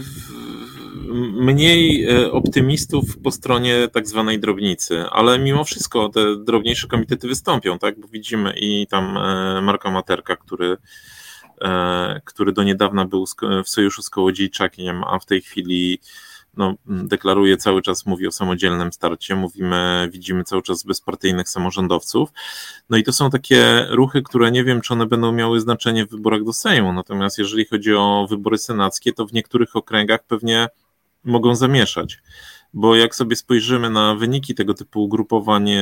mniej 1.33 2.11
y, 2.11 2.33
optymistów 2.33 3.19
po 3.19 3.31
stronie 3.31 3.89
tak 3.93 4.09
zwanej 4.09 4.41
drobnicy, 4.41 5.05
ale 5.11 5.39
mimo 5.39 5.65
wszystko 5.65 6.09
te 6.09 6.37
drobniejsze 6.37 6.89
komitety 6.89 7.29
wystąpią, 7.29 7.79
tak? 7.79 8.01
Bo 8.01 8.09
widzimy 8.09 8.55
i 8.57 8.87
tam 8.87 9.17
e, 9.17 9.61
Marka 9.63 9.91
Materka, 9.91 10.37
który 10.37 10.77
który 12.25 12.53
do 12.53 12.63
niedawna 12.63 13.05
był 13.05 13.27
w 13.65 13.69
sojuszu 13.69 14.03
z 14.03 14.11
Kołodziejczakiem, 14.11 15.05
a 15.05 15.19
w 15.19 15.27
tej 15.27 15.41
chwili 15.43 15.99
no, 16.57 16.75
deklaruje 16.87 17.57
cały 17.57 17.83
czas, 17.83 18.07
mówi 18.07 18.27
o 18.27 18.33
samodzielnym 18.33 18.93
starcie, 18.93 19.35
mówimy, 19.35 20.09
widzimy 20.13 20.45
cały 20.45 20.63
czas 20.63 20.83
bezpartyjnych 20.83 21.49
samorządowców. 21.49 22.29
No 22.91 22.97
i 22.97 23.03
to 23.03 23.13
są 23.13 23.31
takie 23.31 23.87
ruchy, 23.91 24.23
które 24.23 24.51
nie 24.51 24.65
wiem, 24.65 24.81
czy 24.81 24.93
one 24.93 25.07
będą 25.07 25.33
miały 25.33 25.61
znaczenie 25.61 26.07
w 26.07 26.11
wyborach 26.11 26.45
do 26.45 26.53
Sejmu. 26.53 26.93
Natomiast 26.93 27.39
jeżeli 27.39 27.65
chodzi 27.65 27.95
o 27.95 28.27
wybory 28.31 28.59
senackie, 28.59 29.13
to 29.13 29.27
w 29.27 29.33
niektórych 29.33 29.77
okręgach 29.77 30.25
pewnie 30.25 30.69
mogą 31.25 31.55
zamieszać 31.55 32.19
bo 32.75 32.97
jak 32.97 33.15
sobie 33.15 33.37
spojrzymy 33.37 33.91
na 33.91 34.15
wyniki 34.15 34.55
tego 34.55 34.75
typu 34.75 35.03
ugrupowań 35.03 35.71
e, 35.71 35.77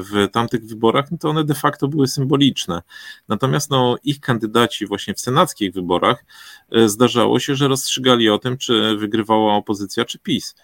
w 0.00 0.28
tamtych 0.32 0.64
wyborach, 0.64 1.10
no 1.10 1.18
to 1.18 1.28
one 1.30 1.44
de 1.44 1.54
facto 1.54 1.88
były 1.88 2.08
symboliczne. 2.08 2.82
Natomiast 3.28 3.70
no, 3.70 3.96
ich 4.04 4.20
kandydaci 4.20 4.86
właśnie 4.86 5.14
w 5.14 5.20
senackich 5.20 5.72
wyborach 5.72 6.24
e, 6.70 6.88
zdarzało 6.88 7.40
się, 7.40 7.54
że 7.54 7.68
rozstrzygali 7.68 8.30
o 8.30 8.38
tym, 8.38 8.58
czy 8.58 8.96
wygrywała 8.96 9.54
opozycja, 9.54 10.04
czy 10.04 10.18
PiS. 10.18 10.54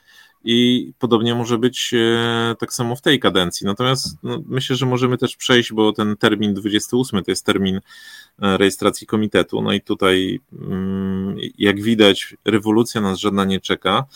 I 0.44 0.92
podobnie 0.98 1.34
może 1.34 1.58
być 1.58 1.94
e, 1.94 2.54
tak 2.58 2.72
samo 2.72 2.96
w 2.96 3.02
tej 3.02 3.20
kadencji. 3.20 3.66
Natomiast 3.66 4.16
no, 4.22 4.42
myślę, 4.46 4.76
że 4.76 4.86
możemy 4.86 5.18
też 5.18 5.36
przejść, 5.36 5.72
bo 5.72 5.92
ten 5.92 6.16
termin 6.16 6.54
28 6.54 7.24
to 7.24 7.30
jest 7.30 7.46
termin 7.46 7.80
rejestracji 8.38 9.06
komitetu. 9.06 9.62
No 9.62 9.72
i 9.72 9.80
tutaj, 9.80 10.40
mm, 10.52 11.36
jak 11.58 11.82
widać, 11.82 12.36
rewolucja 12.44 13.00
nas 13.00 13.18
żadna 13.18 13.44
nie 13.44 13.60
czeka 13.60 14.06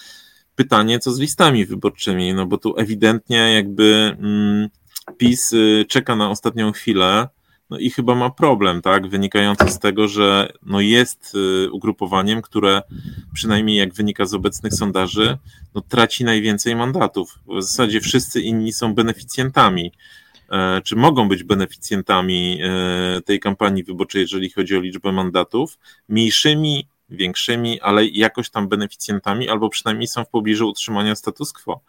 pytanie, 0.56 0.98
co 0.98 1.12
z 1.12 1.20
listami 1.20 1.66
wyborczymi, 1.66 2.34
no 2.34 2.46
bo 2.46 2.58
tu 2.58 2.74
ewidentnie 2.78 3.36
jakby 3.36 4.16
mm, 4.18 4.68
PiS 5.16 5.52
y, 5.52 5.84
czeka 5.88 6.16
na 6.16 6.30
ostatnią 6.30 6.72
chwilę, 6.72 7.28
no 7.70 7.78
i 7.78 7.90
chyba 7.90 8.14
ma 8.14 8.30
problem, 8.30 8.82
tak, 8.82 9.08
wynikający 9.08 9.68
z 9.68 9.78
tego, 9.78 10.08
że 10.08 10.52
no 10.62 10.80
jest 10.80 11.34
y, 11.34 11.70
ugrupowaniem, 11.70 12.42
które 12.42 12.82
przynajmniej 13.34 13.76
jak 13.76 13.94
wynika 13.94 14.24
z 14.24 14.34
obecnych 14.34 14.74
sondaży, 14.74 15.38
no 15.74 15.80
traci 15.80 16.24
najwięcej 16.24 16.76
mandatów. 16.76 17.38
W 17.46 17.62
zasadzie 17.62 18.00
wszyscy 18.00 18.40
inni 18.40 18.72
są 18.72 18.94
beneficjentami, 18.94 19.92
e, 20.50 20.80
czy 20.84 20.96
mogą 20.96 21.28
być 21.28 21.44
beneficjentami 21.44 22.58
e, 22.62 23.20
tej 23.20 23.40
kampanii 23.40 23.84
wyborczej, 23.84 24.20
jeżeli 24.20 24.50
chodzi 24.50 24.76
o 24.76 24.80
liczbę 24.80 25.12
mandatów, 25.12 25.78
mniejszymi 26.08 26.86
większymi, 27.16 27.80
ale 27.80 28.06
jakoś 28.06 28.50
tam 28.50 28.68
beneficjentami, 28.68 29.48
albo 29.48 29.68
przynajmniej 29.68 30.08
są 30.08 30.24
w 30.24 30.28
pobliżu 30.28 30.68
utrzymania 30.68 31.14
status 31.14 31.52
quo. 31.52 31.80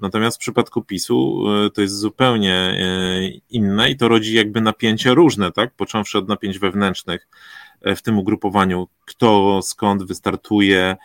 Natomiast 0.00 0.36
w 0.36 0.40
przypadku 0.40 0.82
PiSu 0.82 1.44
e, 1.66 1.70
to 1.70 1.80
jest 1.80 1.98
zupełnie 1.98 2.54
e, 2.54 3.28
inne 3.50 3.90
i 3.90 3.96
to 3.96 4.08
rodzi 4.08 4.34
jakby 4.34 4.60
napięcia 4.60 5.14
różne, 5.14 5.52
tak? 5.52 5.74
Począwszy 5.74 6.18
od 6.18 6.28
napięć 6.28 6.58
wewnętrznych 6.58 7.28
e, 7.82 7.96
w 7.96 8.02
tym 8.02 8.18
ugrupowaniu, 8.18 8.88
kto 9.04 9.60
skąd 9.62 10.02
wystartuje, 10.02 10.96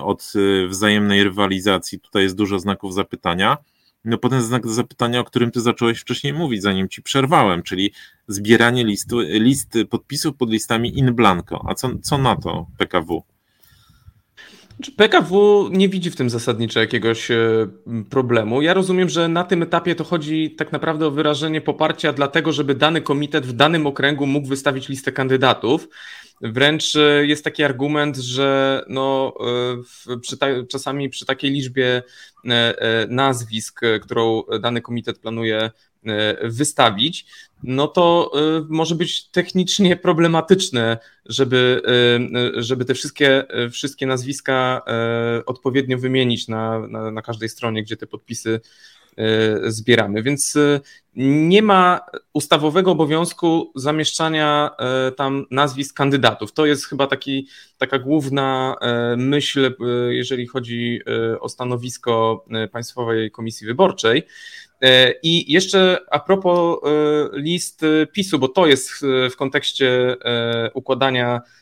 od 0.00 0.32
wzajemnej 0.68 1.24
rywalizacji. 1.24 2.00
Tutaj 2.00 2.22
jest 2.22 2.36
dużo 2.36 2.58
znaków 2.58 2.94
zapytania 2.94 3.56
no 4.04 4.18
potem 4.18 4.42
znak 4.42 4.68
zapytania, 4.68 5.20
o 5.20 5.24
którym 5.24 5.50
ty 5.50 5.60
zacząłeś 5.60 6.00
wcześniej 6.00 6.32
mówić, 6.32 6.62
zanim 6.62 6.88
ci 6.88 7.02
przerwałem, 7.02 7.62
czyli 7.62 7.92
zbieranie 8.28 8.84
listu, 8.84 9.20
list 9.20 9.78
podpisów 9.90 10.36
pod 10.36 10.50
listami 10.50 10.98
in 10.98 11.14
blanco. 11.14 11.64
A 11.68 11.74
co, 11.74 11.90
co 12.02 12.18
na 12.18 12.36
to 12.36 12.66
PKW? 12.78 13.22
PKW 14.96 15.68
nie 15.70 15.88
widzi 15.88 16.10
w 16.10 16.16
tym 16.16 16.30
zasadniczo 16.30 16.80
jakiegoś 16.80 17.30
e, 17.30 17.36
problemu. 18.10 18.62
Ja 18.62 18.74
rozumiem, 18.74 19.08
że 19.08 19.28
na 19.28 19.44
tym 19.44 19.62
etapie 19.62 19.94
to 19.94 20.04
chodzi 20.04 20.50
tak 20.50 20.72
naprawdę 20.72 21.06
o 21.06 21.10
wyrażenie 21.10 21.60
poparcia 21.60 22.12
dlatego, 22.12 22.52
żeby 22.52 22.74
dany 22.74 23.00
komitet 23.00 23.46
w 23.46 23.52
danym 23.52 23.86
okręgu 23.86 24.26
mógł 24.26 24.48
wystawić 24.48 24.88
listę 24.88 25.12
kandydatów. 25.12 25.88
Wręcz 26.40 26.96
e, 26.96 27.26
jest 27.26 27.44
taki 27.44 27.64
argument, 27.64 28.16
że 28.16 28.82
no, 28.88 29.34
e, 30.10 30.16
przy 30.20 30.38
ta, 30.38 30.46
czasami 30.70 31.08
przy 31.08 31.26
takiej 31.26 31.50
liczbie 31.50 32.02
nazwisk, 33.08 33.80
którą 34.02 34.42
dany 34.60 34.80
komitet 34.80 35.18
planuje 35.18 35.70
wystawić, 36.42 37.26
no 37.62 37.88
to 37.88 38.32
może 38.68 38.94
być 38.94 39.28
technicznie 39.28 39.96
problematyczne, 39.96 40.98
żeby, 41.26 41.82
żeby 42.56 42.84
te 42.84 42.94
wszystkie, 42.94 43.44
wszystkie 43.70 44.06
nazwiska 44.06 44.82
odpowiednio 45.46 45.98
wymienić 45.98 46.48
na, 46.48 46.86
na, 46.88 47.10
na 47.10 47.22
każdej 47.22 47.48
stronie, 47.48 47.82
gdzie 47.82 47.96
te 47.96 48.06
podpisy 48.06 48.60
zbieramy. 49.66 50.22
Więc 50.22 50.54
nie 51.16 51.62
ma 51.62 52.00
ustawowego 52.32 52.90
obowiązku 52.90 53.72
zamieszczania 53.74 54.70
tam 55.16 55.46
nazwisk 55.50 55.96
kandydatów. 55.96 56.52
To 56.52 56.66
jest 56.66 56.86
chyba 56.86 57.06
taki, 57.06 57.48
taka 57.78 57.98
główna 57.98 58.76
myśl, 59.16 59.74
jeżeli 60.08 60.46
chodzi 60.46 61.00
o 61.40 61.48
stanowisko 61.48 62.44
Państwowej 62.72 63.30
Komisji 63.30 63.66
Wyborczej. 63.66 64.22
I 65.22 65.52
jeszcze 65.52 65.98
a 66.10 66.18
propos 66.18 66.78
list 67.32 67.80
PiSu, 68.12 68.38
bo 68.38 68.48
to 68.48 68.66
jest 68.66 68.90
w 69.30 69.36
kontekście 69.36 70.16
układania 70.74 71.34
E, 71.34 71.36
e, 71.36 71.61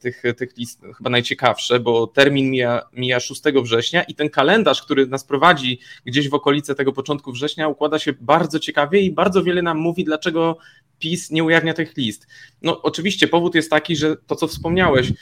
tych, 0.00 0.22
tych 0.36 0.56
list 0.56 0.82
chyba 0.96 1.10
najciekawsze, 1.10 1.80
bo 1.80 2.06
termin 2.06 2.50
mija, 2.50 2.82
mija 2.92 3.20
6 3.20 3.42
września 3.62 4.02
i 4.02 4.14
ten 4.14 4.30
kalendarz, 4.30 4.82
który 4.82 5.06
nas 5.06 5.24
prowadzi 5.24 5.80
gdzieś 6.06 6.28
w 6.28 6.34
okolice 6.34 6.74
tego 6.74 6.92
początku 6.92 7.32
września, 7.32 7.68
układa 7.68 7.98
się 7.98 8.12
bardzo 8.20 8.58
ciekawie 8.58 9.00
i 9.00 9.12
bardzo 9.12 9.42
wiele 9.42 9.62
nam 9.62 9.78
mówi, 9.78 10.04
dlaczego 10.04 10.56
PiS 10.98 11.30
nie 11.30 11.44
ujawnia 11.44 11.74
tych 11.74 11.96
list. 11.96 12.26
No 12.62 12.82
oczywiście 12.82 13.28
powód 13.28 13.54
jest 13.54 13.70
taki, 13.70 13.96
że 13.96 14.16
to 14.16 14.36
co 14.36 14.46
wspomniałeś, 14.46 15.08
e, 15.08 15.12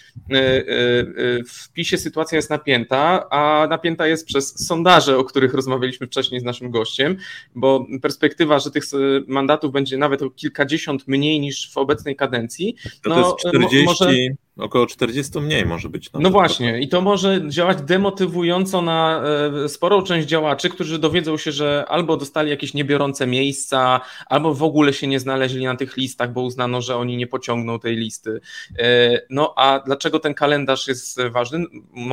w 1.45 1.73
PiSie 1.73 1.99
sytuacja 1.99 2.37
jest 2.37 2.51
napięta, 2.51 3.29
a 3.31 3.67
napięta 3.71 4.07
jest 4.07 4.27
przez 4.27 4.67
sondaże, 4.67 5.19
o 5.19 5.25
których 5.25 5.55
rozmawialiśmy 5.55 6.07
wcześniej 6.07 6.41
z 6.41 6.45
naszym 6.45 6.71
gościem, 6.71 7.17
bo 7.55 7.87
perspektywa, 8.03 8.59
że 8.59 8.71
tych 8.71 8.85
mandatów 9.27 9.73
będzie 9.73 9.97
nawet 9.97 10.23
o 10.23 10.31
kilkadziesiąt 10.31 11.09
mniej 11.09 11.41
niż 11.41 11.73
w 11.73 11.77
obecnej 11.79 12.17
kadencji, 12.17 12.77
no, 13.05 13.15
to 13.15 13.19
jest 13.19 13.46
40, 13.49 13.87
może... 13.87 14.13
około 14.57 14.87
40 14.87 15.41
mniej 15.41 15.67
może 15.67 15.89
być. 15.89 16.11
No 16.15 16.31
właśnie, 16.31 16.81
i 16.81 16.89
to 16.89 17.01
może 17.01 17.41
działać 17.49 17.83
demotywująco 17.83 18.83
na 18.83 19.23
e, 19.65 19.69
sporą 19.69 20.03
część 20.03 20.29
działaczy, 20.29 20.69
którzy 20.69 20.99
dowiedzą 20.99 21.37
się, 21.37 21.53
że 21.53 21.85
albo 21.89 22.17
dostali 22.17 22.51
jakieś 22.51 22.75
niebiorące 22.75 23.27
miejsca, 23.27 24.01
albo 24.27 24.55
w 24.55 24.63
ogóle 24.63 24.93
się 24.93 25.07
nie 25.07 25.21
znaleźli 25.21 25.65
na 25.65 25.77
tych 25.77 25.97
listach, 25.97 26.33
bo 26.33 26.43
uznano, 26.43 26.81
że 26.81 26.97
oni 26.97 27.17
nie 27.17 27.27
pociągną 27.27 27.79
tej 27.79 27.97
listy. 27.97 28.41
E, 28.79 29.21
no 29.31 29.55
a 29.57 29.81
dlaczego 29.87 30.21
ten 30.21 30.35
kalendarz 30.35 30.89
jest 30.89 31.21
ważny? 31.31 31.65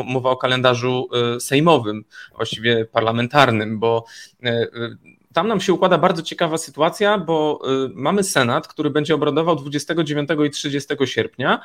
Mowa 0.06 0.30
o 0.30 0.38
kalendarzu 0.38 1.08
e, 1.36 1.40
sejmowym, 1.40 2.04
właściwie 2.36 2.86
parlamentarnym, 2.86 3.80
bo 3.80 4.06
tam 5.34 5.48
nam 5.48 5.62
się 5.62 5.74
układa 5.74 5.98
bardzo 5.98 6.24
ciekawa 6.24 6.58
sytuacja, 6.58 7.18
bo 7.18 7.62
y, 7.86 7.90
mamy 7.94 8.24
Senat, 8.24 8.68
który 8.68 8.90
będzie 8.90 9.16
obradował 9.16 9.56
29 9.56 10.30
i 10.48 10.50
30 10.50 10.96
sierpnia, 11.06 11.60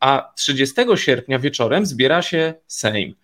a 0.00 0.32
30 0.36 0.74
sierpnia 0.94 1.38
wieczorem 1.38 1.86
zbiera 1.86 2.22
się 2.22 2.54
Sejm. 2.66 3.14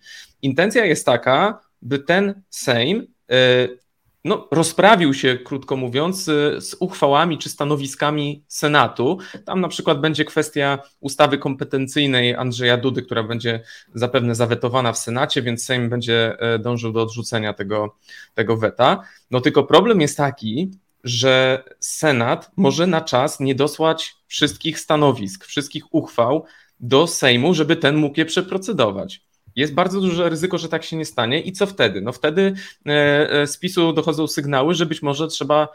Intencja 0.41 0.85
jest 0.85 1.05
taka, 1.05 1.61
by 1.81 1.99
ten 1.99 2.41
Sejm 2.49 3.07
y, 3.31 3.79
no, 4.23 4.47
rozprawił 4.51 5.13
się, 5.13 5.37
krótko 5.37 5.75
mówiąc, 5.75 6.23
z 6.59 6.75
uchwałami 6.79 7.37
czy 7.37 7.49
stanowiskami 7.49 8.43
Senatu. 8.47 9.17
Tam 9.45 9.61
na 9.61 9.67
przykład 9.67 10.01
będzie 10.01 10.25
kwestia 10.25 10.79
ustawy 10.99 11.37
kompetencyjnej 11.37 12.35
Andrzeja 12.35 12.77
Dudy, 12.77 13.01
która 13.01 13.23
będzie 13.23 13.63
zapewne 13.93 14.35
zawetowana 14.35 14.93
w 14.93 14.97
Senacie, 14.97 15.41
więc 15.41 15.65
Sejm 15.65 15.89
będzie 15.89 16.39
e, 16.39 16.59
dążył 16.59 16.91
do 16.91 17.01
odrzucenia 17.01 17.53
tego, 17.53 17.95
tego 18.33 18.57
weta. 18.57 19.03
No 19.31 19.41
tylko 19.41 19.63
problem 19.63 20.01
jest 20.01 20.17
taki, 20.17 20.71
że 21.03 21.63
Senat 21.79 22.51
może 22.57 22.87
na 22.87 23.01
czas 23.01 23.39
nie 23.39 23.55
dosłać 23.55 24.15
wszystkich 24.27 24.79
stanowisk, 24.79 25.45
wszystkich 25.45 25.93
uchwał 25.93 26.45
do 26.79 27.07
Sejmu, 27.07 27.53
żeby 27.53 27.75
ten 27.75 27.95
mógł 27.95 28.19
je 28.19 28.25
przeprocedować. 28.25 29.28
Jest 29.59 29.73
bardzo 29.73 30.01
duże 30.01 30.29
ryzyko, 30.29 30.57
że 30.57 30.69
tak 30.69 30.83
się 30.83 30.97
nie 30.97 31.05
stanie. 31.05 31.41
I 31.41 31.51
co 31.51 31.65
wtedy? 31.65 32.01
No 32.01 32.11
wtedy 32.11 32.53
e, 32.85 33.31
e, 33.31 33.47
z 33.47 33.57
PiSu 33.57 33.93
dochodzą 33.93 34.27
sygnały, 34.27 34.73
że 34.73 34.85
być 34.85 35.01
może 35.01 35.27
trzeba 35.27 35.67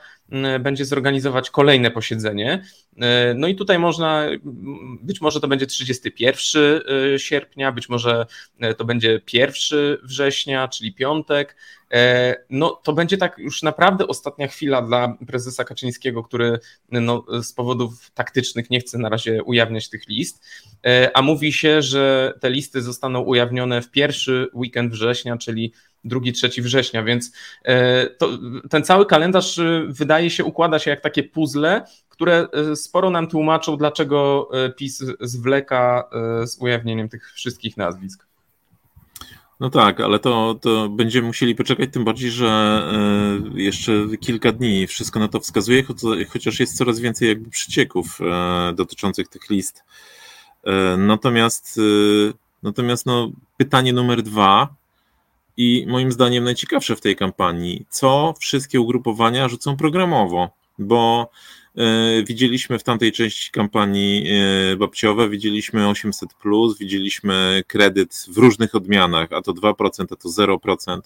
będzie 0.60 0.84
zorganizować 0.84 1.50
kolejne 1.50 1.90
posiedzenie. 1.90 2.64
E, 3.00 3.34
no 3.34 3.48
i 3.48 3.54
tutaj 3.54 3.78
można, 3.78 4.26
być 5.02 5.20
może 5.20 5.40
to 5.40 5.48
będzie 5.48 5.66
31 5.66 6.80
sierpnia, 7.18 7.72
być 7.72 7.88
może 7.88 8.26
to 8.76 8.84
będzie 8.84 9.20
1 9.32 9.52
września, 10.02 10.68
czyli 10.68 10.94
piątek. 10.94 11.56
No 12.50 12.70
to 12.70 12.92
będzie 12.92 13.16
tak 13.16 13.38
już 13.38 13.62
naprawdę 13.62 14.06
ostatnia 14.06 14.48
chwila 14.48 14.82
dla 14.82 15.16
prezesa 15.26 15.64
Kaczyńskiego, 15.64 16.22
który 16.22 16.58
no, 16.90 17.24
z 17.42 17.52
powodów 17.52 18.10
taktycznych 18.10 18.70
nie 18.70 18.80
chce 18.80 18.98
na 18.98 19.08
razie 19.08 19.42
ujawniać 19.42 19.88
tych 19.88 20.08
list, 20.08 20.44
a 21.14 21.22
mówi 21.22 21.52
się, 21.52 21.82
że 21.82 22.34
te 22.40 22.50
listy 22.50 22.82
zostaną 22.82 23.20
ujawnione 23.20 23.82
w 23.82 23.90
pierwszy 23.90 24.48
weekend 24.54 24.92
września, 24.92 25.36
czyli 25.36 25.72
2-3 26.04 26.62
września, 26.62 27.02
więc 27.02 27.32
e, 27.64 28.06
to, 28.06 28.28
ten 28.70 28.84
cały 28.84 29.06
kalendarz 29.06 29.58
e, 29.58 29.86
wydaje 29.88 30.30
się 30.30 30.44
układa 30.44 30.78
się 30.78 30.90
jak 30.90 31.00
takie 31.00 31.22
puzzle, 31.22 31.82
które 32.08 32.48
e, 32.52 32.76
sporo 32.76 33.10
nam 33.10 33.28
tłumaczą, 33.28 33.76
dlaczego 33.76 34.48
PiS 34.76 35.02
zwleka 35.20 36.10
z 36.44 36.58
ujawnieniem 36.58 37.08
tych 37.08 37.32
wszystkich 37.32 37.76
nazwisk. 37.76 38.26
No 39.60 39.70
tak, 39.70 40.00
ale 40.00 40.18
to, 40.18 40.58
to 40.60 40.88
będziemy 40.88 41.26
musieli 41.26 41.54
poczekać, 41.54 41.90
tym 41.92 42.04
bardziej, 42.04 42.30
że 42.30 42.82
jeszcze 43.54 43.92
kilka 44.20 44.52
dni 44.52 44.86
wszystko 44.86 45.20
na 45.20 45.28
to 45.28 45.40
wskazuje, 45.40 45.84
chociaż 46.28 46.60
jest 46.60 46.76
coraz 46.76 47.00
więcej 47.00 47.28
jakby 47.28 47.50
przycieków 47.50 48.18
dotyczących 48.74 49.28
tych 49.28 49.50
list. 49.50 49.84
Natomiast, 50.98 51.80
natomiast 52.62 53.06
no, 53.06 53.30
pytanie 53.56 53.92
numer 53.92 54.22
dwa, 54.22 54.74
i 55.56 55.86
moim 55.88 56.12
zdaniem 56.12 56.44
najciekawsze 56.44 56.96
w 56.96 57.00
tej 57.00 57.16
kampanii, 57.16 57.86
co 57.90 58.34
wszystkie 58.40 58.80
ugrupowania 58.80 59.48
rzucą 59.48 59.76
programowo, 59.76 60.50
bo 60.78 61.30
widzieliśmy 62.26 62.78
w 62.78 62.82
tamtej 62.82 63.12
części 63.12 63.50
kampanii 63.50 64.26
y, 64.72 64.76
babciowe, 64.76 65.28
widzieliśmy 65.28 65.88
800, 65.88 66.30
widzieliśmy 66.80 67.62
kredyt 67.66 68.26
w 68.28 68.38
różnych 68.38 68.74
odmianach, 68.74 69.32
a 69.32 69.42
to 69.42 69.52
2%, 69.52 70.04
a 70.10 70.16
to 70.16 70.28
0%, 70.28 71.00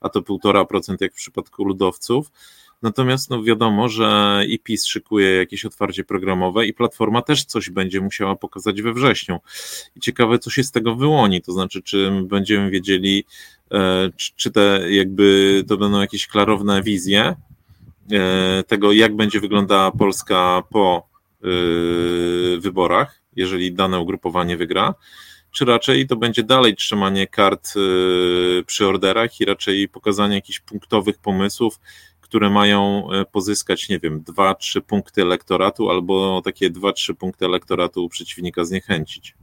a 0.00 0.08
to 0.08 0.20
1,5% 0.20 0.96
jak 1.00 1.12
w 1.12 1.16
przypadku 1.16 1.64
ludowców. 1.64 2.30
Natomiast 2.82 3.30
no 3.30 3.42
wiadomo, 3.42 3.88
że 3.88 4.42
i 4.48 4.58
PiS 4.58 4.86
szykuje 4.86 5.30
jakieś 5.30 5.64
otwarcie 5.64 6.04
programowe 6.04 6.66
i 6.66 6.74
Platforma 6.74 7.22
też 7.22 7.44
coś 7.44 7.70
będzie 7.70 8.00
musiała 8.00 8.36
pokazać 8.36 8.82
we 8.82 8.92
wrześniu. 8.92 9.38
I 9.96 10.00
ciekawe, 10.00 10.38
co 10.38 10.50
się 10.50 10.64
z 10.64 10.70
tego 10.70 10.96
wyłoni, 10.96 11.42
to 11.42 11.52
znaczy, 11.52 11.82
czy 11.82 12.10
będziemy 12.22 12.70
wiedzieli, 12.70 13.24
e, 13.72 14.10
czy 14.36 14.50
te 14.50 14.92
jakby 14.92 15.64
to 15.68 15.76
będą 15.76 16.00
jakieś 16.00 16.26
klarowne 16.26 16.82
wizje 16.82 17.20
e, 17.20 17.36
tego, 18.66 18.92
jak 18.92 19.16
będzie 19.16 19.40
wyglądała 19.40 19.90
Polska 19.90 20.62
po 20.70 21.08
e, 21.42 21.46
wyborach, 22.60 23.20
jeżeli 23.36 23.72
dane 23.72 24.00
ugrupowanie 24.00 24.56
wygra, 24.56 24.94
czy 25.50 25.64
raczej 25.64 26.06
to 26.06 26.16
będzie 26.16 26.42
dalej 26.42 26.76
trzymanie 26.76 27.26
kart 27.26 27.74
przy 28.66 28.86
orderach 28.86 29.40
i 29.40 29.44
raczej 29.44 29.88
pokazanie 29.88 30.34
jakichś 30.34 30.60
punktowych 30.60 31.18
pomysłów, 31.18 31.80
które 32.30 32.50
mają 32.50 33.10
e, 33.10 33.24
pozyskać, 33.24 33.88
nie 33.88 33.98
wiem, 33.98 34.22
dwa, 34.22 34.54
trzy 34.54 34.80
punkty 34.80 35.22
elektoratu 35.22 35.90
albo 35.90 36.42
takie 36.44 36.70
dwa, 36.70 36.92
trzy 36.92 37.14
punkty 37.14 37.44
elektoratu 37.44 38.08
przeciwnika 38.08 38.64
zniechęcić. 38.64 39.34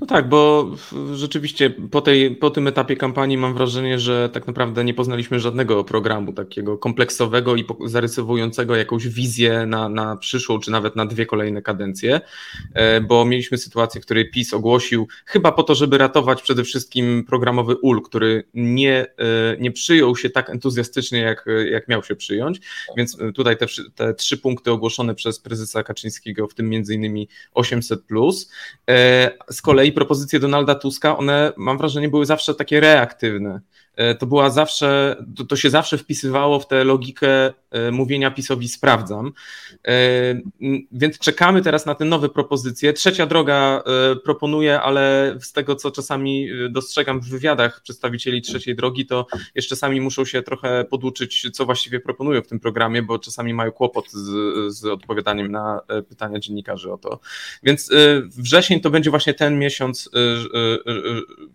No 0.00 0.06
tak, 0.06 0.28
bo 0.28 0.70
rzeczywiście 1.14 1.70
po, 1.70 2.00
tej, 2.00 2.36
po 2.36 2.50
tym 2.50 2.66
etapie 2.66 2.96
kampanii 2.96 3.38
mam 3.38 3.54
wrażenie, 3.54 3.98
że 3.98 4.30
tak 4.32 4.46
naprawdę 4.46 4.84
nie 4.84 4.94
poznaliśmy 4.94 5.40
żadnego 5.40 5.84
programu 5.84 6.32
takiego 6.32 6.78
kompleksowego 6.78 7.56
i 7.56 7.64
zarysowującego 7.84 8.76
jakąś 8.76 9.08
wizję 9.08 9.66
na, 9.66 9.88
na 9.88 10.16
przyszłą, 10.16 10.60
czy 10.60 10.70
nawet 10.70 10.96
na 10.96 11.06
dwie 11.06 11.26
kolejne 11.26 11.62
kadencje, 11.62 12.20
e, 12.74 13.00
bo 13.00 13.24
mieliśmy 13.24 13.58
sytuację, 13.58 14.00
w 14.00 14.04
której 14.04 14.30
PiS 14.30 14.54
ogłosił, 14.54 15.08
chyba 15.26 15.52
po 15.52 15.62
to, 15.62 15.74
żeby 15.74 15.98
ratować 15.98 16.42
przede 16.42 16.64
wszystkim 16.64 17.24
programowy 17.24 17.76
UL, 17.76 18.02
który 18.02 18.44
nie, 18.54 19.06
e, 19.18 19.56
nie 19.60 19.72
przyjął 19.72 20.16
się 20.16 20.30
tak 20.30 20.50
entuzjastycznie, 20.50 21.18
jak, 21.18 21.44
jak 21.70 21.88
miał 21.88 22.02
się 22.02 22.16
przyjąć, 22.16 22.60
więc 22.96 23.18
tutaj 23.34 23.56
te, 23.56 23.66
te 23.94 24.14
trzy 24.14 24.38
punkty 24.38 24.70
ogłoszone 24.70 25.14
przez 25.14 25.40
prezesa 25.40 25.82
Kaczyńskiego, 25.82 26.48
w 26.48 26.54
tym 26.54 26.68
między 26.68 26.94
innymi 26.94 27.28
800+, 27.54 27.96
plus, 27.96 28.50
e, 28.90 29.30
z 29.64 29.66
kolei 29.66 29.92
propozycje 29.92 30.40
Donalda 30.40 30.74
Tuska, 30.74 31.16
one 31.16 31.52
mam 31.56 31.78
wrażenie 31.78 32.08
były 32.08 32.26
zawsze 32.26 32.54
takie 32.54 32.80
reaktywne. 32.80 33.60
E, 33.96 34.14
to 34.14 34.26
była 34.26 34.50
zawsze, 34.50 35.16
to, 35.36 35.44
to, 35.44 35.56
się 35.56 35.70
zawsze 35.70 35.98
wpisywało 35.98 36.60
w 36.60 36.68
tę 36.68 36.84
logikę 36.84 37.52
e, 37.70 37.90
mówienia 37.90 38.30
PiSowi 38.30 38.68
sprawdzam. 38.68 39.32
E, 39.88 39.90
więc 40.92 41.18
czekamy 41.18 41.62
teraz 41.62 41.86
na 41.86 41.94
te 41.94 42.04
nowe 42.04 42.28
propozycje. 42.28 42.92
Trzecia 42.92 43.26
droga 43.26 43.82
proponuje, 44.24 44.80
ale 44.80 45.36
z 45.40 45.52
tego, 45.52 45.76
co 45.76 45.90
czasami 45.90 46.48
dostrzegam 46.70 47.20
w 47.20 47.28
wywiadach 47.28 47.80
przedstawicieli 47.82 48.42
trzeciej 48.42 48.76
drogi, 48.76 49.06
to 49.06 49.26
jeszcze 49.54 49.76
sami 49.76 50.00
muszą 50.00 50.24
się 50.24 50.42
trochę 50.42 50.84
poduczyć, 50.84 51.46
co 51.52 51.64
właściwie 51.64 52.00
proponują 52.00 52.42
w 52.42 52.46
tym 52.46 52.60
programie, 52.60 53.02
bo 53.02 53.18
czasami 53.18 53.54
mają 53.54 53.72
kłopot 53.72 54.10
z, 54.10 54.28
z 54.74 54.84
odpowiadaniem 54.84 55.52
na 55.52 55.80
pytania 56.08 56.38
dziennikarzy 56.38 56.92
o 56.92 56.98
to. 56.98 57.20
Więc 57.62 57.90
wrzesień 58.36 58.80
to 58.80 58.90
będzie 58.90 59.10
właśnie 59.10 59.34
ten 59.34 59.58
miesiąc 59.58 60.10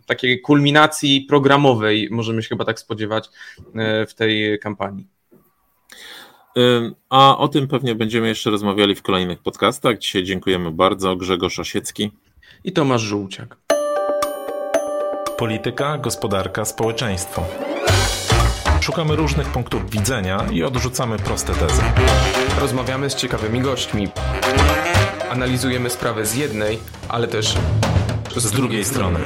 takiej 0.06 0.42
kulminacji 0.42 1.22
programowej, 1.22 2.08
może 2.12 2.29
możemy 2.30 2.44
się 2.44 2.50
chyba 2.50 2.66
tak 2.66 2.80
spodziewać 2.80 3.30
e, 3.76 4.06
w 4.06 4.14
tej 4.14 4.60
kampanii. 4.60 5.08
A 7.10 7.38
o 7.38 7.48
tym 7.48 7.68
pewnie 7.68 7.96
będziemy 7.96 8.28
jeszcze 8.28 8.50
rozmawiali 8.50 8.96
w 8.96 9.02
kolejnych 9.02 9.40
podcastach. 9.40 9.98
Dzisiaj 9.98 10.24
dziękujemy 10.24 10.72
bardzo. 10.72 11.16
Grzegorz 11.16 11.60
Osiecki 11.60 12.12
i 12.64 12.72
Tomasz 12.72 13.02
Żółciak. 13.02 13.58
Polityka, 15.38 15.98
gospodarka, 15.98 16.66
społeczeństwo. 16.66 17.46
Szukamy 18.82 19.16
różnych 19.16 19.48
punktów 19.48 19.90
widzenia 19.90 20.46
i 20.52 20.64
odrzucamy 20.64 21.18
proste 21.18 21.54
tezy. 21.54 21.82
Rozmawiamy 22.60 23.10
z 23.10 23.16
ciekawymi 23.16 23.62
gośćmi. 23.62 24.08
Analizujemy 25.30 25.90
sprawę 25.90 26.26
z 26.26 26.36
jednej, 26.36 26.80
ale 27.10 27.28
też 27.28 27.56
z 28.36 28.52
drugiej 28.52 28.86
strony. 28.86 29.20